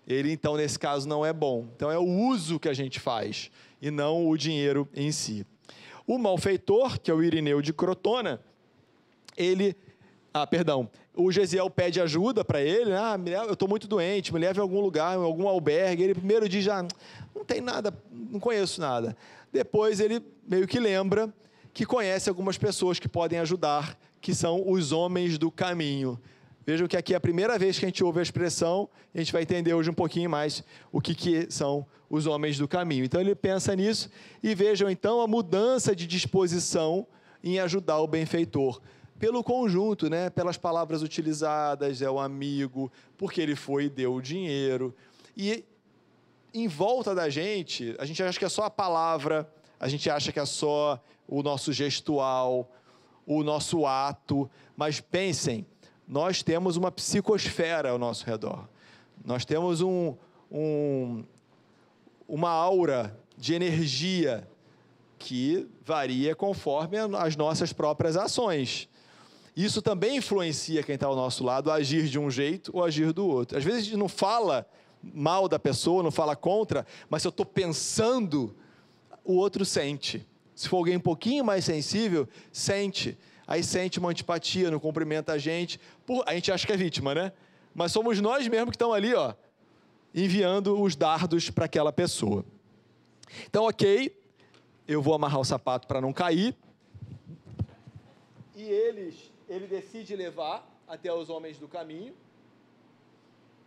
ele 0.08 0.32
então, 0.32 0.56
nesse 0.56 0.76
caso, 0.76 1.08
não 1.08 1.24
é 1.24 1.32
bom. 1.32 1.68
Então, 1.76 1.88
é 1.88 1.98
o 1.98 2.04
uso 2.04 2.58
que 2.58 2.68
a 2.68 2.74
gente 2.74 2.98
faz 2.98 3.48
e 3.80 3.92
não 3.92 4.26
o 4.26 4.36
dinheiro 4.36 4.88
em 4.92 5.12
si. 5.12 5.46
O 6.06 6.18
malfeitor, 6.18 7.00
que 7.00 7.10
é 7.10 7.14
o 7.14 7.22
Irineu 7.22 7.60
de 7.60 7.72
Crotona, 7.72 8.40
ele. 9.36 9.76
Ah, 10.32 10.46
perdão 10.46 10.90
o 11.16 11.32
Gesiel 11.32 11.70
pede 11.70 11.98
ajuda 11.98 12.44
para 12.44 12.60
ele, 12.60 12.92
ah, 12.92 13.18
eu 13.46 13.54
estou 13.54 13.66
muito 13.66 13.88
doente, 13.88 14.34
me 14.34 14.38
leve 14.38 14.60
a 14.60 14.62
algum 14.62 14.80
lugar, 14.80 15.16
em 15.16 15.22
algum 15.22 15.48
albergue. 15.48 16.02
Ele 16.02 16.14
primeiro 16.14 16.46
diz, 16.46 16.62
já, 16.62 16.86
não 17.34 17.42
tem 17.42 17.62
nada, 17.62 17.92
não 18.12 18.38
conheço 18.38 18.80
nada. 18.80 19.16
Depois 19.50 19.98
ele 19.98 20.22
meio 20.46 20.66
que 20.68 20.78
lembra 20.78 21.32
que 21.72 21.86
conhece 21.86 22.28
algumas 22.28 22.58
pessoas 22.58 22.98
que 22.98 23.08
podem 23.08 23.38
ajudar, 23.38 23.98
que 24.20 24.34
são 24.34 24.70
os 24.70 24.92
homens 24.92 25.38
do 25.38 25.50
caminho. 25.50 26.20
Vejam 26.66 26.88
que 26.88 26.96
aqui 26.96 27.14
é 27.14 27.16
a 27.16 27.20
primeira 27.20 27.56
vez 27.56 27.78
que 27.78 27.84
a 27.84 27.88
gente 27.88 28.02
ouve 28.02 28.18
a 28.18 28.22
expressão, 28.22 28.88
a 29.14 29.18
gente 29.18 29.32
vai 29.32 29.42
entender 29.42 29.72
hoje 29.72 29.88
um 29.88 29.94
pouquinho 29.94 30.28
mais 30.28 30.64
o 30.90 31.00
que, 31.00 31.14
que 31.14 31.48
são 31.48 31.86
os 32.10 32.26
homens 32.26 32.58
do 32.58 32.66
caminho. 32.66 33.04
Então 33.04 33.20
ele 33.20 33.36
pensa 33.36 33.76
nisso 33.76 34.10
e 34.42 34.52
vejam 34.52 34.90
então 34.90 35.20
a 35.20 35.28
mudança 35.28 35.94
de 35.94 36.08
disposição 36.08 37.06
em 37.42 37.60
ajudar 37.60 38.00
o 38.00 38.06
benfeitor 38.08 38.80
pelo 39.16 39.44
conjunto, 39.44 40.10
né? 40.10 40.28
Pelas 40.28 40.56
palavras 40.56 41.02
utilizadas, 41.02 42.02
é 42.02 42.10
o 42.10 42.18
amigo, 42.18 42.90
porque 43.16 43.40
ele 43.40 43.54
foi 43.54 43.84
e 43.84 43.88
deu 43.88 44.14
o 44.14 44.20
dinheiro. 44.20 44.92
E 45.36 45.64
em 46.52 46.66
volta 46.66 47.14
da 47.14 47.30
gente, 47.30 47.94
a 47.96 48.04
gente 48.04 48.20
acha 48.20 48.38
que 48.40 48.44
é 48.44 48.48
só 48.48 48.64
a 48.64 48.70
palavra, 48.70 49.48
a 49.78 49.86
gente 49.86 50.10
acha 50.10 50.32
que 50.32 50.40
é 50.40 50.44
só 50.44 51.00
o 51.28 51.44
nosso 51.44 51.72
gestual, 51.72 52.68
o 53.24 53.44
nosso 53.44 53.86
ato, 53.86 54.50
mas 54.76 55.00
pensem, 55.00 55.64
nós 56.06 56.42
temos 56.42 56.76
uma 56.76 56.90
psicosfera 56.90 57.90
ao 57.90 57.98
nosso 57.98 58.24
redor. 58.24 58.68
Nós 59.24 59.44
temos 59.44 59.80
um, 59.80 60.14
um, 60.50 61.24
uma 62.28 62.50
aura 62.50 63.18
de 63.36 63.54
energia 63.54 64.48
que 65.18 65.66
varia 65.84 66.34
conforme 66.34 66.98
as 67.18 67.36
nossas 67.36 67.72
próprias 67.72 68.16
ações. 68.16 68.88
Isso 69.56 69.80
também 69.80 70.18
influencia 70.18 70.82
quem 70.82 70.94
está 70.94 71.06
ao 71.06 71.16
nosso 71.16 71.42
lado 71.42 71.70
a 71.70 71.74
agir 71.74 72.08
de 72.08 72.18
um 72.18 72.30
jeito 72.30 72.70
ou 72.74 72.84
agir 72.84 73.12
do 73.12 73.26
outro. 73.26 73.56
Às 73.56 73.64
vezes 73.64 73.80
a 73.80 73.84
gente 73.84 73.96
não 73.96 74.08
fala 74.08 74.66
mal 75.02 75.48
da 75.48 75.58
pessoa, 75.58 76.02
não 76.02 76.10
fala 76.10 76.36
contra, 76.36 76.86
mas 77.08 77.22
se 77.22 77.28
eu 77.28 77.30
estou 77.30 77.46
pensando, 77.46 78.54
o 79.24 79.34
outro 79.34 79.64
sente. 79.64 80.26
Se 80.54 80.68
for 80.68 80.78
alguém 80.78 80.96
um 80.96 81.00
pouquinho 81.00 81.44
mais 81.44 81.64
sensível, 81.64 82.28
sente. 82.52 83.16
Aí 83.46 83.62
sente 83.62 83.98
uma 83.98 84.10
antipatia, 84.10 84.70
não 84.70 84.80
cumprimenta 84.80 85.32
a 85.32 85.38
gente. 85.38 85.80
a 86.26 86.34
gente 86.34 86.50
acha 86.50 86.66
que 86.66 86.72
é 86.72 86.76
vítima, 86.76 87.14
né? 87.14 87.32
Mas 87.74 87.92
somos 87.92 88.20
nós 88.20 88.46
mesmos 88.48 88.70
que 88.70 88.76
estão 88.76 88.92
ali, 88.92 89.14
ó, 89.14 89.34
enviando 90.14 90.80
os 90.80 90.96
dardos 90.96 91.50
para 91.50 91.66
aquela 91.66 91.92
pessoa. 91.92 92.44
Então, 93.46 93.64
ok, 93.64 94.16
eu 94.88 95.02
vou 95.02 95.14
amarrar 95.14 95.40
o 95.40 95.44
sapato 95.44 95.86
para 95.86 96.00
não 96.00 96.12
cair. 96.12 96.56
E 98.54 98.62
eles 98.62 99.30
ele 99.48 99.66
decide 99.66 100.16
levar 100.16 100.66
até 100.88 101.12
os 101.12 101.30
homens 101.30 101.58
do 101.58 101.68
caminho. 101.68 102.14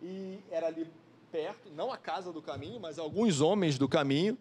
E 0.02 0.40
era 0.52 0.68
ali 0.68 0.88
perto, 1.32 1.70
não 1.76 1.92
a 1.92 1.98
casa 1.98 2.32
do 2.32 2.42
caminho, 2.42 2.80
mas 2.80 2.98
alguns 2.98 3.42
homens 3.42 3.78
do 3.78 3.88
caminho. 3.88 4.38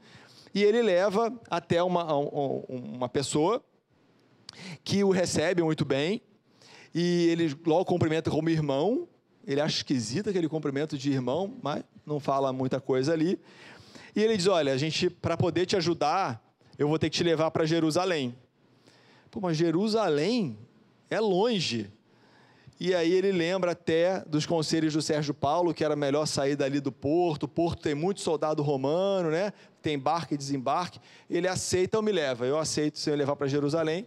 E 0.55 0.62
ele 0.62 0.82
leva 0.82 1.32
até 1.51 1.82
uma, 1.82 2.12
uma 2.14 3.09
pessoa 3.09 3.62
que 4.85 5.03
o 5.05 5.11
recebe 5.11 5.63
muito 5.63 5.85
bem. 5.85 6.23
E 6.95 7.29
ele 7.29 7.57
logo 7.67 7.85
cumprimenta 7.85 8.31
como 8.31 8.49
irmão. 8.49 9.09
Ele 9.47 9.61
acha 9.61 9.77
esquisito 9.77 10.31
aquele 10.31 10.49
cumprimento 10.49 10.97
de 10.99 11.11
irmão, 11.11 11.57
mas 11.63 11.83
não 12.05 12.21
fala 12.21 12.53
muita 12.53 12.81
coisa 12.81 13.13
ali. 13.13 13.41
E 14.15 14.23
ele 14.23 14.37
diz: 14.37 14.47
Olha, 14.47 14.73
a 14.73 14.77
gente, 14.77 15.09
para 15.09 15.37
poder 15.37 15.67
te 15.67 15.77
ajudar, 15.77 16.43
eu 16.79 16.89
vou 16.89 16.99
ter 16.99 17.11
que 17.11 17.17
te 17.17 17.25
levar 17.25 17.51
para 17.51 17.65
Jerusalém. 17.65 18.35
Pô, 19.31 19.41
mas 19.41 19.57
Jerusalém 19.57 20.59
é 21.11 21.21
longe. 21.21 21.91
E 22.81 22.95
aí 22.95 23.13
ele 23.13 23.33
lembra 23.33 23.73
até 23.73 24.21
dos 24.25 24.47
conselhos 24.47 24.93
do 24.93 25.03
Sérgio 25.03 25.35
Paulo, 25.35 25.75
que 25.75 25.85
era 25.85 25.97
melhor 25.97 26.27
sair 26.27 26.55
dali 26.55 26.79
do 26.79 26.93
porto. 26.93 27.45
O 27.45 27.49
porto 27.49 27.83
tem 27.83 27.95
muito 27.95 28.21
soldado 28.21 28.63
romano, 28.63 29.31
né? 29.31 29.53
Tem 29.83 29.95
embarque 29.95 30.35
e 30.35 30.39
desembarque. 30.39 31.01
Ele 31.29 31.49
aceita 31.49 31.97
ou 31.97 32.03
me 32.05 32.13
leva. 32.13 32.47
Eu 32.47 32.57
aceito 32.57 32.99
se 32.99 33.11
eu 33.11 33.17
levar 33.17 33.35
para 33.35 33.49
Jerusalém. 33.49 34.07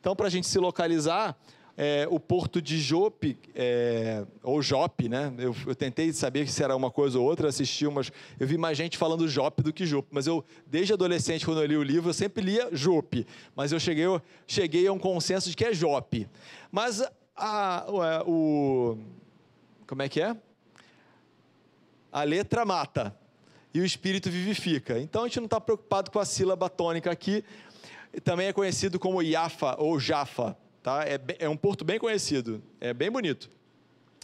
Então, 0.00 0.14
para 0.14 0.26
a 0.26 0.30
gente 0.30 0.46
se 0.46 0.58
localizar, 0.58 1.36
é, 1.76 2.06
o 2.10 2.18
porto 2.18 2.62
de 2.62 2.80
Jope, 2.80 3.38
é, 3.54 4.24
ou 4.42 4.62
Jope, 4.62 5.08
né? 5.08 5.32
Eu, 5.36 5.54
eu, 5.66 5.74
tentei 5.74 6.10
saber 6.12 6.48
se 6.48 6.62
era 6.62 6.74
uma 6.74 6.90
coisa 6.90 7.18
ou 7.18 7.24
outra, 7.26 7.48
assisti 7.48 7.86
umas. 7.86 8.10
Eu 8.40 8.46
vi 8.46 8.56
mais 8.56 8.78
gente 8.78 8.96
falando 8.96 9.28
Jope 9.28 9.62
do 9.62 9.72
que 9.72 9.84
Jope, 9.84 10.08
mas 10.10 10.26
eu, 10.26 10.42
desde 10.66 10.94
adolescente, 10.94 11.44
quando 11.44 11.60
eu 11.60 11.66
li 11.66 11.76
o 11.76 11.82
livro, 11.82 12.08
eu 12.08 12.14
sempre 12.14 12.42
lia 12.42 12.70
Jope, 12.72 13.26
mas 13.54 13.72
eu 13.72 13.78
cheguei, 13.78 14.06
eu 14.06 14.22
cheguei 14.46 14.86
a 14.86 14.92
um 14.92 14.98
consenso 14.98 15.50
de 15.50 15.56
que 15.56 15.64
é 15.64 15.74
Jope. 15.74 16.26
Mas 16.72 17.02
a, 17.36 17.84
o. 18.26 18.96
Como 19.86 20.02
é 20.02 20.08
que 20.08 20.20
é? 20.20 20.34
A 22.10 22.22
letra 22.22 22.64
mata 22.64 23.14
e 23.76 23.80
o 23.80 23.84
espírito 23.84 24.30
vivifica. 24.30 24.98
Então 24.98 25.24
a 25.24 25.28
gente 25.28 25.38
não 25.38 25.44
está 25.44 25.60
preocupado 25.60 26.10
com 26.10 26.18
a 26.18 26.24
sílaba 26.24 26.70
tônica 26.70 27.10
aqui. 27.10 27.44
Também 28.24 28.46
é 28.46 28.52
conhecido 28.52 28.98
como 28.98 29.22
Iafa 29.22 29.76
ou 29.78 29.98
Jafa. 29.98 30.56
Tá? 30.82 31.04
É, 31.04 31.18
é 31.40 31.48
um 31.48 31.56
porto 31.56 31.84
bem 31.84 31.98
conhecido, 31.98 32.62
é 32.80 32.94
bem 32.94 33.10
bonito, 33.10 33.50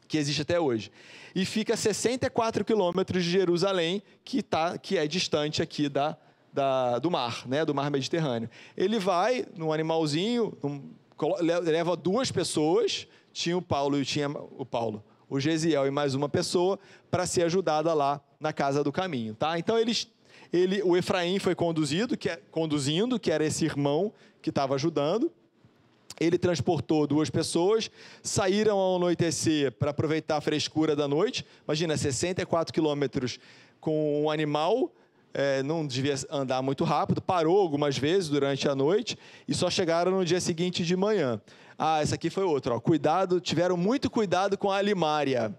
que 0.06 0.16
existe 0.16 0.42
até 0.42 0.60
hoje. 0.60 0.92
E 1.34 1.44
fica 1.44 1.74
a 1.74 1.76
64 1.76 2.64
quilômetros 2.64 3.24
de 3.24 3.30
Jerusalém, 3.30 4.02
que, 4.24 4.42
tá, 4.42 4.78
que 4.78 4.96
é 4.96 5.06
distante 5.08 5.60
aqui 5.60 5.88
da, 5.88 6.16
da, 6.52 6.98
do 7.00 7.10
mar, 7.10 7.48
né, 7.48 7.64
do 7.64 7.74
mar 7.74 7.90
Mediterrâneo. 7.90 8.48
Ele 8.76 8.98
vai 8.98 9.44
num 9.56 9.72
animalzinho, 9.72 10.56
num, 10.62 10.94
leva 11.40 11.96
duas 11.96 12.30
pessoas, 12.30 13.08
tinha 13.32 13.56
o 13.56 13.62
Paulo 13.62 14.00
e 14.00 14.04
tinha 14.04 14.28
o 14.28 14.64
Paulo, 14.64 15.02
o 15.28 15.40
Gesiel 15.40 15.86
e 15.86 15.90
mais 15.90 16.14
uma 16.14 16.28
pessoa, 16.28 16.78
para 17.10 17.26
ser 17.26 17.42
ajudada 17.42 17.92
lá 17.94 18.20
na 18.38 18.52
casa 18.52 18.84
do 18.84 18.92
caminho. 18.92 19.34
Tá? 19.34 19.58
Então 19.58 19.78
eles 19.78 20.08
ele, 20.52 20.82
o 20.82 20.96
Efraim 20.96 21.38
foi 21.38 21.54
conduzido, 21.54 22.16
que 22.16 22.28
é, 22.28 22.40
conduzindo, 22.50 23.18
que 23.18 23.30
era 23.30 23.44
esse 23.44 23.64
irmão 23.64 24.12
que 24.40 24.50
estava 24.50 24.74
ajudando 24.74 25.32
ele 26.20 26.38
transportou 26.38 27.06
duas 27.06 27.30
pessoas, 27.30 27.90
saíram 28.22 28.78
ao 28.78 28.96
anoitecer 28.96 29.72
para 29.72 29.90
aproveitar 29.90 30.36
a 30.36 30.40
frescura 30.40 30.94
da 30.94 31.08
noite. 31.08 31.44
Imagina, 31.66 31.96
64 31.96 32.72
quilômetros 32.72 33.38
com 33.80 34.22
um 34.22 34.30
animal, 34.30 34.92
é, 35.34 35.62
não 35.62 35.86
devia 35.86 36.14
andar 36.30 36.62
muito 36.62 36.84
rápido, 36.84 37.20
parou 37.20 37.58
algumas 37.58 37.96
vezes 37.96 38.28
durante 38.28 38.68
a 38.68 38.74
noite 38.74 39.16
e 39.48 39.54
só 39.54 39.70
chegaram 39.70 40.12
no 40.12 40.24
dia 40.24 40.40
seguinte 40.40 40.84
de 40.84 40.96
manhã. 40.96 41.40
Ah, 41.78 42.00
essa 42.00 42.14
aqui 42.14 42.30
foi 42.30 42.44
outra. 42.44 42.74
Ó. 42.74 42.80
Cuidado, 42.80 43.40
tiveram 43.40 43.76
muito 43.76 44.10
cuidado 44.10 44.56
com 44.56 44.70
a 44.70 44.76
alimária. 44.76 45.52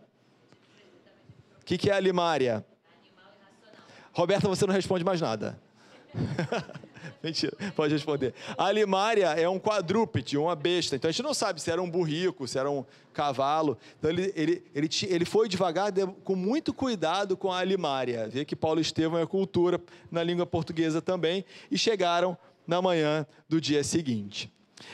O 1.61 1.65
que, 1.65 1.77
que 1.77 1.89
é 1.89 1.93
a 1.93 1.97
alimária? 1.97 2.65
Roberta, 4.13 4.47
você 4.47 4.65
não 4.65 4.73
responde 4.73 5.03
mais 5.03 5.19
nada. 5.19 5.59
Mentira, 7.21 7.55
pode 7.75 7.93
responder. 7.93 8.33
A 8.57 8.71
limária 8.71 9.27
é 9.27 9.47
um 9.49 9.59
quadrúpede, 9.59 10.37
uma 10.37 10.55
besta. 10.55 10.95
Então 10.95 11.09
a 11.09 11.11
gente 11.11 11.23
não 11.23 11.33
sabe 11.33 11.61
se 11.61 11.71
era 11.71 11.81
um 11.81 11.89
burrico, 11.89 12.47
se 12.47 12.59
era 12.59 12.69
um 12.69 12.85
cavalo. 13.13 13.77
Então 13.97 14.11
ele, 14.11 14.31
ele, 14.35 14.63
ele, 14.75 14.89
ele 15.07 15.25
foi 15.25 15.47
devagar, 15.47 15.91
com 16.23 16.35
muito 16.35 16.73
cuidado 16.73 17.35
com 17.35 17.51
a 17.51 17.63
limária. 17.63 18.27
Vê 18.29 18.45
que 18.45 18.55
Paulo 18.55 18.79
Estevão 18.79 19.19
é 19.19 19.25
cultura 19.25 19.81
na 20.11 20.21
língua 20.23 20.45
portuguesa 20.45 21.01
também. 21.01 21.43
E 21.71 21.77
chegaram 21.77 22.37
na 22.67 22.81
manhã 22.81 23.25
do 23.49 23.59
dia 23.59 23.83
seguinte. 23.83 24.51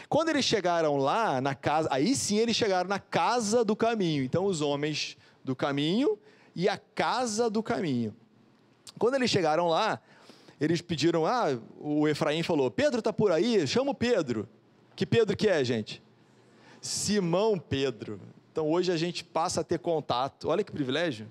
Quando 0.08 0.30
eles 0.30 0.46
chegaram 0.46 0.98
lá 0.98 1.42
na 1.42 1.56
casa, 1.56 1.90
aí 1.92 2.16
sim 2.16 2.38
eles 2.38 2.56
chegaram 2.56 2.88
na 2.88 3.00
casa 3.00 3.66
do 3.66 3.76
caminho. 3.76 4.24
Então 4.24 4.46
os 4.46 4.62
homens 4.62 5.18
do 5.44 5.56
caminho 5.56 6.18
e 6.56 6.70
a 6.70 6.78
casa 6.78 7.50
do 7.50 7.64
caminho. 7.64 8.16
Quando 9.00 9.16
eles 9.16 9.32
chegaram 9.32 9.68
lá, 9.68 10.00
eles 10.60 10.82
pediram, 10.82 11.26
ah, 11.26 11.58
o 11.80 12.08
Efraim 12.08 12.44
falou, 12.44 12.70
Pedro 12.70 13.00
está 13.00 13.14
por 13.14 13.32
aí, 13.32 13.66
chama 13.66 13.92
o 13.92 13.96
Pedro. 13.96 14.48
Que 14.96 15.06
Pedro 15.06 15.36
que 15.38 15.48
é, 15.48 15.64
gente? 15.64 16.04
Simão 16.82 17.58
Pedro. 17.58 18.20
Então 18.52 18.70
hoje 18.70 18.92
a 18.92 18.98
gente 18.98 19.24
passa 19.24 19.62
a 19.62 19.64
ter 19.64 19.80
contato, 19.80 20.50
olha 20.50 20.64
que 20.64 20.72
privilégio. 20.72 21.28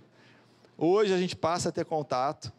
Hoje 0.77 1.13
a 1.13 1.19
gente 1.19 1.37
passa 1.37 1.69
a 1.69 1.73
ter 1.73 1.85
contato 1.85 2.51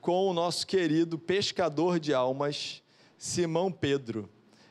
com 0.00 0.28
o 0.28 0.34
nosso 0.34 0.66
querido 0.66 1.18
pescador 1.18 1.98
de 1.98 2.12
almas, 2.12 2.82
Simão 3.16 3.72
Pedro. 3.72 4.28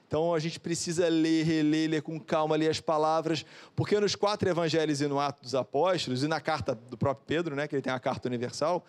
Então 0.08 0.34
a 0.34 0.40
gente 0.40 0.60
precisa 0.60 1.08
ler, 1.08 1.46
reler, 1.46 1.90
ler 1.90 2.02
com 2.02 2.20
calma, 2.20 2.56
ler 2.56 2.70
as 2.70 2.80
palavras, 2.80 3.46
porque 3.76 4.00
nos 4.00 4.16
quatro 4.16 4.50
evangelhos 4.50 5.02
e 5.02 5.08
no 5.08 5.20
Ato 5.20 5.44
dos 5.44 5.54
Apóstolos, 5.54 6.24
e 6.24 6.28
na 6.28 6.42
carta 6.42 6.74
do 6.74 6.98
próprio 6.98 7.26
Pedro, 7.28 7.56
né, 7.56 7.68
que 7.68 7.76
ele 7.76 7.82
tem 7.82 7.94
a 7.94 8.00
carta 8.00 8.28
universal, 8.28 8.84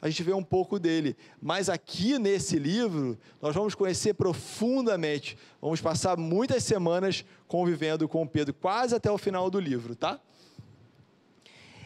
a 0.00 0.08
gente 0.08 0.22
vê 0.22 0.32
um 0.32 0.42
pouco 0.42 0.78
dele. 0.78 1.16
Mas 1.40 1.68
aqui 1.68 2.18
nesse 2.18 2.58
livro, 2.58 3.18
nós 3.42 3.54
vamos 3.54 3.74
conhecer 3.74 4.14
profundamente. 4.14 5.36
Vamos 5.60 5.80
passar 5.80 6.16
muitas 6.16 6.62
semanas 6.62 7.24
convivendo 7.46 8.08
com 8.08 8.26
Pedro, 8.26 8.54
quase 8.54 8.94
até 8.94 9.10
o 9.10 9.18
final 9.18 9.50
do 9.50 9.58
livro, 9.58 9.96
tá? 9.96 10.20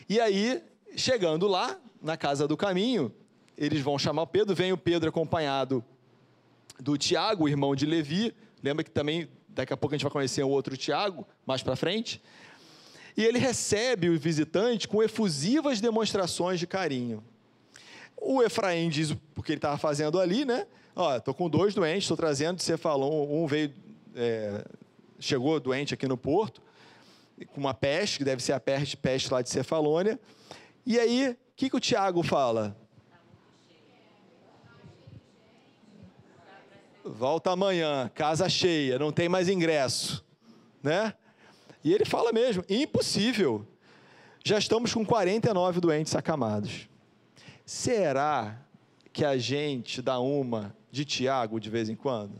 E 0.09 0.21
aí, 0.21 0.63
chegando 0.95 1.47
lá, 1.47 1.79
na 2.03 2.17
casa 2.17 2.47
do 2.47 2.57
caminho, 2.57 3.13
eles 3.57 3.81
vão 3.81 3.99
chamar 3.99 4.27
Pedro, 4.27 4.55
vem 4.55 4.73
o 4.73 4.77
Pedro 4.77 5.09
acompanhado 5.09 5.85
do 6.79 6.99
Tiago, 6.99 7.49
irmão 7.49 7.75
de 7.75 7.87
Levi. 7.87 8.35
Lembra 8.63 8.85
que 8.85 8.91
também 8.91 9.29
daqui 9.49 9.73
a 9.73 9.77
pouco 9.77 9.95
a 9.95 9.97
gente 9.97 10.05
vai 10.05 10.13
conhecer 10.13 10.43
o 10.43 10.49
outro 10.49 10.77
Tiago, 10.77 11.27
mais 11.47 11.63
para 11.63 11.77
frente. 11.77 12.21
E 13.17 13.25
ele 13.25 13.39
recebe 13.39 14.09
o 14.09 14.19
visitante 14.19 14.89
com 14.89 15.03
efusivas 15.03 15.81
demonstrações 15.81 16.59
de 16.59 16.67
carinho. 16.67 17.23
O 18.25 18.41
Efraim 18.43 18.89
diz 18.89 19.11
o 19.11 19.43
que 19.43 19.53
ele 19.53 19.59
estava 19.59 19.77
fazendo 19.77 20.21
ali, 20.21 20.45
né? 20.45 20.67
Ó, 20.95 21.17
estou 21.17 21.35
com 21.35 21.51
dois 21.51 21.75
doentes, 21.75 22.05
estou 22.05 22.17
trazendo, 22.17 22.61
você 22.61 22.77
falou, 22.77 23.43
um 23.43 23.47
veio, 23.47 23.75
é, 24.15 24.65
chegou 25.19 25.59
doente 25.59 25.93
aqui 25.93 26.07
no 26.07 26.17
porto, 26.17 26.63
com 27.53 27.61
uma 27.61 27.75
peste, 27.75 28.19
que 28.19 28.25
deve 28.25 28.41
ser 28.41 28.53
a 28.53 28.61
peste, 28.61 28.97
peste 28.97 29.33
lá 29.33 29.43
de 29.43 29.51
Cefalônia. 29.51 30.21
E 30.87 31.01
aí, 31.01 31.31
o 31.31 31.37
que, 31.57 31.69
que 31.69 31.77
o 31.77 31.81
Tiago 31.81 32.23
fala? 32.23 32.77
Volta 37.05 37.51
amanhã, 37.51 38.09
casa 38.15 38.49
cheia, 38.49 39.01
não 39.01 39.11
tem 39.11 39.29
mais 39.29 39.49
ingresso, 39.49 40.25
né? 40.81 41.13
E 41.83 41.93
ele 41.93 42.05
fala 42.05 42.33
mesmo: 42.33 42.65
impossível. 42.69 43.67
Já 44.45 44.59
estamos 44.59 44.95
com 44.95 45.05
49 45.05 45.81
doentes 45.81 46.15
acamados. 46.15 46.89
Será 47.73 48.61
que 49.15 49.25
a 49.25 49.39
gente 49.39 50.03
dá 50.03 50.21
uma 50.21 50.77
de 50.91 51.07
Tiago 51.07 51.59
de 51.59 51.71
vez 51.71 51.89
em 51.89 51.97
quando? 51.97 52.35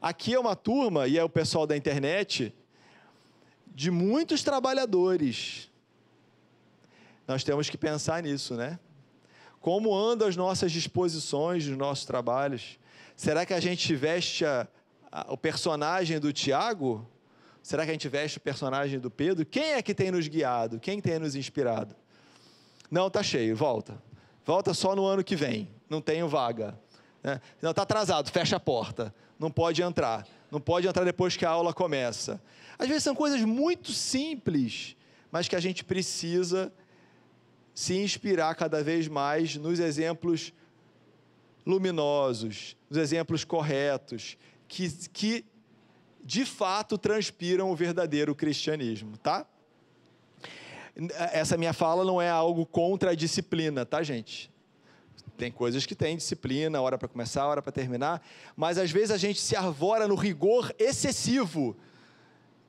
Aqui 0.00 0.34
é 0.34 0.40
uma 0.40 0.56
turma, 0.56 1.06
e 1.06 1.16
é 1.16 1.22
o 1.22 1.28
pessoal 1.28 1.64
da 1.64 1.76
internet, 1.76 2.52
de 3.68 3.88
muitos 3.88 4.42
trabalhadores. 4.42 5.70
Nós 7.24 7.44
temos 7.44 7.70
que 7.70 7.78
pensar 7.78 8.20
nisso, 8.24 8.56
né? 8.56 8.80
Como 9.60 9.94
andam 9.94 10.26
as 10.26 10.34
nossas 10.34 10.72
disposições, 10.72 11.64
os 11.64 11.76
nossos 11.76 12.04
trabalhos? 12.04 12.80
Será 13.14 13.46
que 13.46 13.54
a 13.54 13.60
gente 13.60 13.94
veste 13.94 14.44
a, 14.44 14.66
a, 15.10 15.32
o 15.32 15.38
personagem 15.38 16.18
do 16.18 16.32
Tiago? 16.32 17.08
Será 17.62 17.84
que 17.84 17.90
a 17.90 17.94
gente 17.94 18.08
veste 18.08 18.38
o 18.38 18.40
personagem 18.40 18.98
do 18.98 19.08
Pedro? 19.08 19.46
Quem 19.46 19.74
é 19.74 19.82
que 19.82 19.94
tem 19.94 20.10
nos 20.10 20.26
guiado? 20.26 20.80
Quem 20.80 21.00
tem 21.00 21.20
nos 21.20 21.36
inspirado? 21.36 22.01
Não, 22.92 23.08
tá 23.08 23.22
cheio, 23.22 23.56
volta. 23.56 23.96
Volta 24.44 24.74
só 24.74 24.94
no 24.94 25.06
ano 25.06 25.24
que 25.24 25.34
vem. 25.34 25.66
Não 25.88 26.02
tenho 26.02 26.28
vaga. 26.28 26.78
Né? 27.22 27.40
Não, 27.62 27.70
está 27.70 27.84
atrasado, 27.84 28.30
fecha 28.30 28.56
a 28.56 28.60
porta. 28.60 29.14
Não 29.38 29.50
pode 29.50 29.80
entrar. 29.80 30.28
Não 30.50 30.60
pode 30.60 30.86
entrar 30.86 31.02
depois 31.02 31.34
que 31.34 31.46
a 31.46 31.48
aula 31.48 31.72
começa. 31.72 32.38
Às 32.78 32.88
vezes 32.88 33.02
são 33.02 33.14
coisas 33.14 33.40
muito 33.40 33.92
simples, 33.92 34.94
mas 35.30 35.48
que 35.48 35.56
a 35.56 35.60
gente 35.60 35.82
precisa 35.82 36.70
se 37.74 37.96
inspirar 37.96 38.54
cada 38.56 38.84
vez 38.84 39.08
mais 39.08 39.56
nos 39.56 39.80
exemplos 39.80 40.52
luminosos, 41.64 42.76
nos 42.90 42.98
exemplos 42.98 43.42
corretos, 43.42 44.36
que, 44.68 44.90
que 45.08 45.46
de 46.22 46.44
fato 46.44 46.98
transpiram 46.98 47.70
o 47.70 47.74
verdadeiro 47.74 48.34
cristianismo, 48.34 49.16
tá? 49.16 49.46
Essa 51.32 51.56
minha 51.56 51.72
fala 51.72 52.04
não 52.04 52.20
é 52.20 52.28
algo 52.28 52.66
contra 52.66 53.12
a 53.12 53.14
disciplina, 53.14 53.86
tá, 53.86 54.02
gente? 54.02 54.50
Tem 55.36 55.50
coisas 55.50 55.86
que 55.86 55.94
tem 55.94 56.16
disciplina, 56.16 56.80
hora 56.80 56.98
para 56.98 57.08
começar, 57.08 57.46
hora 57.46 57.62
para 57.62 57.72
terminar, 57.72 58.22
mas 58.54 58.78
às 58.78 58.90
vezes 58.90 59.10
a 59.10 59.16
gente 59.16 59.40
se 59.40 59.56
arvora 59.56 60.06
no 60.06 60.14
rigor 60.14 60.74
excessivo 60.78 61.76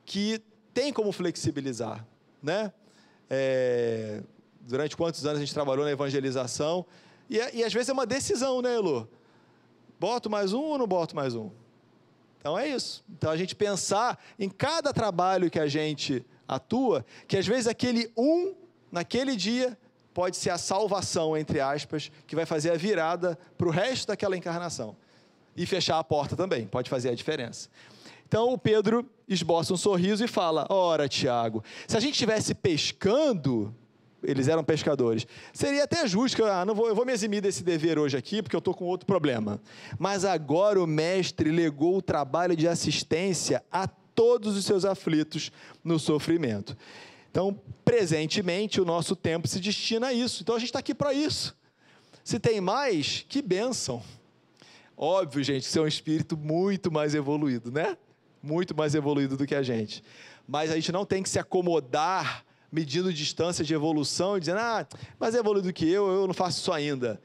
que 0.04 0.40
tem 0.72 0.92
como 0.92 1.12
flexibilizar, 1.12 2.06
né? 2.42 2.72
É, 3.28 4.22
durante 4.60 4.96
quantos 4.96 5.24
anos 5.24 5.38
a 5.38 5.40
gente 5.40 5.54
trabalhou 5.54 5.84
na 5.84 5.90
evangelização 5.90 6.84
e, 7.28 7.36
e 7.36 7.64
às 7.64 7.72
vezes 7.72 7.88
é 7.88 7.92
uma 7.92 8.06
decisão, 8.06 8.60
né, 8.60 8.74
Elu? 8.74 9.08
Boto 10.00 10.28
mais 10.28 10.52
um 10.52 10.62
ou 10.62 10.78
não 10.78 10.86
boto 10.86 11.14
mais 11.14 11.34
um? 11.34 11.50
Então 12.38 12.58
é 12.58 12.68
isso. 12.68 13.04
Então 13.08 13.30
a 13.30 13.36
gente 13.36 13.54
pensar 13.54 14.22
em 14.38 14.48
cada 14.48 14.92
trabalho 14.92 15.50
que 15.50 15.58
a 15.58 15.66
gente 15.66 16.24
atua, 16.46 17.04
que 17.26 17.36
às 17.36 17.46
vezes 17.46 17.66
aquele 17.66 18.10
um, 18.16 18.54
naquele 18.90 19.36
dia, 19.36 19.76
pode 20.14 20.36
ser 20.36 20.50
a 20.50 20.58
salvação, 20.58 21.36
entre 21.36 21.60
aspas, 21.60 22.10
que 22.26 22.36
vai 22.36 22.46
fazer 22.46 22.70
a 22.70 22.76
virada 22.76 23.36
para 23.58 23.66
o 23.66 23.70
resto 23.70 24.06
daquela 24.06 24.36
encarnação. 24.36 24.96
E 25.56 25.66
fechar 25.66 25.98
a 25.98 26.04
porta 26.04 26.36
também, 26.36 26.66
pode 26.66 26.88
fazer 26.88 27.10
a 27.10 27.14
diferença. 27.14 27.68
Então 28.26 28.52
o 28.52 28.58
Pedro 28.58 29.08
esboça 29.28 29.74
um 29.74 29.76
sorriso 29.76 30.24
e 30.24 30.28
fala: 30.28 30.66
Ora, 30.70 31.08
Tiago, 31.08 31.62
se 31.86 31.96
a 31.96 32.00
gente 32.00 32.14
estivesse 32.14 32.54
pescando, 32.54 33.74
eles 34.22 34.48
eram 34.48 34.64
pescadores. 34.64 35.26
Seria 35.52 35.84
até 35.84 36.06
justo 36.06 36.36
que 36.36 36.42
eu, 36.42 36.50
ah, 36.50 36.64
não 36.64 36.74
vou, 36.74 36.88
eu 36.88 36.94
vou 36.94 37.04
me 37.04 37.12
eximir 37.12 37.40
desse 37.40 37.62
dever 37.62 37.98
hoje 37.98 38.16
aqui, 38.16 38.42
porque 38.42 38.56
eu 38.56 38.58
estou 38.58 38.74
com 38.74 38.84
outro 38.84 39.06
problema. 39.06 39.60
Mas 39.98 40.24
agora 40.24 40.82
o 40.82 40.86
mestre 40.86 41.50
legou 41.50 41.98
o 41.98 42.02
trabalho 42.02 42.56
de 42.56 42.66
assistência 42.66 43.62
a 43.70 43.88
todos 44.14 44.56
os 44.56 44.64
seus 44.64 44.84
aflitos 44.84 45.50
no 45.82 45.98
sofrimento. 45.98 46.76
Então, 47.30 47.58
presentemente, 47.84 48.80
o 48.80 48.84
nosso 48.84 49.16
tempo 49.16 49.48
se 49.48 49.58
destina 49.58 50.08
a 50.08 50.12
isso. 50.12 50.42
Então, 50.42 50.54
a 50.54 50.58
gente 50.58 50.68
está 50.68 50.78
aqui 50.78 50.94
para 50.94 51.12
isso. 51.12 51.56
Se 52.22 52.38
tem 52.38 52.60
mais, 52.60 53.26
que 53.28 53.42
bênção. 53.42 54.02
Óbvio, 54.96 55.42
gente, 55.42 55.66
você 55.66 55.78
é 55.78 55.82
um 55.82 55.86
espírito 55.86 56.36
muito 56.36 56.90
mais 56.90 57.14
evoluído, 57.14 57.72
né? 57.72 57.98
Muito 58.42 58.74
mais 58.74 58.94
evoluído 58.94 59.36
do 59.36 59.46
que 59.46 59.54
a 59.54 59.62
gente. 59.62 60.02
Mas 60.46 60.70
a 60.70 60.74
gente 60.74 60.92
não 60.92 61.04
tem 61.04 61.22
que 61.22 61.28
se 61.28 61.38
acomodar 61.38 62.44
medindo 62.70 63.12
distância 63.12 63.64
de 63.64 63.74
evolução 63.74 64.36
e 64.36 64.40
dizendo, 64.40 64.58
ah, 64.60 64.86
mas 65.18 65.34
é 65.34 65.38
evoluído 65.38 65.72
que 65.72 65.88
eu, 65.88 66.08
eu 66.08 66.26
não 66.26 66.34
faço 66.34 66.60
isso 66.60 66.72
ainda. 66.72 67.20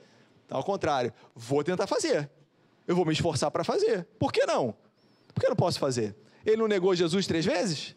Ao 0.49 0.63
contrário, 0.63 1.13
vou 1.35 1.63
tentar 1.63 1.85
fazer. 1.85 2.29
Eu 2.87 2.95
vou 2.95 3.05
me 3.05 3.13
esforçar 3.13 3.51
para 3.51 3.63
fazer. 3.63 4.07
Por 4.17 4.31
que 4.31 4.45
não? 4.45 4.75
Por 5.33 5.41
que 5.41 5.45
eu 5.45 5.49
não 5.49 5.55
posso 5.55 5.79
fazer? 5.79 6.15
Ele 6.45 6.57
não 6.57 6.67
negou 6.67 6.95
Jesus 6.95 7.27
três 7.27 7.45
vezes? 7.45 7.95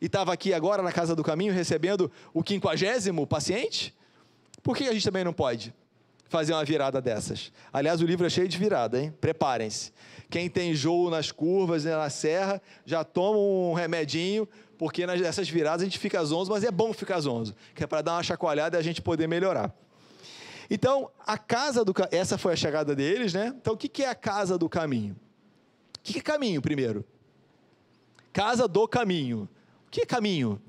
E 0.00 0.06
estava 0.06 0.32
aqui 0.32 0.52
agora 0.52 0.82
na 0.82 0.92
casa 0.92 1.16
do 1.16 1.24
caminho 1.24 1.52
recebendo 1.52 2.10
o 2.32 2.42
quinquagésimo 2.42 3.26
paciente? 3.26 3.94
Por 4.62 4.76
que 4.76 4.84
a 4.84 4.92
gente 4.92 5.04
também 5.04 5.24
não 5.24 5.32
pode 5.32 5.74
fazer 6.28 6.52
uma 6.52 6.64
virada 6.64 7.00
dessas? 7.00 7.52
Aliás, 7.72 8.00
o 8.00 8.06
livro 8.06 8.26
é 8.26 8.30
cheio 8.30 8.48
de 8.48 8.58
virada, 8.58 9.00
hein? 9.00 9.14
Preparem-se. 9.20 9.92
Quem 10.28 10.50
tem 10.50 10.74
jogo 10.74 11.08
nas 11.08 11.30
curvas, 11.30 11.84
na 11.84 12.10
serra, 12.10 12.60
já 12.84 13.04
toma 13.04 13.38
um 13.38 13.72
remedinho 13.72 14.46
porque 14.76 15.06
nessas 15.06 15.48
viradas 15.48 15.82
a 15.82 15.84
gente 15.84 15.98
fica 15.98 16.22
zonzo, 16.24 16.50
mas 16.50 16.62
é 16.62 16.70
bom 16.70 16.92
ficar 16.92 17.18
zonzo, 17.20 17.54
que 17.74 17.82
é 17.82 17.86
para 17.86 18.02
dar 18.02 18.12
uma 18.14 18.22
chacoalhada 18.22 18.76
e 18.76 18.80
a 18.80 18.82
gente 18.82 19.00
poder 19.00 19.26
melhorar. 19.26 19.74
Então, 20.68 21.10
a 21.24 21.38
casa 21.38 21.84
do 21.84 21.94
essa 22.10 22.36
foi 22.36 22.52
a 22.52 22.56
chegada 22.56 22.94
deles, 22.94 23.32
né? 23.32 23.54
Então, 23.56 23.74
o 23.74 23.76
que 23.76 24.02
é 24.02 24.08
a 24.08 24.14
casa 24.14 24.58
do 24.58 24.68
caminho? 24.68 25.16
O 25.98 26.00
que 26.02 26.18
é 26.18 26.22
caminho, 26.22 26.60
primeiro? 26.60 27.04
Casa 28.36 28.68
do 28.68 28.86
caminho. 28.86 29.48
O 29.86 29.90
que 29.90 30.02
é 30.02 30.04
caminho? 30.04 30.60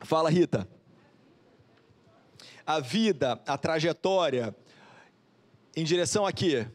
Fala, 0.00 0.28
Rita. 0.28 0.68
A 2.66 2.80
vida, 2.80 3.40
a 3.46 3.56
trajetória 3.56 4.54
em 5.74 5.82
direção 5.82 6.26
a 6.26 6.32
quê? 6.32 6.66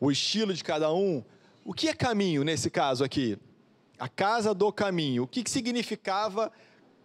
o 0.00 0.10
estilo 0.10 0.54
de 0.54 0.64
cada 0.64 0.90
um. 0.90 1.22
O 1.66 1.74
que 1.74 1.86
é 1.88 1.94
caminho 1.94 2.44
nesse 2.44 2.70
caso 2.70 3.04
aqui? 3.04 3.38
A 3.98 4.08
casa 4.08 4.54
do 4.54 4.72
caminho. 4.72 5.24
O 5.24 5.26
que, 5.26 5.44
significava 5.50 6.50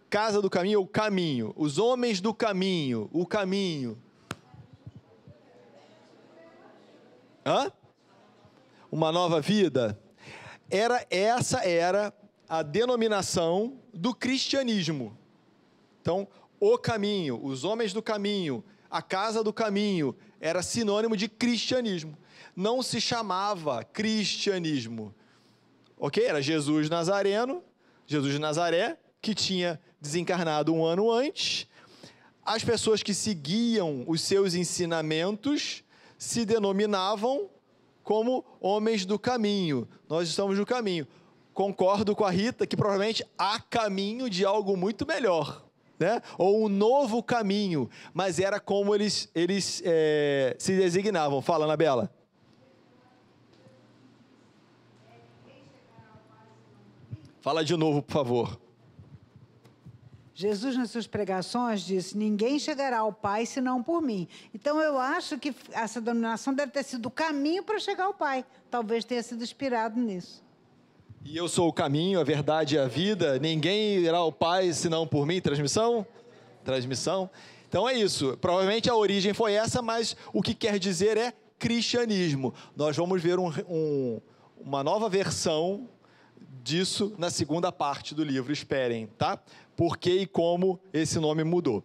casa 0.08 0.40
do 0.40 0.48
caminho 0.48 0.80
ou 0.80 0.86
caminho? 0.86 1.52
Os 1.54 1.76
homens 1.78 2.18
do 2.18 2.32
caminho, 2.32 3.10
o 3.12 3.26
caminho. 3.26 4.00
Hã? 7.44 7.72
Uma 8.90 9.10
nova 9.10 9.40
vida? 9.40 9.98
Era 10.70 11.06
essa 11.10 11.58
era 11.60 12.12
a 12.48 12.62
denominação 12.62 13.78
do 13.92 14.14
cristianismo. 14.14 15.16
Então, 16.00 16.28
o 16.60 16.78
caminho, 16.78 17.44
os 17.44 17.64
homens 17.64 17.92
do 17.92 18.02
caminho, 18.02 18.64
a 18.90 19.00
casa 19.00 19.42
do 19.42 19.52
caminho 19.52 20.14
era 20.40 20.62
sinônimo 20.62 21.16
de 21.16 21.28
cristianismo 21.28 22.16
não 22.54 22.82
se 22.82 23.00
chamava 23.00 23.82
cristianismo. 23.84 25.14
Ok? 25.98 26.24
Era 26.24 26.42
Jesus 26.42 26.90
Nazareno, 26.90 27.62
Jesus 28.06 28.32
de 28.34 28.38
Nazaré, 28.38 28.98
que 29.20 29.34
tinha 29.34 29.80
desencarnado 30.00 30.74
um 30.74 30.84
ano 30.84 31.10
antes. 31.10 31.66
As 32.44 32.64
pessoas 32.64 33.02
que 33.02 33.14
seguiam 33.14 34.04
os 34.06 34.20
seus 34.20 34.54
ensinamentos 34.54 35.84
se 36.22 36.44
denominavam 36.44 37.50
como 38.04 38.44
homens 38.60 39.04
do 39.04 39.18
caminho. 39.18 39.88
Nós 40.08 40.28
estamos 40.28 40.56
no 40.56 40.64
caminho. 40.64 41.04
Concordo 41.52 42.14
com 42.14 42.24
a 42.24 42.30
Rita 42.30 42.64
que 42.64 42.76
provavelmente 42.76 43.26
há 43.36 43.58
caminho 43.58 44.30
de 44.30 44.44
algo 44.44 44.76
muito 44.76 45.04
melhor. 45.04 45.66
Né? 45.98 46.20
ou 46.36 46.64
um 46.64 46.68
novo 46.68 47.22
caminho, 47.22 47.88
mas 48.12 48.40
era 48.40 48.58
como 48.58 48.92
eles, 48.92 49.30
eles 49.36 49.80
é, 49.84 50.56
se 50.58 50.76
designavam. 50.76 51.40
Fala, 51.40 51.64
Anabela. 51.64 52.12
Fala 57.40 57.64
de 57.64 57.76
novo, 57.76 58.02
por 58.02 58.12
favor. 58.12 58.60
Jesus, 60.34 60.76
nas 60.76 60.90
suas 60.90 61.06
pregações, 61.06 61.82
disse: 61.82 62.16
Ninguém 62.16 62.58
chegará 62.58 63.00
ao 63.00 63.12
Pai 63.12 63.44
senão 63.44 63.82
por 63.82 64.00
mim. 64.00 64.26
Então, 64.54 64.80
eu 64.80 64.98
acho 64.98 65.38
que 65.38 65.54
essa 65.72 66.00
denominação 66.00 66.54
deve 66.54 66.72
ter 66.72 66.82
sido 66.82 67.06
o 67.06 67.10
caminho 67.10 67.62
para 67.62 67.78
chegar 67.78 68.04
ao 68.04 68.14
Pai. 68.14 68.44
Talvez 68.70 69.04
tenha 69.04 69.22
sido 69.22 69.42
inspirado 69.42 70.00
nisso. 70.00 70.42
E 71.24 71.36
eu 71.36 71.48
sou 71.48 71.68
o 71.68 71.72
caminho, 71.72 72.18
a 72.18 72.24
verdade 72.24 72.74
e 72.74 72.78
a 72.78 72.88
vida. 72.88 73.38
Ninguém 73.38 73.98
irá 73.98 74.18
ao 74.18 74.32
Pai 74.32 74.72
senão 74.72 75.06
por 75.06 75.26
mim. 75.26 75.40
Transmissão? 75.40 76.06
Transmissão. 76.64 77.30
Então 77.68 77.88
é 77.88 77.94
isso. 77.94 78.36
Provavelmente 78.40 78.90
a 78.90 78.96
origem 78.96 79.32
foi 79.32 79.52
essa, 79.52 79.80
mas 79.80 80.16
o 80.32 80.42
que 80.42 80.54
quer 80.54 80.78
dizer 80.78 81.16
é 81.16 81.32
cristianismo. 81.58 82.52
Nós 82.74 82.96
vamos 82.96 83.22
ver 83.22 83.38
um, 83.38 83.52
um, 83.68 84.20
uma 84.58 84.82
nova 84.82 85.08
versão 85.08 85.88
disso 86.62 87.14
na 87.18 87.30
segunda 87.30 87.70
parte 87.72 88.14
do 88.14 88.24
livro, 88.24 88.52
esperem, 88.52 89.06
tá? 89.18 89.40
Por 89.82 89.98
que 89.98 90.12
e 90.12 90.26
como 90.28 90.78
esse 90.92 91.18
nome 91.18 91.42
mudou. 91.42 91.82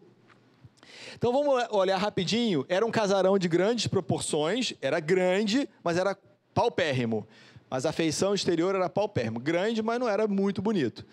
Então 1.16 1.34
vamos 1.34 1.66
olhar 1.72 1.98
rapidinho. 1.98 2.64
Era 2.70 2.86
um 2.86 2.92
casarão 2.92 3.40
de 3.40 3.48
grandes 3.48 3.88
proporções, 3.88 4.76
era 4.80 5.00
grande, 5.00 5.68
mas 5.84 5.98
era 5.98 6.16
paupérrimo. 6.54 7.28
Mas 7.68 7.88
a 7.88 7.92
feição 7.92 8.36
exterior 8.36 8.76
era 8.76 8.88
paupérrimo. 8.88 9.40
Grande, 9.40 9.82
mas 9.82 10.00
não 10.00 10.08
era 10.08 10.28
muito 10.28 10.62
bonito. 10.62 11.04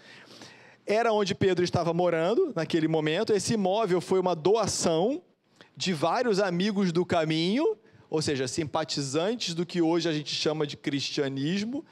Era 0.87 1.11
onde 1.11 1.35
Pedro 1.35 1.64
estava 1.64 1.95
morando 1.95 2.53
naquele 2.55 2.87
momento. 2.87 3.32
Esse 3.32 3.55
imóvel 3.55 4.03
foi 4.03 4.20
uma 4.20 4.37
doação 4.37 5.22
de 5.74 5.95
vários 5.95 6.39
amigos 6.39 6.93
do 6.93 7.07
caminho, 7.07 7.78
ou 8.11 8.20
seja, 8.20 8.47
simpatizantes 8.47 9.55
do 9.55 9.64
que 9.64 9.80
hoje 9.80 10.07
a 10.07 10.12
gente 10.12 10.35
chama 10.35 10.66
de 10.66 10.76
cristianismo. 10.76 11.82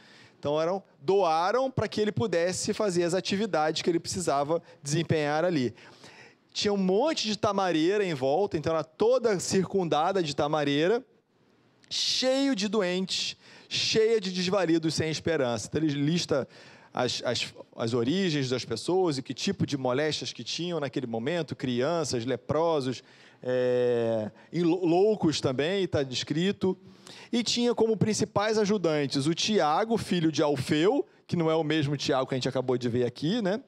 Então 0.43 0.61
eram 0.61 0.82
doaram 1.01 1.70
para 1.70 1.86
que 1.86 2.01
ele 2.01 2.11
pudesse 2.11 2.74
fazer 2.74 3.05
as 3.05 3.14
atividades 3.14 3.80
que 3.80 3.88
ele 3.88 4.01
precisava 4.01 4.61
desempenhar 4.82 5.45
ali. 5.45 5.72
Tinha 6.53 6.72
um 6.72 6.76
monte 6.76 7.28
de 7.28 7.38
tamareira 7.38 8.05
em 8.05 8.12
volta, 8.12 8.59
então 8.59 8.72
era 8.72 8.82
toda 8.82 9.38
circundada 9.38 10.20
de 10.20 10.34
tamareira, 10.34 11.01
cheio 11.88 12.57
de 12.57 12.66
doentes, 12.66 13.36
cheia 13.68 14.20
de 14.20 14.32
desvalidos 14.32 14.97
sem 14.97 15.09
esperança. 15.09 15.68
Então 15.68 15.80
ele 15.80 15.95
lista 15.95 16.49
as, 16.93 17.22
as, 17.24 17.55
as 17.76 17.95
origens 17.95 18.49
das 18.49 18.64
pessoas 18.64 19.18
e 19.18 19.22
que 19.22 19.32
tipo 19.32 19.64
de 19.64 19.76
moléstias 19.76 20.32
que 20.32 20.43
tinham 20.43 20.80
naquele 20.80 21.07
momento, 21.07 21.55
crianças, 21.55 22.24
leprosos, 22.24 23.01
é, 23.40 24.28
loucos 24.53 25.40
também, 25.40 25.84
está 25.84 26.03
descrito. 26.03 26.76
E 27.32 27.42
tinha 27.42 27.74
como 27.74 27.96
principais 27.96 28.58
ajudantes 28.58 29.26
o 29.26 29.34
Tiago, 29.34 29.96
filho 29.96 30.30
de 30.30 30.42
Alfeu, 30.42 31.06
que 31.26 31.36
não 31.36 31.50
é 31.50 31.54
o 31.54 31.64
mesmo 31.64 31.96
Tiago 31.96 32.26
que 32.26 32.34
a 32.34 32.36
gente 32.36 32.48
acabou 32.48 32.76
de 32.76 32.88
ver 32.88 33.04
aqui, 33.04 33.40
né? 33.40 33.60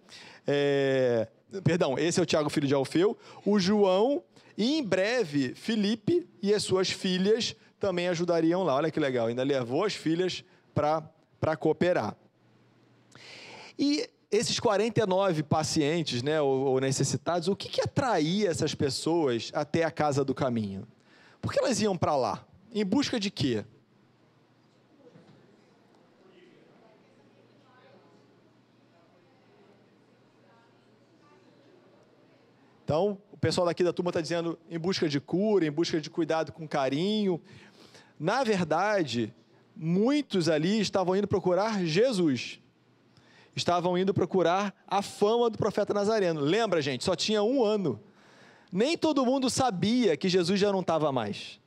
É, 0.47 1.28
perdão, 1.62 1.99
esse 1.99 2.20
é 2.20 2.22
o 2.22 2.26
Tiago, 2.26 2.51
filho 2.51 2.66
de 2.66 2.74
Alfeu, 2.74 3.16
o 3.45 3.59
João, 3.59 4.22
e 4.57 4.78
em 4.78 4.82
breve 4.82 5.55
Felipe 5.55 6.28
e 6.42 6.53
as 6.53 6.62
suas 6.62 6.90
filhas 6.90 7.57
também 7.80 8.09
ajudariam 8.09 8.62
lá. 8.62 8.76
Olha 8.76 8.90
que 8.90 9.01
legal, 9.01 9.26
ainda 9.26 9.42
levou 9.42 9.84
as 9.84 9.95
filhas 9.95 10.45
para 10.74 11.57
cooperar. 11.57 12.16
E 13.78 14.09
esses 14.30 14.59
49 14.59 15.42
pacientes 15.42 16.22
né, 16.22 16.40
ou, 16.40 16.66
ou 16.66 16.80
necessitados, 16.80 17.49
o 17.49 17.57
que, 17.57 17.68
que 17.68 17.80
atraía 17.80 18.51
essas 18.51 18.74
pessoas 18.74 19.51
até 19.55 19.84
a 19.84 19.90
casa 19.90 20.24
do 20.24 20.34
caminho? 20.34 20.86
Por 21.40 21.53
que 21.53 21.59
elas 21.59 21.80
iam 21.80 21.97
para 21.97 22.16
lá? 22.16 22.45
Em 22.75 22.85
busca 22.85 23.20
de 23.20 23.31
quê? 23.31 23.64
Então, 32.83 33.16
o 33.31 33.39
pessoal 33.39 33.66
daqui 33.66 33.85
da 33.85 33.93
turma 33.93 34.11
está 34.11 34.20
dizendo 34.20 34.59
em 34.68 34.77
busca 34.77 35.09
de 35.09 35.20
cura, 35.20 35.64
em 35.64 35.70
busca 35.70 36.01
de 36.01 36.11
cuidado 36.11 36.51
com 36.51 36.66
carinho. 36.66 37.41
Na 38.18 38.43
verdade, 38.43 39.33
muitos 39.77 40.49
ali 40.49 40.81
estavam 40.81 41.14
indo 41.14 41.29
procurar 41.29 41.85
Jesus. 41.85 42.61
Estavam 43.55 43.97
indo 43.97 44.12
procurar 44.12 44.75
a 44.85 45.01
fama 45.01 45.49
do 45.49 45.57
profeta 45.57 45.95
Nazareno. 45.95 46.41
Lembra, 46.41 46.83
gente? 46.83 47.05
Só 47.05 47.14
tinha 47.14 47.41
um 47.41 47.64
ano. 47.64 48.01
Nem 48.72 48.99
todo 48.99 49.25
mundo 49.25 49.49
sabia 49.49 50.16
que 50.16 50.29
Jesus 50.29 50.59
já 50.59 50.72
não 50.72 50.81
estava 50.81 51.12
mais. 51.12 51.62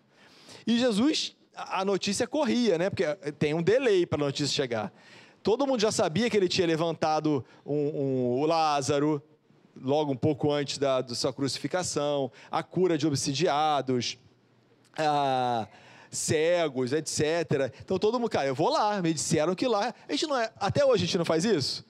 E 0.68 0.78
Jesus, 0.78 1.34
a 1.55 1.86
notícia 1.86 2.28
corria, 2.28 2.78
né? 2.78 2.89
Porque 2.89 3.05
tem 3.39 3.53
um 3.53 3.63
delay 3.63 4.05
para 4.05 4.22
a 4.22 4.26
notícia 4.26 4.53
chegar. 4.53 4.93
Todo 5.41 5.65
mundo 5.65 5.80
já 5.80 5.93
sabia 5.93 6.30
que 6.30 6.36
ele 6.36 6.49
tinha 6.49 6.68
levantado 6.68 7.43
um, 7.65 7.74
um, 7.74 8.39
o 8.41 8.45
Lázaro, 8.45 9.24
logo 9.82 10.11
um 10.11 10.15
pouco 10.18 10.51
antes 10.51 10.78
da, 10.78 11.01
da 11.01 11.15
sua 11.15 11.32
crucificação, 11.32 12.30
a 12.51 12.61
cura 12.61 12.97
de 12.97 13.07
obsidiados, 13.07 14.18
a, 14.97 15.68
cegos, 16.11 16.91
etc. 16.91 17.74
Então 17.82 17.97
todo 17.97 18.20
mundo, 18.20 18.30
cara, 18.30 18.47
eu 18.47 18.55
vou 18.55 18.70
lá, 18.70 19.01
me 19.01 19.13
disseram 19.13 19.55
que 19.55 19.68
lá. 19.68 19.93
A 20.07 20.11
gente 20.11 20.28
não 20.28 20.38
é, 20.38 20.51
até 20.59 20.84
hoje 20.84 21.03
a 21.03 21.05
gente 21.05 21.18
não 21.18 21.26
faz 21.26 21.45
isso? 21.45 21.86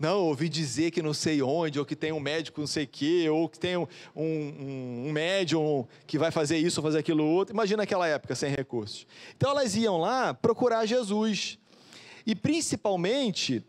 Não, 0.00 0.24
ouvi 0.24 0.48
dizer 0.48 0.90
que 0.90 1.02
não 1.02 1.12
sei 1.12 1.42
onde, 1.42 1.78
ou 1.78 1.84
que 1.84 1.94
tem 1.94 2.10
um 2.10 2.18
médico 2.18 2.58
não 2.58 2.66
sei 2.66 2.84
o 2.84 2.88
quê, 2.88 3.28
ou 3.28 3.46
que 3.50 3.58
tem 3.58 3.76
um, 3.76 3.86
um, 4.16 5.04
um 5.08 5.12
médium 5.12 5.86
que 6.06 6.18
vai 6.18 6.30
fazer 6.30 6.56
isso 6.56 6.80
ou 6.80 6.84
fazer 6.84 7.00
aquilo 7.00 7.22
outro. 7.22 7.54
Imagina 7.54 7.82
aquela 7.82 8.08
época 8.08 8.34
sem 8.34 8.50
recursos. 8.50 9.06
Então 9.36 9.50
elas 9.50 9.76
iam 9.76 9.98
lá 9.98 10.32
procurar 10.32 10.86
Jesus. 10.86 11.58
E 12.26 12.34
principalmente, 12.34 13.62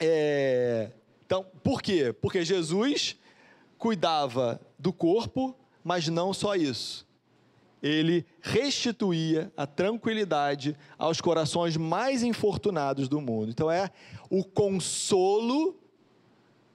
é, 0.00 0.90
então, 1.26 1.44
por 1.62 1.82
quê? 1.82 2.10
Porque 2.10 2.42
Jesus 2.42 3.14
cuidava 3.76 4.58
do 4.78 4.94
corpo, 4.94 5.54
mas 5.84 6.08
não 6.08 6.32
só 6.32 6.54
isso 6.54 7.03
ele 7.84 8.24
restituía 8.40 9.52
a 9.54 9.66
tranquilidade 9.66 10.74
aos 10.96 11.20
corações 11.20 11.76
mais 11.76 12.22
infortunados 12.22 13.10
do 13.10 13.20
mundo. 13.20 13.50
Então 13.50 13.70
é 13.70 13.90
o 14.30 14.42
consolo 14.42 15.76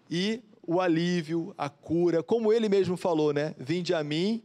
e 0.08 0.40
o 0.62 0.80
alívio, 0.80 1.52
a 1.58 1.68
cura, 1.68 2.22
como 2.22 2.54
ele 2.54 2.70
mesmo 2.70 2.96
falou, 2.96 3.34
né? 3.34 3.56
Vinde 3.58 3.92
a 3.92 4.04
mim, 4.04 4.44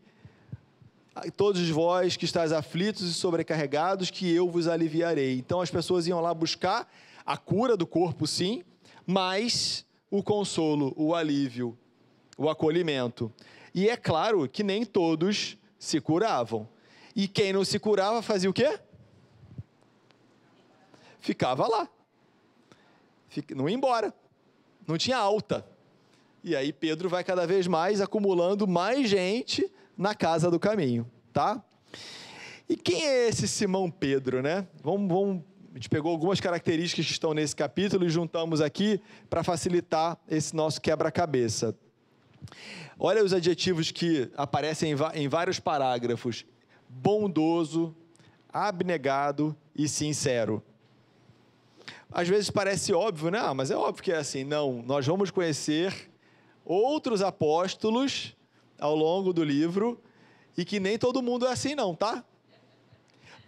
todos 1.37 1.69
vós 1.69 2.17
que 2.17 2.25
estáis 2.25 2.51
aflitos 2.51 3.03
e 3.03 3.13
sobrecarregados, 3.13 4.11
que 4.11 4.33
eu 4.33 4.51
vos 4.51 4.67
aliviarei. 4.67 5.37
Então 5.37 5.61
as 5.61 5.71
pessoas 5.71 6.07
iam 6.07 6.23
lá 6.23 6.33
buscar 6.33 6.91
a 7.27 7.37
cura 7.37 7.77
do 7.77 7.87
corpo, 7.87 8.27
sim, 8.27 8.65
mas 9.07 9.85
o 10.11 10.23
consolo, 10.23 10.95
o 10.97 11.15
alívio, 11.15 11.77
o 12.39 12.49
acolhimento. 12.49 13.31
E 13.75 13.87
é 13.87 13.99
claro 13.99 14.49
que 14.49 14.63
nem 14.63 14.83
todos 14.87 15.59
se 15.85 16.01
curavam. 16.01 16.69
E 17.15 17.29
quem 17.29 17.53
não 17.53 17.65
se 17.65 17.79
curava 17.79 18.23
fazia 18.23 18.51
o 18.51 18.53
quê? 18.53 18.79
Ficava 21.21 21.67
lá. 21.69 21.89
Não 23.55 23.69
ia 23.69 23.75
embora. 23.75 24.13
Não 24.87 24.99
tinha 24.99 25.17
alta. 25.17 25.67
E 26.43 26.55
aí 26.55 26.73
Pedro 26.73 27.09
vai 27.09 27.25
cada 27.25 27.47
vez 27.47 27.67
mais 27.67 28.01
acumulando 28.01 28.67
mais 28.67 29.09
gente 29.09 29.71
na 29.97 30.15
casa 30.15 30.51
do 30.51 30.59
caminho, 30.59 31.11
tá? 31.33 31.63
E 32.69 32.77
quem 32.77 33.07
é 33.07 33.29
esse 33.29 33.47
Simão 33.47 33.91
Pedro, 33.91 34.43
né? 34.43 34.67
Vamos, 34.83 35.09
vamos 35.09 35.43
a 35.71 35.77
gente 35.77 35.89
pegou 35.89 36.13
algumas 36.13 36.41
características 36.41 37.05
que 37.05 37.13
estão 37.13 37.35
nesse 37.35 37.57
capítulo 37.57 38.07
e 38.07 38.09
juntamos 38.09 38.61
aqui 38.61 39.01
para 39.29 39.43
facilitar 39.43 40.17
esse 40.29 40.55
nosso 40.55 40.81
quebra-cabeça. 40.81 41.75
Olha 42.99 43.25
os 43.25 43.33
adjetivos 43.33 43.91
que 43.91 44.31
aparecem 44.37 44.95
em 45.15 45.29
vários 45.29 45.59
parágrafos: 45.59 46.45
bondoso, 46.89 47.95
abnegado 48.53 49.57
e 49.75 49.89
sincero. 49.89 50.63
Às 52.11 52.29
vezes 52.29 52.51
parece 52.51 52.93
óbvio, 52.93 53.31
né? 53.31 53.41
Ah, 53.41 53.53
mas 53.53 53.71
é 53.71 53.77
óbvio 53.77 54.03
que 54.03 54.13
é 54.13 54.17
assim. 54.17 54.45
Não, 54.45 54.83
nós 54.83 55.05
vamos 55.05 55.31
conhecer 55.31 56.11
outros 56.65 57.21
apóstolos 57.21 58.37
ao 58.79 58.95
longo 58.95 59.33
do 59.33 59.43
livro 59.43 60.01
e 60.57 60.65
que 60.65 60.79
nem 60.79 60.97
todo 60.97 61.23
mundo 61.23 61.47
é 61.47 61.53
assim, 61.53 61.75
não, 61.75 61.95
tá? 61.95 62.25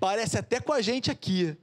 Parece 0.01 0.39
até 0.39 0.61
com 0.61 0.73
a 0.73 0.81
gente 0.81 1.11
aqui. 1.11 1.57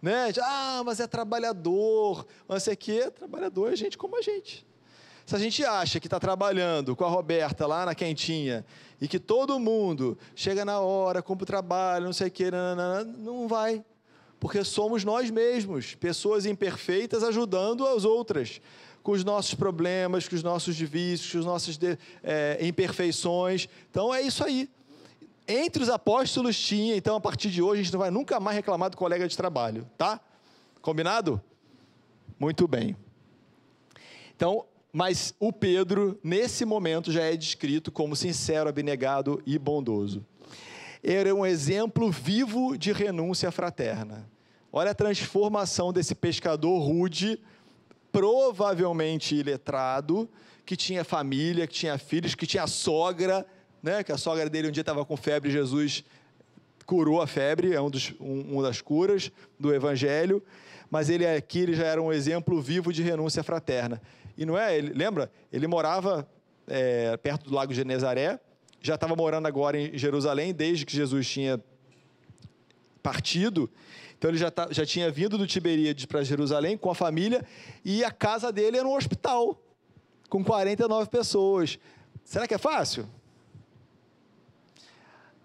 Né? 0.00 0.32
Ah, 0.40 0.82
mas 0.84 1.00
é 1.00 1.06
trabalhador, 1.06 2.26
mas 2.46 2.62
sei 2.62 2.76
que 2.76 3.10
trabalhador 3.10 3.72
é 3.72 3.76
gente 3.76 3.98
como 3.98 4.16
a 4.16 4.22
gente. 4.22 4.65
Se 5.26 5.34
a 5.34 5.38
gente 5.40 5.64
acha 5.64 5.98
que 5.98 6.06
está 6.06 6.20
trabalhando 6.20 6.94
com 6.94 7.04
a 7.04 7.08
Roberta 7.08 7.66
lá 7.66 7.84
na 7.84 7.96
quentinha 7.96 8.64
e 9.00 9.08
que 9.08 9.18
todo 9.18 9.58
mundo 9.58 10.16
chega 10.36 10.64
na 10.64 10.78
hora, 10.78 11.20
cumpre 11.20 11.42
o 11.42 11.46
trabalho, 11.46 12.04
não 12.04 12.12
sei 12.12 12.28
o 12.28 12.30
quê, 12.30 12.48
não, 12.48 13.04
não 13.04 13.48
vai. 13.48 13.84
Porque 14.38 14.62
somos 14.62 15.02
nós 15.02 15.28
mesmos, 15.28 15.96
pessoas 15.96 16.46
imperfeitas 16.46 17.24
ajudando 17.24 17.84
as 17.88 18.04
outras, 18.04 18.60
com 19.02 19.10
os 19.10 19.24
nossos 19.24 19.54
problemas, 19.54 20.28
com 20.28 20.36
os 20.36 20.44
nossos 20.44 20.78
vícios, 20.78 21.32
com 21.32 21.38
as 21.40 21.44
nossas 21.44 21.76
de, 21.76 21.98
é, 22.22 22.58
imperfeições. 22.60 23.68
Então 23.90 24.14
é 24.14 24.22
isso 24.22 24.44
aí. 24.44 24.70
Entre 25.48 25.82
os 25.82 25.88
apóstolos 25.88 26.56
tinha, 26.56 26.94
então 26.94 27.16
a 27.16 27.20
partir 27.20 27.50
de 27.50 27.60
hoje 27.60 27.80
a 27.80 27.82
gente 27.82 27.92
não 27.92 28.00
vai 28.00 28.12
nunca 28.12 28.38
mais 28.38 28.54
reclamar 28.54 28.90
do 28.90 28.96
colega 28.96 29.26
de 29.26 29.36
trabalho, 29.36 29.90
tá? 29.98 30.20
Combinado? 30.80 31.42
Muito 32.38 32.68
bem. 32.68 32.96
Então, 34.36 34.64
mas 34.96 35.34
o 35.38 35.52
Pedro, 35.52 36.18
nesse 36.24 36.64
momento, 36.64 37.12
já 37.12 37.20
é 37.20 37.36
descrito 37.36 37.92
como 37.92 38.16
sincero, 38.16 38.66
abnegado 38.66 39.42
e 39.44 39.58
bondoso. 39.58 40.24
Era 41.04 41.34
um 41.34 41.44
exemplo 41.44 42.10
vivo 42.10 42.78
de 42.78 42.92
renúncia 42.92 43.50
fraterna. 43.50 44.26
Olha 44.72 44.92
a 44.92 44.94
transformação 44.94 45.92
desse 45.92 46.14
pescador 46.14 46.78
rude, 46.78 47.38
provavelmente 48.10 49.34
iletrado, 49.34 50.26
que 50.64 50.74
tinha 50.74 51.04
família, 51.04 51.66
que 51.66 51.74
tinha 51.74 51.98
filhos, 51.98 52.34
que 52.34 52.46
tinha 52.46 52.66
sogra, 52.66 53.46
né? 53.82 54.02
que 54.02 54.12
a 54.12 54.16
sogra 54.16 54.48
dele 54.48 54.68
um 54.68 54.72
dia 54.72 54.80
estava 54.80 55.04
com 55.04 55.14
febre, 55.14 55.50
Jesus 55.50 56.04
curou 56.86 57.20
a 57.20 57.26
febre, 57.26 57.74
é 57.74 57.80
um, 57.82 57.90
dos, 57.90 58.14
um, 58.18 58.54
uma 58.54 58.62
das 58.62 58.80
curas 58.80 59.30
do 59.60 59.74
Evangelho, 59.74 60.42
mas 60.90 61.10
ele 61.10 61.26
aqui 61.26 61.58
ele 61.58 61.74
já 61.74 61.84
era 61.84 62.00
um 62.00 62.10
exemplo 62.10 62.62
vivo 62.62 62.94
de 62.94 63.02
renúncia 63.02 63.42
fraterna. 63.42 64.00
E 64.36 64.44
não 64.44 64.56
é, 64.56 64.76
ele, 64.76 64.92
lembra? 64.92 65.30
Ele 65.52 65.66
morava 65.66 66.28
é, 66.66 67.16
perto 67.16 67.48
do 67.48 67.54
Lago 67.54 67.72
de 67.72 67.76
Genezaré. 67.78 68.38
Já 68.80 68.94
estava 68.94 69.16
morando 69.16 69.46
agora 69.46 69.78
em 69.78 69.96
Jerusalém, 69.96 70.52
desde 70.52 70.84
que 70.84 70.94
Jesus 70.94 71.28
tinha 71.28 71.62
partido. 73.02 73.70
Então 74.18 74.30
ele 74.30 74.38
já, 74.38 74.50
tá, 74.50 74.68
já 74.70 74.84
tinha 74.84 75.10
vindo 75.10 75.36
do 75.36 75.46
Tiberíades 75.46 76.06
para 76.06 76.22
Jerusalém 76.22 76.76
com 76.76 76.90
a 76.90 76.94
família 76.94 77.46
e 77.84 78.02
a 78.02 78.10
casa 78.10 78.50
dele 78.50 78.78
era 78.78 78.86
um 78.86 78.96
hospital 78.96 79.62
com 80.28 80.42
49 80.44 81.08
pessoas. 81.10 81.78
Será 82.24 82.46
que 82.46 82.54
é 82.54 82.58
fácil? 82.58 83.08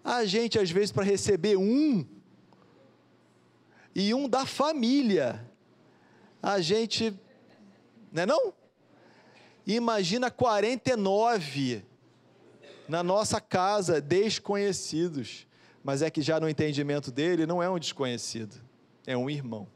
A 0.04 0.26
gente, 0.26 0.58
às 0.58 0.72
vezes, 0.72 0.92
para 0.92 1.04
receber 1.04 1.58
um 1.58 2.06
e 3.94 4.14
um 4.14 4.28
da 4.28 4.46
família, 4.46 5.46
a 6.42 6.60
gente. 6.60 7.14
Não 8.12 8.24
é 8.24 8.26
não? 8.26 8.54
Imagina 9.66 10.32
49 10.32 11.84
na 12.88 13.04
nossa 13.04 13.40
casa, 13.40 14.02
desconhecidos. 14.02 15.48
Mas 15.84 16.02
é 16.02 16.10
que 16.10 16.22
já 16.22 16.40
no 16.40 16.50
entendimento 16.50 17.12
dele 17.12 17.46
não 17.46 17.62
é 17.62 17.70
um 17.70 17.80
desconhecido, 17.80 18.56
é 19.06 19.18
um 19.18 19.30
irmão. 19.30 19.68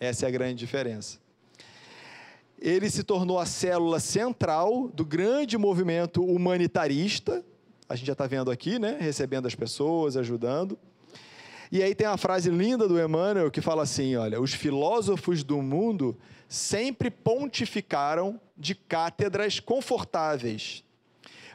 Essa 0.00 0.26
é 0.26 0.28
a 0.28 0.30
grande 0.30 0.54
diferença. 0.54 1.18
Ele 2.60 2.90
se 2.90 3.04
tornou 3.04 3.38
a 3.38 3.46
célula 3.46 4.00
central 4.00 4.88
do 4.88 5.04
grande 5.04 5.56
movimento 5.56 6.24
humanitarista. 6.24 7.44
A 7.88 7.94
gente 7.94 8.06
já 8.06 8.14
está 8.14 8.26
vendo 8.26 8.50
aqui, 8.50 8.78
né? 8.78 8.96
Recebendo 8.98 9.46
as 9.46 9.54
pessoas, 9.54 10.16
ajudando. 10.16 10.76
E 11.70 11.82
aí 11.82 11.94
tem 11.94 12.06
uma 12.06 12.16
frase 12.16 12.50
linda 12.50 12.88
do 12.88 13.00
Emmanuel 13.00 13.50
que 13.50 13.60
fala 13.60 13.82
assim: 13.82 14.16
olha, 14.16 14.40
os 14.40 14.54
filósofos 14.54 15.44
do 15.44 15.60
mundo 15.60 16.16
sempre 16.48 17.10
pontificaram 17.10 18.40
de 18.56 18.74
cátedras 18.74 19.60
confortáveis, 19.60 20.82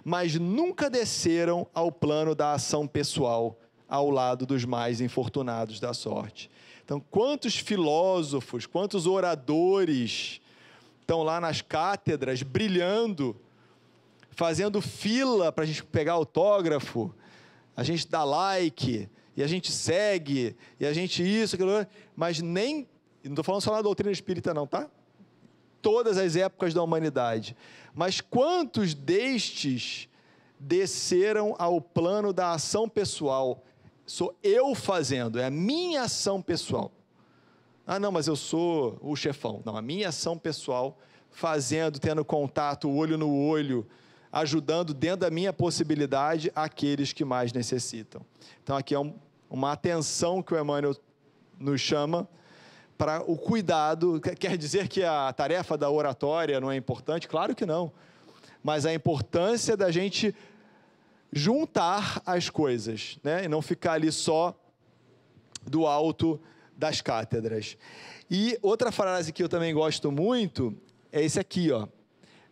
mas 0.03 0.35
nunca 0.35 0.89
desceram 0.89 1.67
ao 1.73 1.91
plano 1.91 2.35
da 2.35 2.53
ação 2.53 2.87
pessoal, 2.87 3.59
ao 3.89 4.09
lado 4.09 4.45
dos 4.45 4.65
mais 4.65 5.01
infortunados 5.01 5.79
da 5.79 5.93
sorte. 5.93 6.49
Então, 6.85 6.99
quantos 6.99 7.57
filósofos, 7.57 8.65
quantos 8.65 9.07
oradores 9.07 10.41
estão 11.01 11.23
lá 11.23 11.39
nas 11.39 11.61
cátedras 11.61 12.43
brilhando, 12.43 13.35
fazendo 14.31 14.81
fila 14.81 15.51
para 15.51 15.63
a 15.63 15.67
gente 15.67 15.83
pegar 15.83 16.13
autógrafo, 16.13 17.13
a 17.75 17.83
gente 17.83 18.07
dá 18.07 18.23
like, 18.23 19.09
e 19.35 19.43
a 19.43 19.47
gente 19.47 19.71
segue, 19.71 20.55
e 20.79 20.85
a 20.85 20.93
gente 20.93 21.23
isso, 21.23 21.55
aquilo, 21.55 21.85
mas 22.15 22.39
nem, 22.39 22.87
não 23.23 23.31
estou 23.31 23.43
falando 23.43 23.61
só 23.61 23.71
na 23.71 23.81
doutrina 23.81 24.11
espírita, 24.11 24.53
não, 24.53 24.67
tá? 24.67 24.89
Todas 25.81 26.17
as 26.17 26.35
épocas 26.35 26.73
da 26.73 26.83
humanidade. 26.83 27.55
Mas 27.93 28.21
quantos 28.21 28.93
destes 28.93 30.07
desceram 30.59 31.55
ao 31.57 31.81
plano 31.81 32.31
da 32.31 32.53
ação 32.53 32.87
pessoal? 32.87 33.63
Sou 34.05 34.35
eu 34.43 34.75
fazendo, 34.75 35.39
é 35.39 35.45
a 35.45 35.51
minha 35.51 36.03
ação 36.03 36.41
pessoal. 36.41 36.91
Ah, 37.85 37.99
não, 37.99 38.11
mas 38.11 38.27
eu 38.27 38.35
sou 38.35 38.97
o 39.01 39.15
chefão. 39.15 39.61
Não, 39.65 39.75
a 39.75 39.81
minha 39.81 40.09
ação 40.09 40.37
pessoal, 40.37 40.97
fazendo, 41.29 41.99
tendo 41.99 42.23
contato, 42.23 42.89
olho 42.89 43.17
no 43.17 43.35
olho, 43.35 43.85
ajudando 44.33 44.95
dentro 44.95 45.17
da 45.17 45.29
minha 45.29 45.53
possibilidade 45.53 46.51
aqueles 46.55 47.13
que 47.13 47.23
mais 47.23 47.53
necessitam. 47.53 48.25
Então, 48.63 48.75
aqui 48.75 48.95
é 48.95 48.99
um, 48.99 49.13
uma 49.47 49.71
atenção 49.71 50.41
que 50.41 50.55
o 50.55 50.59
Emmanuel 50.59 50.95
nos 51.59 51.79
chama 51.79 52.27
para 52.97 53.21
o 53.21 53.37
cuidado. 53.37 54.19
Quer 54.39 54.57
dizer 54.57 54.87
que 54.87 55.03
a 55.03 55.31
tarefa 55.31 55.77
da 55.77 55.87
oratória 55.87 56.59
não 56.59 56.71
é 56.71 56.75
importante? 56.75 57.27
Claro 57.27 57.55
que 57.55 57.63
não. 57.63 57.91
Mas 58.63 58.87
a 58.87 58.93
importância 58.93 59.77
da 59.77 59.91
gente 59.91 60.35
juntar 61.31 62.19
as 62.25 62.49
coisas, 62.49 63.19
né? 63.23 63.45
e 63.45 63.47
não 63.47 63.61
ficar 63.61 63.93
ali 63.93 64.11
só 64.11 64.57
do 65.61 65.85
alto 65.85 66.41
das 66.75 67.01
cátedras. 67.01 67.77
E 68.31 68.57
outra 68.63 68.91
frase 68.91 69.31
que 69.31 69.43
eu 69.43 69.49
também 69.49 69.75
gosto 69.75 70.11
muito 70.11 70.75
é 71.11 71.23
esse 71.23 71.39
aqui, 71.39 71.71
ó. 71.71 71.87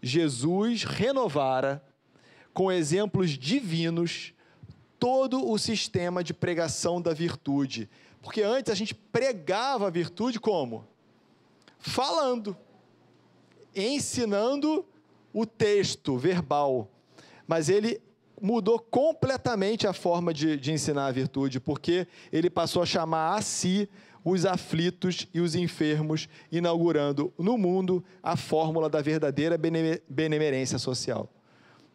Jesus 0.01 0.83
renovara, 0.83 1.83
com 2.53 2.71
exemplos 2.71 3.31
divinos, 3.31 4.33
todo 4.99 5.49
o 5.49 5.57
sistema 5.57 6.23
de 6.23 6.33
pregação 6.33 7.01
da 7.01 7.13
virtude. 7.13 7.89
Porque 8.21 8.41
antes 8.41 8.71
a 8.71 8.75
gente 8.75 8.93
pregava 8.93 9.87
a 9.87 9.89
virtude 9.89 10.39
como? 10.39 10.85
Falando, 11.79 12.55
ensinando 13.75 14.85
o 15.33 15.45
texto 15.45 16.17
verbal. 16.17 16.89
Mas 17.47 17.69
ele 17.69 18.01
mudou 18.41 18.79
completamente 18.79 19.87
a 19.87 19.93
forma 19.93 20.33
de, 20.33 20.57
de 20.57 20.71
ensinar 20.71 21.07
a 21.07 21.11
virtude, 21.11 21.59
porque 21.59 22.07
ele 22.31 22.49
passou 22.49 22.81
a 22.81 22.85
chamar 22.85 23.35
a 23.35 23.41
si 23.41 23.87
os 24.23 24.45
aflitos 24.45 25.27
e 25.33 25.39
os 25.39 25.55
enfermos, 25.55 26.29
inaugurando 26.51 27.33
no 27.37 27.57
mundo 27.57 28.03
a 28.21 28.35
fórmula 28.35 28.89
da 28.89 29.01
verdadeira 29.01 29.57
benemerência 29.57 30.77
social. 30.77 31.29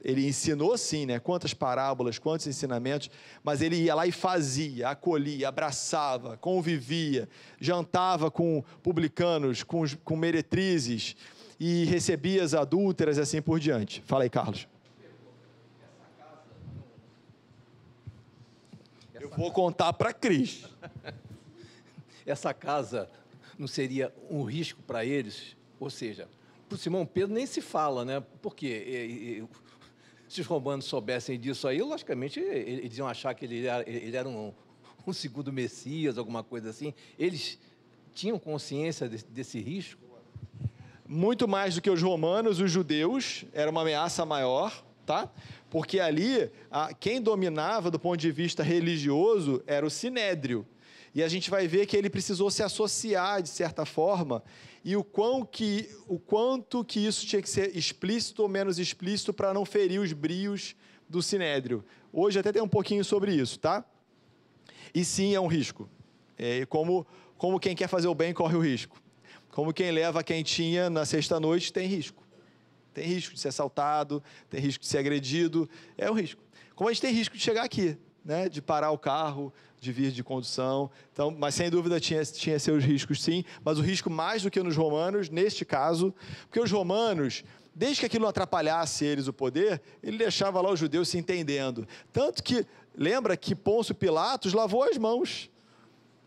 Ele 0.02 0.26
ensinou 0.26 0.76
sim, 0.76 1.06
né? 1.06 1.18
Quantas 1.18 1.54
parábolas, 1.54 2.18
quantos 2.18 2.46
ensinamentos, 2.46 3.10
mas 3.42 3.60
ele 3.60 3.76
ia 3.76 3.94
lá 3.94 4.06
e 4.06 4.12
fazia, 4.12 4.90
acolhia, 4.90 5.48
abraçava, 5.48 6.36
convivia, 6.36 7.28
jantava 7.60 8.30
com 8.30 8.62
publicanos, 8.82 9.62
com, 9.62 9.84
com 10.04 10.16
meretrizes 10.16 11.16
e 11.58 11.84
recebia 11.86 12.44
as 12.44 12.54
adúlteras 12.54 13.16
e 13.16 13.20
assim 13.20 13.42
por 13.42 13.58
diante. 13.58 14.02
Fala 14.06 14.24
aí, 14.24 14.30
Carlos. 14.30 14.68
Eu 19.14 19.30
vou 19.30 19.50
contar 19.50 19.92
para 19.94 20.12
Cris. 20.12 20.66
essa 22.26 22.52
casa 22.52 23.08
não 23.58 23.66
seria 23.66 24.12
um 24.28 24.42
risco 24.42 24.82
para 24.82 25.04
eles? 25.04 25.56
Ou 25.78 25.88
seja, 25.88 26.28
para 26.68 26.74
o 26.76 26.78
Simão 26.78 27.06
Pedro 27.06 27.34
nem 27.34 27.46
se 27.46 27.60
fala, 27.60 28.04
né? 28.04 28.22
Porque 28.42 29.46
se 30.28 30.40
os 30.40 30.46
romanos 30.46 30.86
soubessem 30.86 31.38
disso 31.38 31.68
aí, 31.68 31.80
logicamente 31.80 32.40
eles 32.40 32.98
iam 32.98 33.06
achar 33.06 33.34
que 33.34 33.44
ele 33.44 33.66
era, 33.66 33.88
ele 33.88 34.16
era 34.16 34.28
um, 34.28 34.52
um 35.06 35.12
segundo 35.12 35.52
Messias, 35.52 36.18
alguma 36.18 36.42
coisa 36.42 36.70
assim. 36.70 36.92
Eles 37.18 37.58
tinham 38.12 38.38
consciência 38.38 39.08
desse, 39.08 39.26
desse 39.26 39.60
risco? 39.60 40.00
Muito 41.08 41.46
mais 41.46 41.76
do 41.76 41.80
que 41.80 41.88
os 41.88 42.02
romanos, 42.02 42.58
os 42.58 42.70
judeus 42.70 43.44
era 43.52 43.70
uma 43.70 43.82
ameaça 43.82 44.24
maior, 44.26 44.84
tá? 45.04 45.30
Porque 45.70 46.00
ali, 46.00 46.50
a, 46.68 46.92
quem 46.92 47.22
dominava 47.22 47.90
do 47.90 47.98
ponto 47.98 48.16
de 48.16 48.32
vista 48.32 48.64
religioso 48.64 49.62
era 49.66 49.86
o 49.86 49.90
sinédrio, 49.90 50.66
e 51.16 51.22
a 51.22 51.28
gente 51.28 51.48
vai 51.48 51.66
ver 51.66 51.86
que 51.86 51.96
ele 51.96 52.10
precisou 52.10 52.50
se 52.50 52.62
associar 52.62 53.40
de 53.40 53.48
certa 53.48 53.86
forma 53.86 54.44
e 54.84 54.94
o, 54.98 55.02
quão 55.02 55.46
que, 55.46 55.88
o 56.06 56.18
quanto 56.18 56.84
que 56.84 57.00
isso 57.00 57.26
tinha 57.26 57.40
que 57.40 57.48
ser 57.48 57.74
explícito 57.74 58.42
ou 58.42 58.50
menos 58.50 58.78
explícito 58.78 59.32
para 59.32 59.54
não 59.54 59.64
ferir 59.64 59.98
os 59.98 60.12
brios 60.12 60.76
do 61.08 61.22
sinédrio. 61.22 61.82
Hoje 62.12 62.38
até 62.38 62.52
tem 62.52 62.60
um 62.60 62.68
pouquinho 62.68 63.02
sobre 63.02 63.34
isso, 63.34 63.58
tá? 63.58 63.82
E 64.94 65.06
sim, 65.06 65.34
é 65.34 65.40
um 65.40 65.46
risco. 65.46 65.88
É, 66.36 66.66
como, 66.66 67.06
como 67.38 67.58
quem 67.58 67.74
quer 67.74 67.88
fazer 67.88 68.08
o 68.08 68.14
bem 68.14 68.34
corre 68.34 68.54
o 68.54 68.60
risco. 68.60 69.00
Como 69.52 69.72
quem 69.72 69.90
leva 69.90 70.20
a 70.20 70.22
quentinha 70.22 70.90
na 70.90 71.06
sexta-noite 71.06 71.72
tem 71.72 71.88
risco. 71.88 72.22
Tem 72.92 73.06
risco 73.06 73.32
de 73.32 73.40
ser 73.40 73.48
assaltado, 73.48 74.22
tem 74.50 74.60
risco 74.60 74.82
de 74.82 74.88
ser 74.90 74.98
agredido, 74.98 75.66
é 75.96 76.10
um 76.10 76.14
risco. 76.14 76.42
Como 76.74 76.90
a 76.90 76.92
gente 76.92 77.00
tem 77.00 77.14
risco 77.14 77.34
de 77.34 77.42
chegar 77.42 77.64
aqui, 77.64 77.96
né, 78.22 78.50
de 78.50 78.60
parar 78.60 78.90
o 78.90 78.98
carro, 78.98 79.50
de 79.80 79.92
vir 79.92 80.10
de 80.10 80.22
condução. 80.22 80.90
Então, 81.12 81.30
mas 81.30 81.54
sem 81.54 81.70
dúvida 81.70 82.00
tinha, 82.00 82.24
tinha 82.24 82.58
seus 82.58 82.84
riscos 82.84 83.22
sim, 83.22 83.44
mas 83.64 83.78
o 83.78 83.82
risco 83.82 84.10
mais 84.10 84.42
do 84.42 84.50
que 84.50 84.62
nos 84.62 84.76
romanos, 84.76 85.28
neste 85.28 85.64
caso, 85.64 86.14
porque 86.42 86.60
os 86.60 86.70
romanos, 86.70 87.44
desde 87.74 88.00
que 88.00 88.06
aquilo 88.06 88.22
não 88.22 88.30
atrapalhasse 88.30 89.04
eles 89.04 89.28
o 89.28 89.32
poder, 89.32 89.80
ele 90.02 90.18
deixava 90.18 90.60
lá 90.60 90.70
os 90.70 90.80
judeus 90.80 91.08
se 91.08 91.18
entendendo. 91.18 91.86
Tanto 92.12 92.42
que, 92.42 92.66
lembra 92.94 93.36
que 93.36 93.54
Pôncio 93.54 93.94
Pilatos 93.94 94.52
lavou 94.52 94.82
as 94.82 94.96
mãos. 94.96 95.50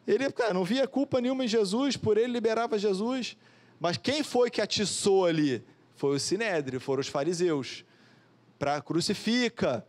Ele 0.07 0.31
cara, 0.31 0.53
não 0.53 0.63
via 0.63 0.87
culpa 0.87 1.21
nenhuma 1.21 1.45
em 1.45 1.47
Jesus, 1.47 1.97
por 1.97 2.17
ele 2.17 2.33
liberava 2.33 2.79
Jesus. 2.79 3.37
Mas 3.79 3.97
quem 3.97 4.23
foi 4.23 4.49
que 4.49 4.61
atiçou 4.61 5.25
ali? 5.25 5.63
Foi 5.95 6.15
o 6.15 6.19
Sinédrio, 6.19 6.79
foram 6.79 7.01
os 7.01 7.07
fariseus. 7.07 7.83
Para 8.57 8.81
crucifica. 8.81 9.85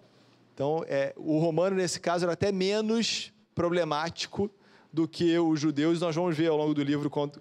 Então, 0.55 0.85
é, 0.87 1.15
o 1.17 1.39
romano, 1.39 1.77
nesse 1.77 1.99
caso, 1.99 2.25
era 2.25 2.35
até 2.35 2.53
menos 2.53 3.33
problemático 3.61 4.51
do 4.91 5.07
que 5.07 5.39
os 5.39 5.61
judeus. 5.61 6.01
Nós 6.01 6.17
vamos 6.17 6.35
ver 6.35 6.49
ao 6.49 6.57
longo 6.57 6.73
do 6.73 6.83
livro 6.83 7.11
quanto, 7.11 7.39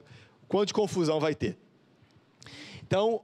quanto 0.50 0.68
de 0.68 0.74
confusão 0.74 1.18
vai 1.18 1.34
ter. 1.34 1.58
Então, 2.86 3.22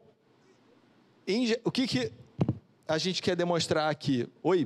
em, 1.28 1.54
o 1.66 1.72
que, 1.72 1.86
que 1.88 2.10
a 2.88 2.98
gente 2.98 3.22
quer 3.22 3.36
demonstrar 3.36 3.92
aqui? 3.92 4.30
Oi? 4.42 4.66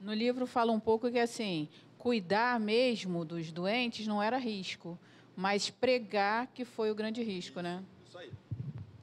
No 0.00 0.12
livro 0.12 0.44
fala 0.44 0.72
um 0.72 0.80
pouco 0.80 1.08
que 1.08 1.20
assim, 1.20 1.68
cuidar 1.96 2.58
mesmo 2.58 3.24
dos 3.24 3.52
doentes 3.52 4.04
não 4.08 4.20
era 4.20 4.36
risco, 4.36 4.98
mas 5.36 5.70
pregar 5.70 6.48
que 6.48 6.64
foi 6.64 6.90
o 6.90 6.94
grande 6.94 7.22
risco, 7.22 7.60
né? 7.60 7.84
Isso 8.04 8.18
aí. 8.18 8.32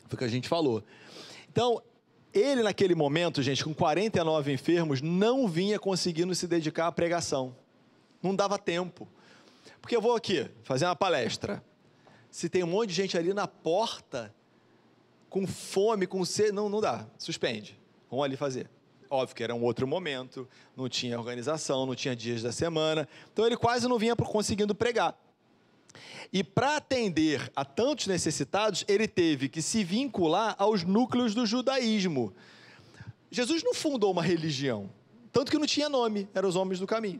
foi 0.08 0.16
o 0.16 0.18
que 0.18 0.26
a 0.26 0.28
gente 0.28 0.50
falou. 0.50 0.84
Então, 1.50 1.82
ele 2.36 2.62
naquele 2.62 2.94
momento, 2.94 3.42
gente, 3.42 3.64
com 3.64 3.74
49 3.74 4.52
enfermos, 4.52 5.02
não 5.02 5.48
vinha 5.48 5.80
conseguindo 5.80 6.36
se 6.36 6.48
dedicar 6.48 6.88
à 6.88 6.92
pregação. 6.92 7.56
Não 8.22 8.36
dava 8.36 8.60
tempo. 8.60 9.08
Porque 9.82 9.96
eu 9.96 10.02
vou 10.02 10.16
aqui 10.16 10.50
fazer 10.64 10.86
uma 10.86 10.96
palestra. 10.96 11.64
Se 12.30 12.50
tem 12.50 12.64
um 12.64 12.68
monte 12.68 12.90
de 12.90 12.96
gente 12.96 13.18
ali 13.18 13.34
na 13.34 13.48
porta, 13.48 14.34
com 15.30 15.48
fome, 15.48 16.06
com 16.06 16.26
sede, 16.26 16.52
não, 16.52 16.68
não 16.68 16.82
dá. 16.82 17.08
Suspende. 17.18 17.80
Vamos 18.10 18.26
ali 18.26 18.36
fazer. 18.36 18.70
Óbvio 19.10 19.36
que 19.36 19.44
era 19.44 19.56
um 19.56 19.64
outro 19.64 19.88
momento, 19.88 20.48
não 20.76 20.90
tinha 20.90 21.18
organização, 21.18 21.86
não 21.86 21.96
tinha 21.96 22.16
dias 22.16 22.42
da 22.42 22.52
semana. 22.52 23.08
Então 23.32 23.46
ele 23.46 23.56
quase 23.56 23.88
não 23.88 23.98
vinha 23.98 24.16
conseguindo 24.16 24.76
pregar. 24.76 25.18
E 26.32 26.44
para 26.44 26.78
atender 26.78 27.52
a 27.56 27.64
tantos 27.64 28.08
necessitados, 28.08 28.84
ele 28.88 29.08
teve 29.08 29.50
que 29.50 29.62
se 29.62 29.84
vincular 29.84 30.56
aos 30.58 30.84
núcleos 30.84 31.34
do 31.34 31.46
judaísmo. 31.46 32.34
Jesus 33.32 33.64
não 33.64 33.74
fundou 33.74 34.12
uma 34.12 34.24
religião, 34.24 34.90
tanto 35.32 35.52
que 35.52 35.58
não 35.58 35.66
tinha 35.66 35.90
nome, 35.90 36.28
eram 36.34 36.48
os 36.48 36.56
homens 36.56 36.80
do 36.80 36.88
caminho. 36.88 37.20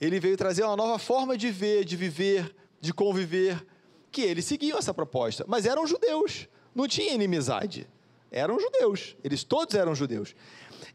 Ele 0.00 0.20
veio 0.20 0.36
trazer 0.36 0.64
uma 0.64 0.76
nova 0.76 0.98
forma 0.98 1.36
de 1.36 1.50
ver, 1.50 1.84
de 1.84 1.96
viver, 1.96 2.54
de 2.80 2.92
conviver, 2.92 3.64
que 4.10 4.22
eles 4.22 4.44
seguiam 4.44 4.78
essa 4.78 4.92
proposta, 4.92 5.44
mas 5.46 5.66
eram 5.66 5.86
judeus, 5.86 6.48
não 6.74 6.88
tinha 6.88 7.12
inimizade. 7.12 7.86
Eram 8.30 8.58
judeus, 8.58 9.16
eles 9.22 9.44
todos 9.44 9.74
eram 9.74 9.94
judeus. 9.94 10.34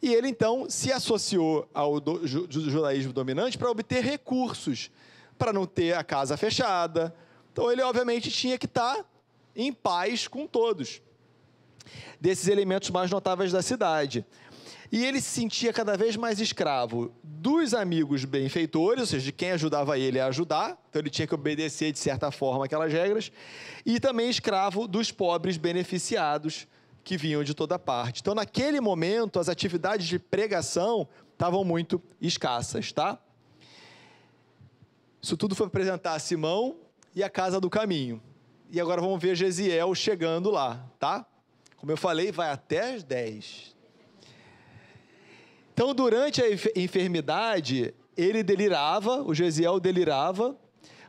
E 0.01 0.14
ele 0.14 0.28
então 0.28 0.70
se 0.70 0.91
associou 0.91 1.68
ao 1.74 1.99
do, 1.99 2.28
ju, 2.28 2.47
judaísmo 2.49 3.14
dominante 3.14 3.57
para 3.57 3.70
obter 3.70 4.03
recursos, 4.03 4.91
para 5.42 5.52
não 5.52 5.66
ter 5.66 5.98
a 5.98 6.04
casa 6.04 6.38
fechada. 6.38 7.16
Então 7.52 7.72
ele 7.72 7.82
obviamente 7.82 8.30
tinha 8.30 8.60
que 8.60 8.68
estar 8.68 9.04
em 9.56 9.74
paz 9.74 10.28
com 10.28 10.46
todos. 10.46 11.02
Desses 12.20 12.48
elementos 12.48 12.92
mais 12.92 13.10
notáveis 13.10 13.52
da 13.52 13.64
cidade. 13.64 14.24
E 14.92 15.04
ele 15.04 15.20
se 15.20 15.32
sentia 15.32 15.74
cada 15.74 15.98
vez 15.98 16.16
mais 16.16 16.39
escravo 16.39 17.12
dos 17.24 17.74
amigos 17.74 18.24
benfeitores, 18.24 19.02
ou 19.02 19.08
seja, 19.08 19.26
de 19.26 19.32
quem 19.32 19.50
ajudava 19.54 19.98
ele 19.98 20.20
a 20.20 20.28
ajudar, 20.28 20.78
então 20.89 21.02
ele 21.02 21.10
tinha 21.10 21.26
que 21.26 21.34
obedecer 21.34 21.92
de 21.92 21.98
certa 21.98 22.30
forma 22.30 22.66
aquelas 22.66 22.94
regras, 22.94 23.32
e 23.84 24.00
também 24.00 24.30
escravo 24.30 24.88
dos 24.88 25.12
pobres 25.12 25.58
beneficiados 25.58 26.68
que 27.04 27.18
vinham 27.18 27.44
de 27.44 27.56
toda 27.56 27.80
parte. 27.80 28.22
Então, 28.22 28.36
naquele 28.36 28.80
momento, 28.80 29.39
as 29.39 29.50
atividades 29.50 30.06
de 30.08 30.20
pregação 30.20 31.08
estavam 31.34 31.64
muito 31.64 32.00
escassas, 32.22 32.92
tá? 32.92 33.18
Isso 35.22 35.38
tudo 35.38 35.53
foi 35.53 35.67
apresentar 35.67 36.13
a 36.13 36.19
Simão 36.19 36.78
e 37.15 37.24
a 37.24 37.30
casa 37.30 37.59
do 37.59 37.69
caminho. 37.69 38.22
E 38.72 38.82
agora 38.82 38.99
vamos 38.99 39.22
ver 39.22 39.36
Gesiel 39.36 39.93
chegando 39.93 40.49
lá, 40.49 40.84
tá? 40.97 41.26
Como 41.78 41.91
eu 41.91 41.97
falei, 41.97 42.32
vai 42.32 42.49
até 42.49 42.95
as 42.95 43.03
10. 43.03 43.76
Então, 45.74 45.93
durante 45.93 46.41
a 46.41 46.45
enfermidade, 46.76 47.93
ele 48.17 48.43
delirava, 48.43 49.22
o 49.22 49.34
Gesiel 49.34 49.80
delirava, 49.80 50.57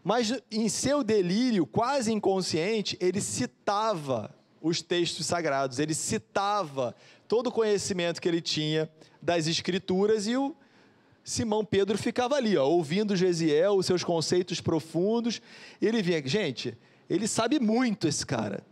mas 0.04 0.42
em 0.50 0.68
seu 0.68 1.02
delírio, 1.02 1.64
quase 1.64 2.12
inconsciente, 2.12 2.96
ele 3.00 3.20
citava 3.20 4.34
os 4.60 4.82
textos 4.82 5.26
sagrados, 5.26 5.78
ele 5.78 5.94
citava 5.94 6.94
todo 7.26 7.48
o 7.48 7.52
conhecimento 7.52 8.20
que 8.20 8.28
ele 8.28 8.40
tinha 8.40 8.90
das 9.20 9.46
escrituras 9.46 10.26
e 10.26 10.36
o 10.36 10.54
Simão 11.24 11.64
Pedro 11.64 11.96
ficava 11.96 12.34
ali, 12.34 12.56
ó, 12.56 12.66
ouvindo 12.66 13.14
Gesiel, 13.14 13.76
os 13.76 13.86
seus 13.86 14.02
conceitos 14.02 14.60
profundos, 14.60 15.40
ele 15.80 16.02
vinha, 16.02 16.26
gente, 16.26 16.76
ele 17.08 17.28
sabe 17.28 17.60
muito 17.60 18.08
esse 18.08 18.26
cara, 18.26 18.64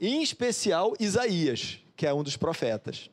em 0.00 0.22
especial 0.22 0.94
Isaías, 0.98 1.78
que 1.96 2.06
é 2.06 2.14
um 2.14 2.22
dos 2.22 2.36
profetas. 2.36 3.10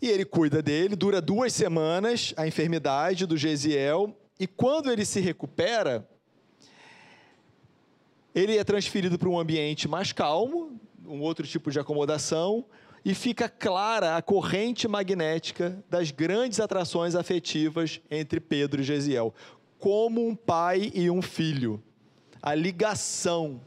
E 0.00 0.08
ele 0.08 0.24
cuida 0.24 0.62
dele, 0.62 0.94
dura 0.94 1.20
duas 1.20 1.52
semanas 1.52 2.32
a 2.36 2.46
enfermidade 2.46 3.26
do 3.26 3.36
Gesiel, 3.36 4.16
e 4.38 4.46
quando 4.46 4.92
ele 4.92 5.04
se 5.04 5.20
recupera, 5.20 6.08
ele 8.34 8.56
é 8.56 8.62
transferido 8.62 9.18
para 9.18 9.28
um 9.28 9.38
ambiente 9.38 9.88
mais 9.88 10.12
calmo, 10.12 10.78
um 11.06 11.20
outro 11.20 11.46
tipo 11.46 11.70
de 11.70 11.80
acomodação, 11.80 12.64
e 13.06 13.14
fica 13.14 13.48
clara 13.48 14.16
a 14.16 14.20
corrente 14.20 14.88
magnética 14.88 15.80
das 15.88 16.10
grandes 16.10 16.58
atrações 16.58 17.14
afetivas 17.14 18.00
entre 18.10 18.40
Pedro 18.40 18.80
e 18.80 18.84
Gesiel, 18.84 19.32
como 19.78 20.26
um 20.26 20.34
pai 20.34 20.90
e 20.92 21.08
um 21.08 21.22
filho. 21.22 21.80
A 22.42 22.52
ligação, 22.52 23.60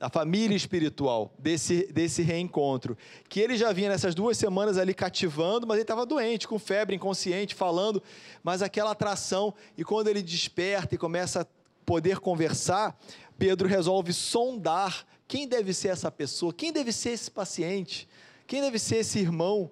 a 0.00 0.10
família 0.10 0.56
espiritual 0.56 1.32
desse, 1.38 1.86
desse 1.92 2.22
reencontro. 2.22 2.98
Que 3.28 3.38
ele 3.38 3.56
já 3.56 3.72
vinha 3.72 3.90
nessas 3.90 4.16
duas 4.16 4.36
semanas 4.36 4.78
ali 4.78 4.94
cativando, 4.94 5.64
mas 5.64 5.76
ele 5.76 5.82
estava 5.82 6.04
doente, 6.04 6.48
com 6.48 6.58
febre, 6.58 6.96
inconsciente, 6.96 7.54
falando, 7.54 8.02
mas 8.42 8.62
aquela 8.62 8.90
atração, 8.90 9.54
e 9.78 9.84
quando 9.84 10.08
ele 10.08 10.20
desperta 10.20 10.96
e 10.96 10.98
começa 10.98 11.42
a 11.42 11.46
poder 11.86 12.18
conversar, 12.18 12.98
Pedro 13.38 13.68
resolve 13.68 14.12
sondar 14.12 15.06
quem 15.28 15.46
deve 15.46 15.72
ser 15.72 15.88
essa 15.88 16.10
pessoa, 16.10 16.52
quem 16.52 16.72
deve 16.72 16.90
ser 16.90 17.10
esse 17.10 17.30
paciente, 17.30 18.08
quem 18.46 18.60
deve 18.60 18.78
ser 18.78 18.96
esse 18.96 19.18
irmão 19.18 19.70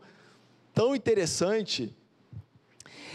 tão 0.73 0.95
interessante. 0.95 1.95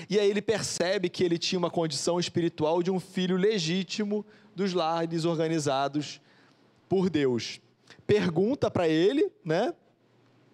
E 0.10 0.20
aí 0.20 0.30
ele 0.30 0.42
percebe 0.42 1.10
que 1.10 1.24
ele 1.24 1.38
tinha 1.38 1.58
uma 1.58 1.72
condição 1.72 2.20
espiritual 2.20 2.84
de 2.84 2.92
um 2.92 3.00
filho 3.00 3.36
legítimo 3.36 4.26
dos 4.56 4.74
lares 4.74 5.26
organizados 5.26 6.22
por 6.88 7.10
Deus. 7.10 7.60
Pergunta 8.06 8.70
para 8.70 8.88
ele, 8.88 9.32
né? 9.44 9.74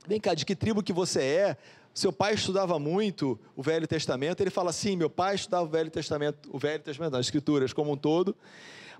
Vem 0.07 0.19
cá, 0.19 0.33
de 0.33 0.45
que 0.45 0.55
tribo 0.55 0.83
que 0.83 0.93
você 0.93 1.21
é? 1.21 1.57
Seu 1.93 2.11
pai 2.11 2.33
estudava 2.33 2.79
muito 2.79 3.39
o 3.55 3.61
Velho 3.61 3.87
Testamento. 3.87 4.41
Ele 4.41 4.49
fala 4.49 4.71
assim: 4.71 4.95
meu 4.95 5.09
pai 5.09 5.35
estudava 5.35 5.63
o 5.65 5.69
Velho 5.69 5.91
Testamento, 5.91 6.49
o 6.51 6.57
Velho 6.57 6.81
Testamento, 6.81 7.15
as 7.15 7.27
Escrituras 7.27 7.71
como 7.71 7.91
um 7.91 7.97
todo. 7.97 8.35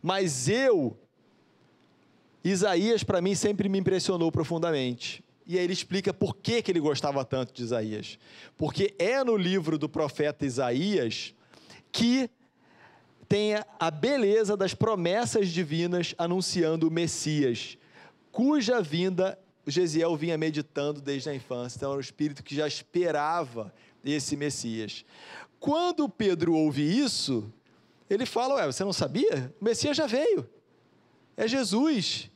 Mas 0.01 0.47
eu, 0.47 0.95
Isaías 2.43 3.03
para 3.03 3.21
mim 3.21 3.33
sempre 3.33 3.67
me 3.67 3.79
impressionou 3.79 4.31
profundamente. 4.31 5.22
E 5.45 5.57
aí 5.57 5.63
ele 5.63 5.73
explica 5.73 6.13
por 6.13 6.35
que, 6.35 6.61
que 6.61 6.71
ele 6.71 6.79
gostava 6.79 7.23
tanto 7.25 7.53
de 7.53 7.63
Isaías. 7.63 8.17
Porque 8.57 8.95
é 8.97 9.23
no 9.23 9.35
livro 9.35 9.77
do 9.77 9.89
profeta 9.89 10.45
Isaías 10.45 11.33
que 11.91 12.29
tem 13.27 13.55
a 13.79 13.91
beleza 13.91 14.55
das 14.55 14.73
promessas 14.73 15.49
divinas 15.49 16.13
anunciando 16.17 16.87
o 16.87 16.91
Messias, 16.91 17.77
cuja 18.31 18.81
vinda 18.81 19.37
Gesiel 19.65 20.15
vinha 20.15 20.37
meditando 20.37 21.01
desde 21.01 21.29
a 21.29 21.35
infância. 21.35 21.77
Então 21.77 21.91
era 21.91 21.97
o 21.97 22.01
espírito 22.01 22.43
que 22.43 22.55
já 22.55 22.67
esperava 22.67 23.73
esse 24.03 24.35
Messias. 24.35 25.05
Quando 25.59 26.09
Pedro 26.09 26.53
ouve 26.53 26.81
isso, 26.83 27.51
ele 28.09 28.25
fala: 28.25 28.55
Ué, 28.55 28.65
você 28.65 28.83
não 28.83 28.93
sabia? 28.93 29.53
O 29.61 29.65
Messias 29.65 29.95
já 29.95 30.05
veio. 30.05 30.47
É 31.37 31.47
Jesus. 31.47 32.29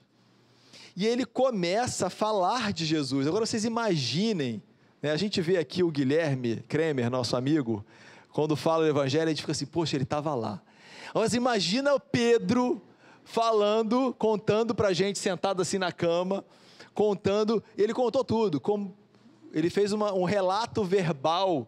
E 0.97 1.05
ele 1.05 1.25
começa 1.25 2.07
a 2.07 2.09
falar 2.09 2.73
de 2.73 2.83
Jesus. 2.83 3.27
Agora 3.27 3.45
vocês 3.45 3.63
imaginem, 3.63 4.63
né, 4.99 5.11
a 5.11 5.15
gente 5.15 5.39
vê 5.39 5.57
aqui 5.57 5.83
o 5.83 5.91
Guilherme 5.91 6.63
Kremer, 6.67 7.11
nosso 7.11 7.37
amigo, 7.37 7.85
quando 8.31 8.55
fala 8.55 8.83
o 8.83 8.87
Evangelho, 8.87 9.25
a 9.25 9.29
gente 9.29 9.41
fica 9.41 9.51
assim: 9.51 9.67
Poxa, 9.67 9.95
ele 9.95 10.05
estava 10.05 10.33
lá. 10.33 10.59
Mas 11.13 11.35
imagina 11.35 11.93
o 11.93 11.99
Pedro 11.99 12.81
falando, 13.23 14.11
contando 14.17 14.73
para 14.73 14.87
a 14.87 14.93
gente, 14.93 15.19
sentado 15.19 15.61
assim 15.61 15.77
na 15.77 15.91
cama, 15.91 16.43
contando. 16.95 17.63
Ele 17.77 17.93
contou 17.93 18.23
tudo. 18.23 18.59
ele 19.53 19.69
fez 19.69 19.91
uma, 19.91 20.11
um 20.15 20.23
relato 20.23 20.83
verbal, 20.83 21.67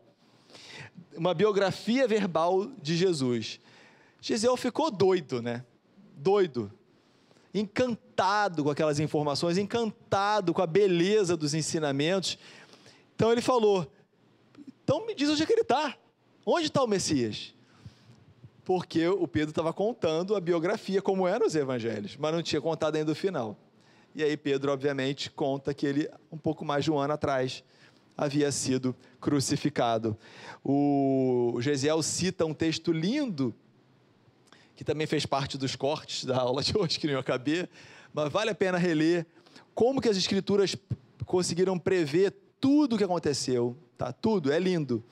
uma 1.15 1.35
biografia 1.35 2.07
verbal 2.07 2.65
de 2.81 2.97
Jesus. 2.97 3.59
Gisele 4.19 4.57
ficou 4.57 4.89
doido, 4.89 5.39
né? 5.39 5.63
Doido. 6.17 6.78
Encantado 7.53 8.63
com 8.63 8.69
aquelas 8.69 8.99
informações, 8.99 9.57
encantado 9.57 10.53
com 10.53 10.61
a 10.61 10.67
beleza 10.67 11.35
dos 11.35 11.53
ensinamentos. 11.53 12.37
Então 13.15 13.31
ele 13.31 13.41
falou: 13.41 13.91
então 14.83 15.05
me 15.05 15.13
diz 15.13 15.29
onde 15.29 15.43
é 15.43 15.45
que 15.45 15.53
ele 15.53 15.61
está. 15.61 15.95
Onde 16.45 16.65
está 16.65 16.83
o 16.83 16.87
Messias? 16.87 17.53
Porque 18.65 19.07
o 19.07 19.27
Pedro 19.27 19.49
estava 19.49 19.71
contando 19.71 20.35
a 20.35 20.39
biografia, 20.39 21.01
como 21.01 21.27
eram 21.27 21.45
os 21.45 21.55
evangelhos, 21.55 22.17
mas 22.17 22.33
não 22.33 22.41
tinha 22.41 22.59
contado 22.59 22.95
ainda 22.95 23.11
o 23.11 23.15
final. 23.15 23.55
E 24.15 24.23
aí 24.23 24.35
Pedro, 24.35 24.71
obviamente, 24.71 25.29
conta 25.29 25.73
que 25.73 25.85
ele, 25.85 26.09
um 26.31 26.37
pouco 26.37 26.65
mais 26.65 26.83
de 26.83 26.91
um 26.91 26.97
ano 26.97 27.13
atrás, 27.13 27.63
havia 28.17 28.51
sido 28.51 28.95
crucificado. 29.21 30.17
O 30.63 31.57
Gesiel 31.61 32.01
cita 32.01 32.45
um 32.45 32.53
texto 32.53 32.91
lindo 32.91 33.55
que 34.79 34.85
também 34.85 35.05
fez 35.05 35.25
parte 35.25 35.57
dos 35.57 35.75
cortes 35.75 36.23
da 36.23 36.37
aula 36.37 36.63
de 36.63 36.71
hoje, 36.73 36.97
que 36.97 37.05
não 37.05 37.15
ia 37.15 37.21
caber, 37.21 37.69
mas 38.13 38.31
vale 38.31 38.51
a 38.51 38.55
pena 38.55 38.77
reler 38.77 39.27
como 39.75 39.99
que 39.99 40.07
as 40.07 40.15
escrituras 40.15 40.73
conseguiram 41.25 41.77
prever 41.77 42.33
tudo 42.61 42.95
o 42.95 42.97
que 42.97 43.03
aconteceu, 43.03 43.75
tá? 43.97 44.13
Tudo, 44.13 44.49
é 44.49 44.57
lindo. 44.57 45.03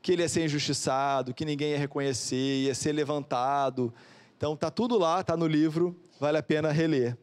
Que 0.00 0.12
ele 0.12 0.22
ia 0.22 0.28
ser 0.28 0.44
injustiçado, 0.44 1.34
que 1.34 1.44
ninguém 1.44 1.70
ia 1.72 1.78
reconhecer, 1.78 2.62
ia 2.62 2.72
ser 2.72 2.92
levantado. 2.92 3.92
Então 4.36 4.56
tá 4.56 4.70
tudo 4.70 4.96
lá, 4.96 5.20
tá 5.24 5.36
no 5.36 5.48
livro, 5.48 6.00
vale 6.20 6.38
a 6.38 6.42
pena 6.42 6.70
reler. 6.70 7.18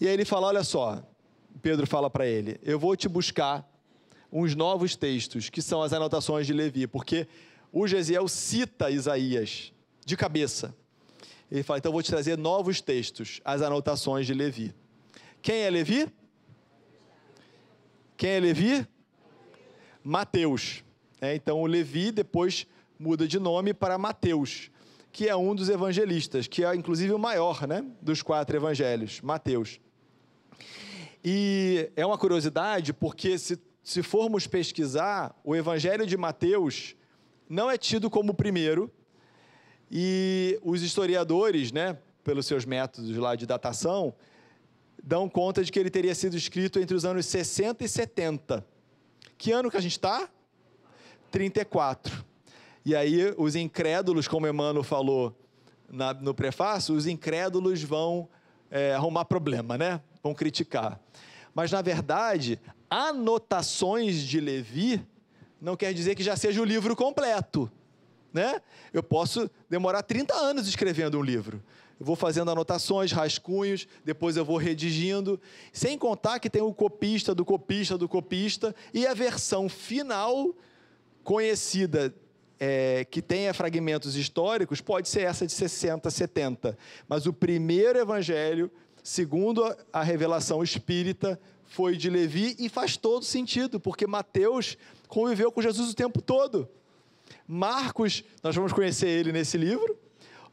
E 0.00 0.08
aí 0.08 0.12
ele 0.12 0.24
fala: 0.24 0.48
Olha 0.48 0.64
só, 0.64 1.00
Pedro 1.62 1.86
fala 1.86 2.10
para 2.10 2.26
ele: 2.26 2.58
Eu 2.64 2.80
vou 2.80 2.96
te 2.96 3.08
buscar 3.08 3.64
uns 4.32 4.56
novos 4.56 4.96
textos, 4.96 5.50
que 5.50 5.62
são 5.62 5.84
as 5.84 5.92
anotações 5.92 6.48
de 6.48 6.52
Levi, 6.52 6.88
porque 6.88 7.28
o 7.72 7.86
Gesiel 7.86 8.26
cita 8.26 8.90
Isaías 8.90 9.72
de 10.08 10.16
cabeça. 10.16 10.74
Ele 11.50 11.62
fala: 11.62 11.78
Então 11.78 11.90
eu 11.90 11.92
vou 11.92 12.02
te 12.02 12.10
trazer 12.10 12.36
novos 12.38 12.80
textos, 12.80 13.40
as 13.44 13.60
anotações 13.60 14.26
de 14.26 14.32
Levi. 14.32 14.74
Quem 15.42 15.62
é 15.62 15.70
Levi? 15.70 16.08
Quem 18.16 18.30
é 18.30 18.40
Levi? 18.40 18.88
Mateus. 20.02 20.82
É, 21.20 21.34
então 21.34 21.60
o 21.60 21.66
Levi 21.66 22.10
depois 22.10 22.66
muda 22.98 23.28
de 23.28 23.38
nome 23.38 23.74
para 23.74 23.98
Mateus, 23.98 24.70
que 25.12 25.28
é 25.28 25.36
um 25.36 25.54
dos 25.54 25.68
evangelistas, 25.68 26.46
que 26.46 26.64
é 26.64 26.74
inclusive 26.74 27.12
o 27.12 27.18
maior 27.18 27.66
né, 27.66 27.84
dos 28.00 28.22
quatro 28.22 28.56
evangelhos, 28.56 29.20
Mateus. 29.20 29.78
E 31.22 31.90
é 31.94 32.06
uma 32.06 32.16
curiosidade, 32.16 32.92
porque 32.92 33.36
se, 33.36 33.58
se 33.82 34.02
formos 34.02 34.46
pesquisar, 34.46 35.38
o 35.44 35.54
evangelho 35.54 36.06
de 36.06 36.16
Mateus 36.16 36.96
não 37.48 37.70
é 37.70 37.76
tido 37.76 38.08
como 38.08 38.32
o 38.32 38.34
primeiro, 38.34 38.90
e 39.90 40.58
os 40.62 40.82
historiadores, 40.82 41.72
né, 41.72 41.96
pelos 42.22 42.46
seus 42.46 42.64
métodos 42.64 43.16
lá 43.16 43.34
de 43.34 43.46
datação, 43.46 44.14
dão 45.02 45.28
conta 45.28 45.64
de 45.64 45.72
que 45.72 45.78
ele 45.78 45.90
teria 45.90 46.14
sido 46.14 46.36
escrito 46.36 46.78
entre 46.78 46.94
os 46.94 47.04
anos 47.04 47.26
60 47.26 47.84
e 47.84 47.88
70. 47.88 48.66
Que 49.36 49.52
ano 49.52 49.70
que 49.70 49.76
a 49.76 49.80
gente 49.80 49.92
está? 49.92 50.28
34. 51.30 52.24
E 52.84 52.94
aí 52.94 53.34
os 53.36 53.54
incrédulos, 53.54 54.28
como 54.28 54.46
Emmanuel 54.46 54.82
falou 54.82 55.34
na, 55.88 56.12
no 56.12 56.34
prefácio, 56.34 56.94
os 56.94 57.06
incrédulos 57.06 57.82
vão 57.82 58.28
é, 58.70 58.94
arrumar 58.94 59.24
problema, 59.24 59.78
né? 59.78 60.00
Vão 60.22 60.34
criticar. 60.34 61.00
Mas, 61.54 61.72
na 61.72 61.80
verdade, 61.82 62.60
anotações 62.90 64.20
de 64.20 64.40
Levi 64.40 65.04
não 65.60 65.76
quer 65.76 65.92
dizer 65.92 66.14
que 66.14 66.22
já 66.22 66.36
seja 66.36 66.60
o 66.60 66.64
livro 66.64 66.94
completo. 66.94 67.70
Né? 68.38 68.62
Eu 68.92 69.02
posso 69.02 69.50
demorar 69.68 70.00
30 70.04 70.32
anos 70.32 70.68
escrevendo 70.68 71.18
um 71.18 71.22
livro. 71.22 71.60
Eu 71.98 72.06
vou 72.06 72.14
fazendo 72.14 72.52
anotações, 72.52 73.10
rascunhos, 73.10 73.88
depois 74.04 74.36
eu 74.36 74.44
vou 74.44 74.58
redigindo, 74.58 75.40
sem 75.72 75.98
contar 75.98 76.38
que 76.38 76.48
tem 76.48 76.62
o 76.62 76.72
copista 76.72 77.34
do 77.34 77.44
copista 77.44 77.98
do 77.98 78.08
copista 78.08 78.72
e 78.94 79.08
a 79.08 79.12
versão 79.12 79.68
final 79.68 80.54
conhecida 81.24 82.14
é, 82.60 83.04
que 83.10 83.20
tenha 83.20 83.52
fragmentos 83.52 84.14
históricos 84.14 84.80
pode 84.80 85.08
ser 85.08 85.22
essa 85.22 85.44
de 85.44 85.52
60, 85.52 86.08
70. 86.08 86.78
Mas 87.08 87.26
o 87.26 87.32
primeiro 87.32 87.98
evangelho, 87.98 88.70
segundo 89.02 89.64
a 89.92 90.04
revelação 90.04 90.62
espírita, 90.62 91.40
foi 91.66 91.96
de 91.96 92.08
Levi 92.08 92.54
e 92.56 92.68
faz 92.68 92.96
todo 92.96 93.24
sentido, 93.24 93.80
porque 93.80 94.06
Mateus 94.06 94.78
conviveu 95.08 95.50
com 95.50 95.60
Jesus 95.60 95.90
o 95.90 95.96
tempo 95.96 96.22
todo. 96.22 96.68
Marcos, 97.50 98.22
nós 98.42 98.54
vamos 98.54 98.74
conhecer 98.74 99.08
ele 99.08 99.32
nesse 99.32 99.56
livro. 99.56 99.98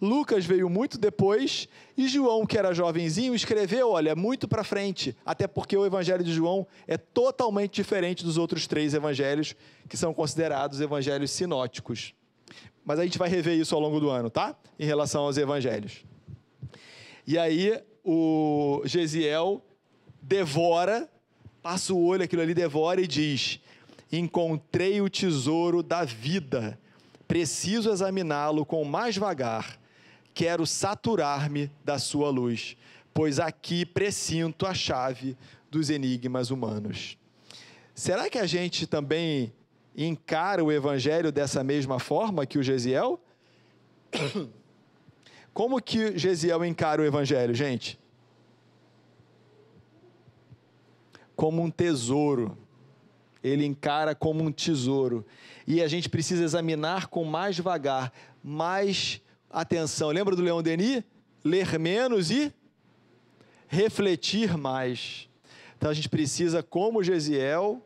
Lucas 0.02 0.46
veio 0.46 0.70
muito 0.70 0.98
depois 0.98 1.68
e 1.98 2.08
João, 2.08 2.46
que 2.46 2.58
era 2.58 2.74
jovenzinho, 2.74 3.36
escreveu, 3.36 3.92
olha, 3.92 4.16
muito 4.16 4.48
para 4.48 4.64
frente, 4.64 5.16
até 5.26 5.48
porque 5.48 5.76
o 5.76 5.86
evangelho 5.86 6.24
de 6.24 6.34
João 6.34 6.66
é 6.88 6.98
totalmente 6.98 7.74
diferente 7.74 8.24
dos 8.24 8.38
outros 8.38 8.66
três 8.66 8.94
evangelhos 8.94 9.56
que 9.90 9.98
são 9.98 10.14
considerados 10.14 10.80
evangelhos 10.80 11.32
sinóticos. 11.32 12.14
Mas 12.84 13.00
a 13.00 13.04
gente 13.04 13.18
vai 13.18 13.28
rever 13.28 13.58
isso 13.58 13.76
ao 13.76 13.82
longo 13.82 14.00
do 14.00 14.10
ano, 14.10 14.30
tá? 14.30 14.56
Em 14.80 14.86
relação 14.86 15.24
aos 15.24 15.38
evangelhos. 15.38 16.06
E 17.28 17.38
aí 17.38 17.82
o 18.04 18.82
Gesiel 18.86 19.62
devora, 20.22 21.10
passa 21.62 21.94
o 21.94 22.06
olho, 22.06 22.24
aquilo 22.24 22.42
ali 22.42 22.54
devora 22.54 23.02
e 23.02 23.08
diz: 23.08 23.60
Encontrei 24.12 25.02
o 25.02 25.10
tesouro 25.10 25.82
da 25.82 26.04
vida, 26.04 26.80
preciso 27.28 27.92
examiná-lo 27.92 28.66
com 28.66 28.84
mais 28.84 29.18
vagar 29.18 29.80
quero 30.36 30.68
saturar-me 30.68 31.72
da 31.84 31.98
sua 31.98 32.30
luz, 32.30 32.76
pois 33.14 33.40
aqui 33.40 33.86
presinto 33.86 34.68
a 34.68 34.74
chave 34.74 35.38
dos 35.72 35.90
enigmas 35.90 36.52
humanos. 36.52 37.18
Será 37.96 38.30
que 38.30 38.38
a 38.38 38.46
gente 38.46 38.86
também 38.86 39.54
encara 39.96 40.62
o 40.62 40.70
evangelho 40.70 41.32
dessa 41.32 41.64
mesma 41.64 42.00
forma 42.00 42.46
que 42.46 42.60
o 42.60 42.64
Gesiel? 42.64 43.18
Como 45.54 45.82
que 45.82 46.18
Gesiel 46.18 46.66
encara 46.66 47.02
o 47.02 47.06
evangelho, 47.06 47.56
gente? 47.56 47.98
Como 51.34 51.62
um 51.62 51.72
tesouro. 51.72 52.58
Ele 53.42 53.66
encara 53.66 54.14
como 54.14 54.44
um 54.44 54.52
tesouro. 54.52 55.26
E 55.68 55.82
a 55.82 55.88
gente 55.88 56.10
precisa 56.10 56.44
examinar 56.44 57.08
com 57.08 57.24
mais 57.24 57.58
vagar, 57.58 58.14
mais 58.44 59.22
atenção. 59.50 60.10
Lembra 60.10 60.36
do 60.36 60.42
Leão 60.42 60.62
Denis? 60.62 61.04
Ler 61.44 61.80
menos 61.80 62.30
e 62.32 62.54
refletir 63.68 64.58
mais. 64.58 65.28
Então 65.78 65.90
a 65.90 65.94
gente 65.94 66.10
precisa, 66.10 66.62
como 66.62 67.04
Gesiel, 67.04 67.82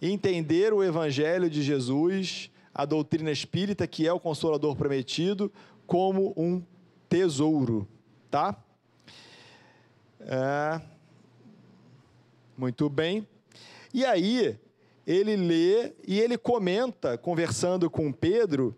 entender 0.00 0.72
o 0.72 0.82
Evangelho 0.82 1.50
de 1.50 1.62
Jesus, 1.62 2.50
a 2.74 2.84
doutrina 2.84 3.30
espírita, 3.30 3.86
que 3.86 4.06
é 4.06 4.12
o 4.12 4.20
consolador 4.20 4.76
prometido, 4.76 5.52
como 5.86 6.32
um 6.36 6.62
tesouro, 7.08 7.88
tá? 8.30 8.56
É... 10.20 10.80
Muito 12.56 12.88
bem. 12.88 13.26
E 13.94 14.04
aí, 14.04 14.58
ele 15.08 15.36
lê 15.36 15.94
e 16.06 16.20
ele 16.20 16.36
comenta, 16.36 17.16
conversando 17.16 17.88
com 17.88 18.12
Pedro, 18.12 18.76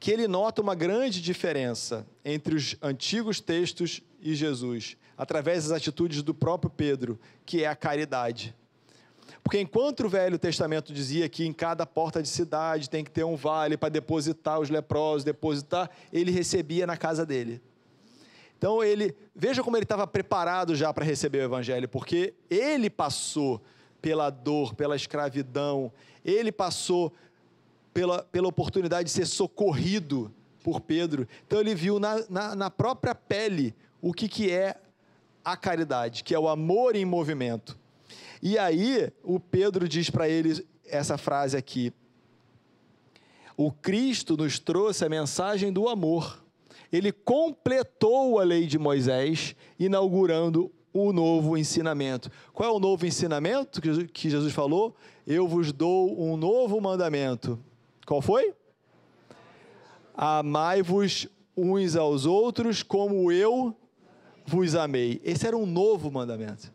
que 0.00 0.10
ele 0.10 0.26
nota 0.26 0.62
uma 0.62 0.74
grande 0.74 1.20
diferença 1.20 2.06
entre 2.24 2.54
os 2.54 2.76
antigos 2.80 3.38
textos 3.38 4.00
e 4.22 4.34
Jesus, 4.34 4.96
através 5.14 5.64
das 5.64 5.76
atitudes 5.76 6.22
do 6.22 6.32
próprio 6.32 6.70
Pedro, 6.70 7.20
que 7.44 7.62
é 7.62 7.66
a 7.66 7.76
caridade. 7.76 8.56
Porque 9.44 9.60
enquanto 9.60 10.06
o 10.06 10.08
Velho 10.08 10.38
Testamento 10.38 10.94
dizia 10.94 11.28
que 11.28 11.44
em 11.44 11.52
cada 11.52 11.84
porta 11.84 12.22
de 12.22 12.28
cidade 12.28 12.88
tem 12.88 13.04
que 13.04 13.10
ter 13.10 13.24
um 13.24 13.36
vale 13.36 13.76
para 13.76 13.90
depositar 13.90 14.60
os 14.60 14.70
leprosos, 14.70 15.24
depositar, 15.24 15.90
ele 16.10 16.30
recebia 16.30 16.86
na 16.86 16.96
casa 16.96 17.26
dele. 17.26 17.60
Então 18.56 18.82
ele, 18.82 19.14
veja 19.36 19.62
como 19.62 19.76
ele 19.76 19.84
estava 19.84 20.06
preparado 20.06 20.74
já 20.74 20.90
para 20.90 21.04
receber 21.04 21.40
o 21.40 21.44
evangelho, 21.44 21.86
porque 21.86 22.32
ele 22.48 22.88
passou 22.88 23.60
pela 24.02 24.28
dor, 24.28 24.74
pela 24.74 24.96
escravidão, 24.96 25.92
ele 26.24 26.50
passou 26.50 27.12
pela, 27.94 28.24
pela 28.24 28.48
oportunidade 28.48 29.06
de 29.06 29.12
ser 29.12 29.26
socorrido 29.26 30.34
por 30.62 30.80
Pedro. 30.80 31.26
Então 31.46 31.60
ele 31.60 31.74
viu 31.74 32.00
na, 32.00 32.24
na, 32.28 32.56
na 32.56 32.70
própria 32.70 33.14
pele 33.14 33.74
o 34.00 34.12
que, 34.12 34.28
que 34.28 34.50
é 34.50 34.76
a 35.44 35.56
caridade, 35.56 36.24
que 36.24 36.34
é 36.34 36.38
o 36.38 36.48
amor 36.48 36.96
em 36.96 37.04
movimento. 37.04 37.78
E 38.42 38.58
aí 38.58 39.12
o 39.22 39.38
Pedro 39.38 39.88
diz 39.88 40.10
para 40.10 40.28
ele 40.28 40.66
essa 40.84 41.16
frase 41.16 41.56
aqui: 41.56 41.92
O 43.56 43.70
Cristo 43.70 44.36
nos 44.36 44.58
trouxe 44.58 45.04
a 45.04 45.08
mensagem 45.08 45.72
do 45.72 45.88
amor. 45.88 46.42
Ele 46.92 47.10
completou 47.10 48.38
a 48.38 48.44
lei 48.44 48.66
de 48.66 48.78
Moisés, 48.78 49.56
inaugurando 49.78 50.70
o 50.92 51.12
novo 51.12 51.56
ensinamento. 51.56 52.30
Qual 52.52 52.68
é 52.68 52.72
o 52.72 52.80
novo 52.80 53.06
ensinamento 53.06 53.80
que 53.80 54.30
Jesus 54.30 54.52
falou? 54.52 54.94
Eu 55.26 55.48
vos 55.48 55.72
dou 55.72 56.20
um 56.20 56.36
novo 56.36 56.80
mandamento 56.80 57.58
qual 58.06 58.20
foi? 58.20 58.54
Amai-vos 60.14 61.28
uns 61.56 61.96
aos 61.96 62.26
outros 62.26 62.82
como 62.82 63.30
eu 63.30 63.76
vos 64.44 64.74
amei. 64.74 65.20
Esse 65.24 65.46
era 65.46 65.56
um 65.56 65.66
novo 65.66 66.10
mandamento. 66.10 66.72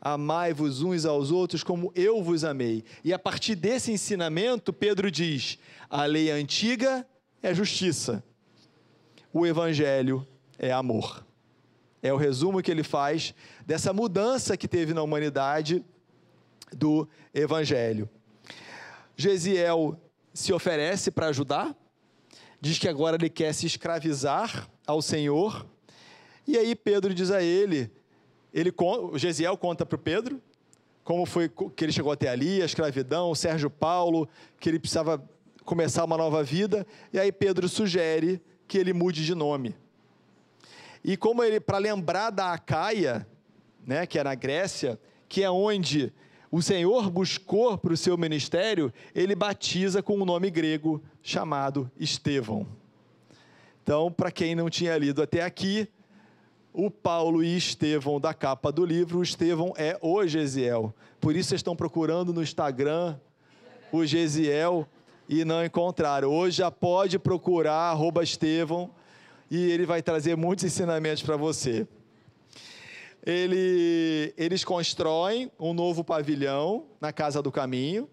Amai-vos 0.00 0.82
uns 0.82 1.06
aos 1.06 1.30
outros 1.30 1.62
como 1.62 1.92
eu 1.94 2.22
vos 2.22 2.44
amei. 2.44 2.84
E 3.02 3.12
a 3.12 3.18
partir 3.18 3.54
desse 3.54 3.92
ensinamento, 3.92 4.72
Pedro 4.72 5.10
diz: 5.10 5.58
a 5.88 6.04
lei 6.04 6.30
antiga 6.30 7.06
é 7.42 7.54
justiça, 7.54 8.22
o 9.32 9.46
evangelho 9.46 10.26
é 10.58 10.72
amor. 10.72 11.24
É 12.04 12.12
o 12.12 12.18
resumo 12.18 12.62
que 12.62 12.70
ele 12.70 12.82
faz 12.82 13.34
dessa 13.64 13.90
mudança 13.90 14.58
que 14.58 14.68
teve 14.68 14.92
na 14.92 15.02
humanidade 15.02 15.82
do 16.70 17.08
evangelho. 17.32 18.06
Gesiel 19.16 19.98
se 20.34 20.52
oferece 20.52 21.10
para 21.10 21.28
ajudar, 21.28 21.74
diz 22.60 22.78
que 22.78 22.90
agora 22.90 23.16
ele 23.16 23.30
quer 23.30 23.54
se 23.54 23.64
escravizar 23.64 24.68
ao 24.86 25.00
Senhor. 25.00 25.64
E 26.46 26.58
aí 26.58 26.74
Pedro 26.74 27.14
diz 27.14 27.30
a 27.30 27.42
ele, 27.42 27.90
ele 28.52 28.70
Gesiel 29.14 29.56
conta 29.56 29.86
para 29.86 29.96
o 29.96 29.98
Pedro 29.98 30.42
como 31.02 31.24
foi 31.24 31.48
que 31.48 31.86
ele 31.86 31.92
chegou 31.92 32.12
até 32.12 32.28
ali, 32.28 32.60
a 32.60 32.66
escravidão, 32.66 33.30
o 33.30 33.34
Sérgio 33.34 33.70
Paulo, 33.70 34.28
que 34.60 34.68
ele 34.68 34.78
precisava 34.78 35.26
começar 35.64 36.04
uma 36.04 36.18
nova 36.18 36.44
vida, 36.44 36.86
e 37.14 37.18
aí 37.18 37.32
Pedro 37.32 37.66
sugere 37.66 38.42
que 38.68 38.76
ele 38.76 38.92
mude 38.92 39.24
de 39.24 39.34
nome. 39.34 39.74
E 41.04 41.18
como 41.18 41.44
ele, 41.44 41.60
para 41.60 41.76
lembrar 41.76 42.30
da 42.30 42.54
Acaia, 42.54 43.26
né, 43.86 44.06
que 44.06 44.18
é 44.18 44.24
na 44.24 44.34
Grécia, 44.34 44.98
que 45.28 45.42
é 45.42 45.50
onde 45.50 46.10
o 46.50 46.62
Senhor 46.62 47.10
buscou 47.10 47.76
para 47.76 47.92
o 47.92 47.96
seu 47.96 48.16
ministério, 48.16 48.90
ele 49.14 49.34
batiza 49.34 50.02
com 50.02 50.16
um 50.16 50.24
nome 50.24 50.50
grego 50.50 51.02
chamado 51.22 51.90
Estevão. 51.98 52.66
Então, 53.82 54.10
para 54.10 54.30
quem 54.30 54.54
não 54.54 54.70
tinha 54.70 54.96
lido 54.96 55.20
até 55.20 55.42
aqui, 55.42 55.86
o 56.72 56.90
Paulo 56.90 57.44
e 57.44 57.54
Estevão 57.54 58.18
da 58.18 58.32
capa 58.32 58.72
do 58.72 58.84
livro, 58.84 59.18
o 59.18 59.22
Estevão 59.22 59.74
é 59.76 59.98
o 60.00 60.26
Gesiel. 60.26 60.94
Por 61.20 61.36
isso 61.36 61.50
vocês 61.50 61.58
estão 61.58 61.76
procurando 61.76 62.32
no 62.32 62.42
Instagram 62.42 63.18
o 63.92 64.06
Gesiel 64.06 64.88
e 65.28 65.44
não 65.44 65.62
encontraram. 65.62 66.30
Hoje 66.30 66.58
já 66.58 66.70
pode 66.70 67.18
procurar 67.18 67.90
arroba 67.90 68.22
Estevão 68.22 68.90
e 69.54 69.70
ele 69.70 69.86
vai 69.86 70.02
trazer 70.02 70.36
muitos 70.36 70.64
ensinamentos 70.64 71.22
para 71.22 71.36
você. 71.36 71.86
Ele, 73.24 74.34
eles 74.36 74.64
constroem 74.64 75.48
um 75.60 75.72
novo 75.72 76.02
pavilhão 76.02 76.86
na 77.00 77.12
Casa 77.12 77.40
do 77.40 77.52
Caminho 77.52 78.10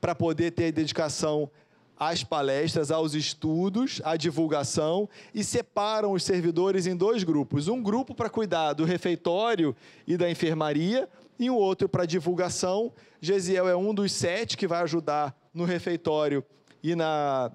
para 0.00 0.16
poder 0.16 0.50
ter 0.50 0.72
dedicação 0.72 1.48
às 1.96 2.24
palestras, 2.24 2.90
aos 2.90 3.14
estudos, 3.14 4.02
à 4.04 4.16
divulgação 4.16 5.08
e 5.32 5.44
separam 5.44 6.10
os 6.10 6.24
servidores 6.24 6.88
em 6.88 6.96
dois 6.96 7.22
grupos. 7.22 7.68
Um 7.68 7.80
grupo 7.80 8.12
para 8.12 8.28
cuidar 8.28 8.72
do 8.72 8.84
refeitório 8.84 9.76
e 10.08 10.16
da 10.16 10.28
enfermaria 10.28 11.08
e 11.38 11.48
um 11.48 11.54
outro 11.54 11.88
para 11.88 12.04
divulgação. 12.04 12.92
Gesiel 13.20 13.68
é 13.68 13.76
um 13.76 13.94
dos 13.94 14.10
sete 14.10 14.56
que 14.56 14.66
vai 14.66 14.82
ajudar 14.82 15.38
no 15.54 15.64
refeitório 15.64 16.44
e 16.82 16.96
na, 16.96 17.52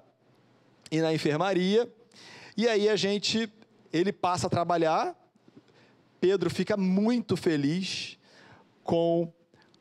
e 0.90 1.02
na 1.02 1.12
enfermaria. 1.12 1.86
E 2.60 2.68
aí 2.68 2.90
a 2.90 2.94
gente, 2.94 3.50
ele 3.90 4.12
passa 4.12 4.46
a 4.46 4.50
trabalhar. 4.50 5.16
Pedro 6.20 6.50
fica 6.50 6.76
muito 6.76 7.34
feliz 7.34 8.18
com 8.84 9.32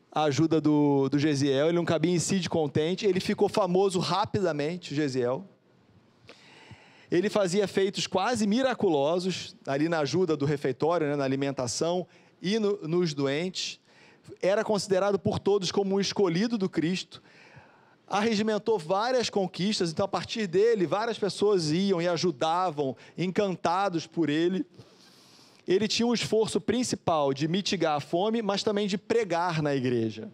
a 0.10 0.24
ajuda 0.24 0.62
do, 0.62 1.10
do 1.10 1.20
Gesiel. 1.20 1.68
Ele 1.68 1.76
não 1.76 1.84
cabia 1.84 2.14
em 2.14 2.20
si 2.20 2.40
de 2.40 2.50
contente. 2.50 3.06
Ele 3.06 3.20
ficou 3.20 3.50
famoso 3.50 4.00
rapidamente, 4.00 4.94
o 4.94 4.96
Gesiel. 4.96 5.46
Ele 7.12 7.30
fazia 7.30 7.68
feitos 7.68 8.08
quase 8.08 8.48
miraculosos 8.48 9.58
ali 9.68 9.90
na 9.90 10.00
ajuda 10.00 10.38
do 10.38 10.46
refeitório, 10.46 11.06
né, 11.06 11.18
na 11.18 11.26
alimentação 11.26 12.08
e 12.42 12.60
no, 12.60 12.88
nos 12.88 13.14
doentes. 13.14 13.78
Era 14.42 14.64
considerado 14.64 15.20
por 15.20 15.38
todos 15.38 15.70
como 15.70 15.98
um 15.98 16.00
escolhido 16.00 16.58
do 16.58 16.70
Cristo 16.70 17.22
arregimentou 18.10 18.80
várias 18.80 19.30
conquistas, 19.30 19.92
então 19.92 20.06
a 20.06 20.10
partir 20.10 20.48
dele, 20.48 20.88
várias 20.88 21.20
pessoas 21.20 21.72
iam 21.72 22.02
e 22.02 22.08
ajudavam, 22.08 22.96
encantados 23.18 24.08
por 24.08 24.30
ele. 24.30 24.66
Ele 25.68 25.88
tinha 25.88 26.08
um 26.08 26.14
esforço 26.14 26.60
principal 26.60 27.34
de 27.34 27.48
mitigar 27.48 27.98
a 27.98 28.00
fome, 28.00 28.42
mas 28.42 28.64
também 28.64 28.88
de 28.88 28.98
pregar 28.98 29.62
na 29.62 29.76
igreja. 29.76 30.32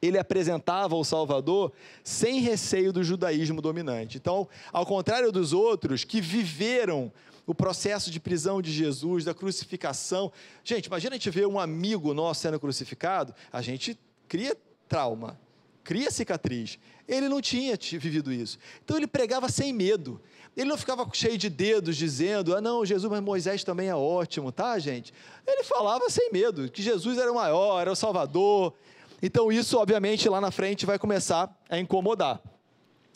Ele 0.00 0.18
apresentava 0.18 0.96
o 0.96 1.04
Salvador 1.04 1.72
sem 2.02 2.40
receio 2.40 2.92
do 2.92 3.04
judaísmo 3.04 3.60
dominante. 3.60 4.16
Então, 4.16 4.48
ao 4.72 4.86
contrário 4.86 5.30
dos 5.30 5.52
outros 5.52 6.02
que 6.02 6.20
viveram 6.20 7.12
o 7.46 7.54
processo 7.54 8.10
de 8.10 8.18
prisão 8.18 8.62
de 8.62 8.72
Jesus, 8.72 9.24
da 9.24 9.34
crucificação. 9.34 10.32
Gente, 10.62 10.86
imagina 10.86 11.16
a 11.16 11.18
gente 11.18 11.28
ver 11.28 11.46
um 11.46 11.58
amigo 11.58 12.14
nosso 12.14 12.40
sendo 12.40 12.58
crucificado, 12.58 13.34
a 13.52 13.60
gente 13.60 13.98
cria 14.28 14.56
trauma 14.88 15.38
cria 15.82 16.10
cicatriz. 16.10 16.78
Ele 17.06 17.28
não 17.28 17.40
tinha 17.40 17.76
vivido 17.76 18.32
isso. 18.32 18.58
Então 18.84 18.96
ele 18.96 19.06
pregava 19.06 19.48
sem 19.48 19.72
medo. 19.72 20.20
Ele 20.56 20.68
não 20.68 20.76
ficava 20.76 21.08
cheio 21.12 21.38
de 21.38 21.48
dedos 21.48 21.96
dizendo: 21.96 22.54
ah, 22.54 22.60
não, 22.60 22.84
Jesus, 22.84 23.10
mas 23.10 23.22
Moisés 23.22 23.64
também 23.64 23.88
é 23.88 23.94
ótimo, 23.94 24.52
tá, 24.52 24.78
gente? 24.78 25.12
Ele 25.46 25.64
falava 25.64 26.08
sem 26.10 26.30
medo, 26.30 26.70
que 26.70 26.82
Jesus 26.82 27.18
era 27.18 27.30
o 27.30 27.34
maior, 27.34 27.80
era 27.80 27.92
o 27.92 27.96
Salvador. 27.96 28.74
Então 29.22 29.50
isso, 29.50 29.78
obviamente, 29.78 30.28
lá 30.28 30.40
na 30.40 30.50
frente 30.50 30.84
vai 30.84 30.98
começar 30.98 31.54
a 31.70 31.78
incomodar. 31.78 32.40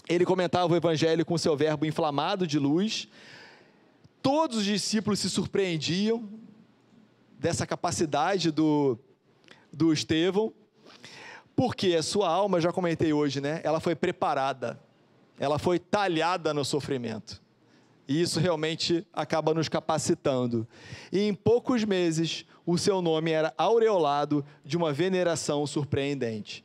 Ele 0.09 0.25
comentava 0.25 0.73
o 0.73 0.77
evangelho 0.77 1.27
com 1.27 1.37
seu 1.37 1.57
verbo 1.57 1.85
inflamado 1.85 2.47
de 2.47 2.59
luz. 2.59 3.09
Todos 4.23 4.59
os 4.59 4.65
discípulos 4.65 5.19
se 5.19 5.29
surpreendiam 5.29 6.29
dessa 7.39 7.67
capacidade 7.67 8.51
do, 8.51 8.99
do 9.73 9.93
Estevão. 9.93 10.53
Porque 11.57 11.95
a 11.95 12.03
sua 12.03 12.29
alma, 12.29 12.61
já 12.61 12.71
comentei 12.71 13.15
hoje, 13.15 13.41
né? 13.41 13.63
Ela 13.65 13.81
foi 13.81 13.95
preparada, 13.97 14.79
ela 15.41 15.59
foi 15.59 15.79
talhada 15.79 16.53
no 16.53 16.65
sofrimento. 16.65 17.43
E 18.07 18.21
isso 18.21 18.39
realmente 18.39 19.05
acaba 19.13 19.55
nos 19.55 19.69
capacitando. 19.69 20.69
E 21.11 21.21
em 21.21 21.35
poucos 21.35 21.83
meses, 21.83 22.45
o 22.65 22.77
seu 22.77 23.01
nome 23.01 23.33
era 23.33 23.55
aureolado 23.57 24.45
de 24.65 24.77
uma 24.77 24.93
veneração 24.93 25.67
surpreendente. 25.67 26.63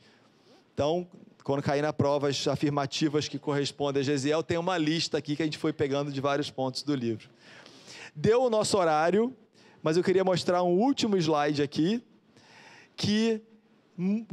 Então, 0.73 1.07
quando 1.43 1.63
cair 1.63 1.81
na 1.81 1.93
prova 1.93 2.27
as 2.27 2.47
afirmativas 2.47 3.27
que 3.27 3.39
correspondem 3.39 4.01
a 4.01 4.03
Gesiel, 4.03 4.43
tem 4.43 4.57
uma 4.57 4.77
lista 4.77 5.18
aqui 5.18 5.35
que 5.35 5.41
a 5.41 5.45
gente 5.45 5.57
foi 5.57 5.73
pegando 5.73 6.11
de 6.11 6.22
vários 6.22 6.51
pontos 6.51 6.84
do 6.84 6.93
livro. 6.93 7.30
Deu 8.13 8.43
o 8.43 8.49
nosso 8.49 8.77
horário, 8.77 9.35
mas 9.81 9.97
eu 9.97 10.03
queria 10.03 10.23
mostrar 10.23 10.61
um 10.63 10.77
último 10.77 11.18
slide 11.18 11.63
aqui, 11.63 12.03
que 12.95 13.41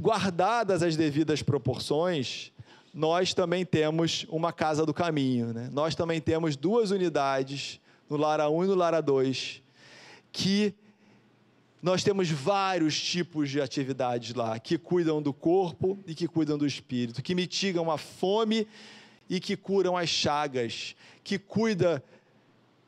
guardadas 0.00 0.82
as 0.82 0.96
devidas 0.96 1.42
proporções, 1.42 2.52
nós 2.94 3.34
também 3.34 3.64
temos 3.64 4.26
uma 4.30 4.52
casa 4.52 4.86
do 4.86 4.94
caminho. 4.94 5.52
Né? 5.52 5.68
Nós 5.72 5.94
também 5.94 6.20
temos 6.20 6.56
duas 6.56 6.90
unidades, 6.90 7.80
no 8.08 8.16
Lara 8.16 8.48
1 8.48 8.64
e 8.64 8.66
no 8.68 8.74
Lara 8.74 9.00
2, 9.02 9.62
que 10.32 10.74
nós 11.82 12.02
temos 12.02 12.30
vários 12.30 13.00
tipos 13.00 13.50
de 13.50 13.60
atividades 13.60 14.34
lá, 14.34 14.58
que 14.58 14.78
cuidam 14.78 15.20
do 15.22 15.32
corpo 15.32 15.98
e 16.06 16.14
que 16.14 16.26
cuidam 16.26 16.56
do 16.56 16.66
espírito, 16.66 17.22
que 17.22 17.34
mitigam 17.34 17.90
a 17.90 17.98
fome 17.98 18.66
e 19.28 19.38
que 19.38 19.56
curam 19.56 19.96
as 19.96 20.08
chagas, 20.08 20.96
que 21.22 21.38
cuida 21.38 22.02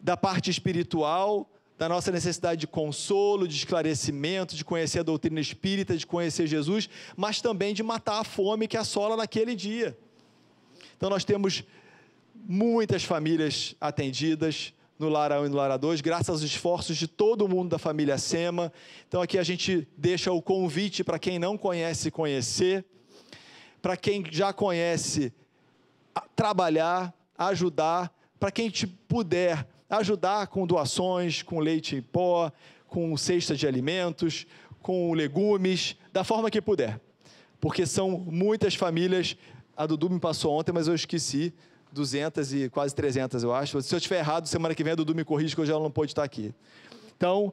da 0.00 0.16
parte 0.16 0.50
espiritual 0.50 1.48
da 1.80 1.88
nossa 1.88 2.12
necessidade 2.12 2.60
de 2.60 2.66
consolo, 2.66 3.48
de 3.48 3.56
esclarecimento, 3.56 4.54
de 4.54 4.62
conhecer 4.62 4.98
a 4.98 5.02
doutrina 5.02 5.40
espírita, 5.40 5.96
de 5.96 6.06
conhecer 6.06 6.46
Jesus, 6.46 6.90
mas 7.16 7.40
também 7.40 7.72
de 7.72 7.82
matar 7.82 8.20
a 8.20 8.24
fome 8.24 8.68
que 8.68 8.76
assola 8.76 9.16
naquele 9.16 9.56
dia. 9.56 9.96
Então 10.94 11.08
nós 11.08 11.24
temos 11.24 11.64
muitas 12.34 13.02
famílias 13.02 13.74
atendidas 13.80 14.74
no 14.98 15.08
Lara 15.08 15.40
1 15.40 15.46
e 15.46 15.48
no 15.48 15.56
Lara 15.56 15.78
2, 15.78 16.02
graças 16.02 16.28
aos 16.28 16.42
esforços 16.42 16.98
de 16.98 17.08
todo 17.08 17.48
mundo 17.48 17.70
da 17.70 17.78
família 17.78 18.18
Sema. 18.18 18.70
Então 19.08 19.22
aqui 19.22 19.38
a 19.38 19.42
gente 19.42 19.88
deixa 19.96 20.30
o 20.30 20.42
convite 20.42 21.02
para 21.02 21.18
quem 21.18 21.38
não 21.38 21.56
conhece 21.56 22.10
conhecer, 22.10 22.84
para 23.80 23.96
quem 23.96 24.22
já 24.30 24.52
conhece 24.52 25.32
trabalhar, 26.36 27.14
ajudar, 27.38 28.14
para 28.38 28.50
quem 28.50 28.68
te 28.68 28.86
puder 28.86 29.66
ajudar 29.90 30.46
com 30.46 30.66
doações, 30.66 31.42
com 31.42 31.58
leite 31.58 31.96
em 31.96 32.02
pó, 32.02 32.52
com 32.86 33.16
cesta 33.16 33.54
de 33.56 33.66
alimentos, 33.66 34.46
com 34.80 35.12
legumes, 35.12 35.96
da 36.12 36.24
forma 36.24 36.50
que 36.50 36.62
puder. 36.62 37.00
Porque 37.60 37.84
são 37.84 38.10
muitas 38.10 38.74
famílias. 38.74 39.36
A 39.76 39.86
Dudu 39.86 40.08
me 40.08 40.20
passou 40.20 40.58
ontem, 40.58 40.72
mas 40.72 40.88
eu 40.88 40.94
esqueci. 40.94 41.52
200 41.92 42.52
e 42.54 42.68
quase 42.68 42.94
300, 42.94 43.42
eu 43.42 43.52
acho. 43.52 43.82
Se 43.82 43.94
eu 43.94 43.98
estiver 43.98 44.20
errado, 44.20 44.46
semana 44.46 44.74
que 44.74 44.84
vem 44.84 44.92
a 44.92 44.96
Dudu 44.96 45.14
me 45.14 45.24
corrige 45.24 45.54
que 45.54 45.60
eu 45.60 45.66
já 45.66 45.74
não 45.74 45.90
pode 45.90 46.12
estar 46.12 46.22
aqui. 46.22 46.54
Então, 47.16 47.52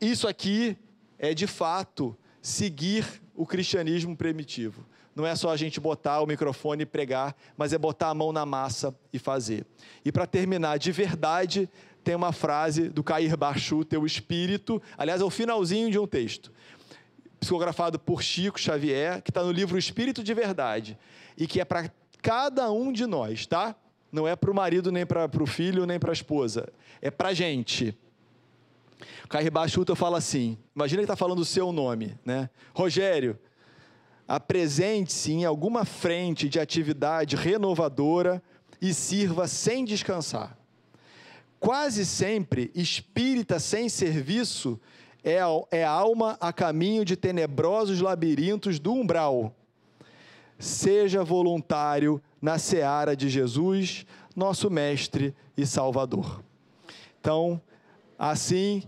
isso 0.00 0.26
aqui 0.26 0.76
é 1.18 1.32
de 1.32 1.46
fato 1.46 2.16
seguir 2.42 3.06
o 3.34 3.46
cristianismo 3.46 4.16
primitivo. 4.16 4.84
Não 5.20 5.26
é 5.26 5.36
só 5.36 5.50
a 5.50 5.56
gente 5.56 5.78
botar 5.78 6.22
o 6.22 6.26
microfone 6.26 6.84
e 6.84 6.86
pregar, 6.86 7.36
mas 7.54 7.74
é 7.74 7.78
botar 7.78 8.08
a 8.08 8.14
mão 8.14 8.32
na 8.32 8.46
massa 8.46 8.96
e 9.12 9.18
fazer. 9.18 9.66
E 10.02 10.10
para 10.10 10.26
terminar, 10.26 10.78
de 10.78 10.90
verdade, 10.90 11.68
tem 12.02 12.14
uma 12.14 12.32
frase 12.32 12.88
do 12.88 13.04
Cair 13.04 13.36
Bachu, 13.36 13.84
teu 13.84 14.06
espírito, 14.06 14.80
aliás, 14.96 15.20
é 15.20 15.24
o 15.24 15.28
finalzinho 15.28 15.90
de 15.90 15.98
um 15.98 16.06
texto, 16.06 16.50
psicografado 17.38 17.98
por 17.98 18.22
Chico 18.22 18.58
Xavier, 18.58 19.20
que 19.20 19.30
está 19.30 19.42
no 19.42 19.52
livro 19.52 19.76
Espírito 19.76 20.24
de 20.24 20.32
Verdade, 20.32 20.98
e 21.36 21.46
que 21.46 21.60
é 21.60 21.66
para 21.66 21.92
cada 22.22 22.72
um 22.72 22.90
de 22.90 23.04
nós, 23.04 23.44
tá? 23.44 23.76
Não 24.10 24.26
é 24.26 24.34
para 24.34 24.50
o 24.50 24.54
marido, 24.54 24.90
nem 24.90 25.04
para 25.04 25.28
o 25.38 25.46
filho, 25.46 25.84
nem 25.84 25.98
para 25.98 26.12
a 26.12 26.14
esposa. 26.14 26.66
É 27.02 27.10
para 27.10 27.28
a 27.28 27.34
gente. 27.34 27.94
Cair 29.28 29.50
Bachuto 29.50 29.94
fala 29.94 30.16
assim: 30.16 30.56
imagina 30.74 31.02
que 31.02 31.04
está 31.04 31.14
falando 31.14 31.40
o 31.40 31.44
seu 31.44 31.72
nome, 31.72 32.18
né? 32.24 32.48
Rogério, 32.74 33.38
apresente-se 34.30 35.32
em 35.32 35.44
alguma 35.44 35.84
frente 35.84 36.48
de 36.48 36.60
atividade 36.60 37.34
renovadora 37.34 38.40
e 38.80 38.94
sirva 38.94 39.48
sem 39.48 39.84
descansar. 39.84 40.56
Quase 41.58 42.06
sempre, 42.06 42.70
espírita 42.72 43.58
sem 43.58 43.88
serviço 43.88 44.80
é, 45.24 45.40
é 45.72 45.84
alma 45.84 46.38
a 46.40 46.52
caminho 46.52 47.04
de 47.04 47.16
tenebrosos 47.16 48.00
labirintos 48.00 48.78
do 48.78 48.92
umbral. 48.92 49.52
Seja 50.60 51.24
voluntário 51.24 52.22
na 52.40 52.56
seara 52.56 53.16
de 53.16 53.28
Jesus, 53.28 54.06
nosso 54.36 54.70
Mestre 54.70 55.34
e 55.56 55.66
Salvador. 55.66 56.40
Então, 57.20 57.60
assim 58.16 58.84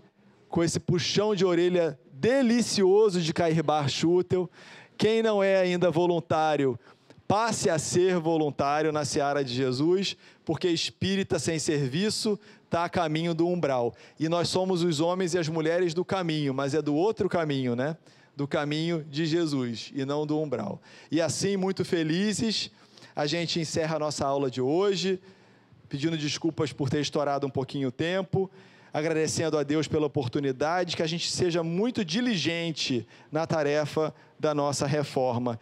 com 0.49 0.63
esse 0.63 0.79
puxão 0.79 1.35
de 1.35 1.45
orelha 1.45 1.99
delicioso 2.13 3.21
de 3.21 3.33
Cair 3.33 3.65
Bar 3.65 3.89
Schutel. 3.89 4.49
Quem 4.97 5.23
não 5.23 5.43
é 5.43 5.57
ainda 5.57 5.91
voluntário, 5.91 6.79
passe 7.27 7.71
a 7.71 7.79
ser 7.79 8.19
voluntário 8.19 8.93
na 8.93 9.05
seara 9.05 9.43
de 9.43 9.55
Jesus, 9.55 10.17
porque 10.45 10.69
espírita 10.69 11.39
sem 11.39 11.59
serviço 11.59 12.39
está 12.65 12.85
a 12.85 12.89
caminho 12.89 13.35
do 13.35 13.47
umbral. 13.47 13.95
E 14.19 14.29
nós 14.29 14.49
somos 14.49 14.83
os 14.83 15.01
homens 15.01 15.35
e 15.35 15.39
as 15.39 15.49
mulheres 15.49 15.95
do 15.95 16.05
caminho, 16.05 16.55
mas 16.55 16.75
é 16.75 16.83
do 16.83 16.95
outro 16.95 17.29
caminho, 17.29 17.75
né? 17.75 17.97
Do 18.37 18.47
caminho 18.49 19.05
de 19.11 19.27
Jesus 19.27 19.91
e 19.95 20.05
não 20.05 20.27
do 20.27 20.39
umbral. 20.41 20.81
E 21.11 21.21
assim, 21.21 21.57
muito 21.57 21.85
felizes, 21.85 22.71
a 23.15 23.27
gente 23.27 23.61
encerra 23.61 23.97
a 23.97 23.99
nossa 23.99 24.27
aula 24.27 24.51
de 24.51 24.61
hoje, 24.61 25.21
pedindo 25.89 26.17
desculpas 26.17 26.73
por 26.73 26.89
ter 26.89 27.01
estourado 27.01 27.47
um 27.47 27.51
pouquinho 27.51 27.89
o 27.89 27.93
tempo 27.93 28.51
agradecendo 28.93 29.57
a 29.57 29.63
Deus 29.63 29.89
pela 29.89 30.07
oportunidade, 30.07 30.97
que 30.97 31.03
a 31.03 31.07
gente 31.07 31.31
seja 31.31 31.63
muito 31.63 32.05
diligente 32.05 33.07
na 33.31 33.47
tarefa 33.47 34.15
da 34.39 34.55
nossa 34.55 34.87
reforma, 34.87 35.59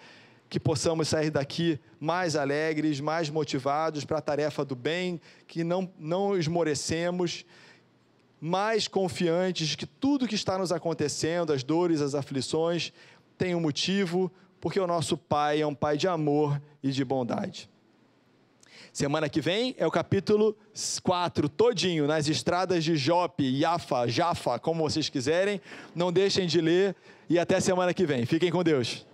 que 0.49 0.59
possamos 0.59 1.09
sair 1.09 1.31
daqui 1.31 1.79
mais 2.01 2.35
alegres, 2.35 2.99
mais 2.99 3.31
motivados 3.31 4.05
para 4.05 4.19
a 4.19 4.23
tarefa 4.23 4.65
do 4.65 4.75
bem, 4.75 5.21
que 5.47 5.63
não, 5.63 5.89
não 5.99 6.37
esmorecemos, 6.37 7.45
mais 8.41 8.89
confiantes 8.89 9.69
de 9.69 9.77
que 9.77 9.87
tudo 9.87 10.27
que 10.27 10.35
está 10.35 10.59
nos 10.59 10.73
acontecendo, 10.73 11.53
as 11.53 11.63
dores, 11.63 12.01
as 12.01 12.15
aflições, 12.15 12.93
tem 13.37 13.55
um 13.55 13.61
motivo, 13.61 14.33
porque 14.61 14.81
o 14.81 14.87
nosso 14.87 15.17
Pai 15.17 15.61
é 15.61 15.67
um 15.67 15.75
Pai 15.75 15.97
de 15.97 16.09
amor 16.09 16.61
e 16.83 16.91
de 16.91 17.05
bondade. 17.05 17.71
Semana 18.93 19.29
que 19.29 19.41
vem 19.41 19.75
é 19.79 19.87
o 19.87 19.91
capítulo 19.91 20.57
4, 21.03 21.49
todinho, 21.49 22.07
nas 22.07 22.29
estradas 22.29 22.83
de 22.83 22.97
Jope, 22.97 23.61
Jafa, 23.61 24.09
Jafa, 24.09 24.59
como 24.59 24.83
vocês 24.83 25.09
quiserem. 25.09 25.61
Não 25.95 26.13
deixem 26.13 26.47
de 26.47 26.61
ler 26.61 26.97
e 27.29 27.39
até 27.39 27.61
semana 27.61 27.95
que 27.95 28.05
vem. 28.05 28.27
Fiquem 28.27 28.51
com 28.51 28.65
Deus. 28.65 29.07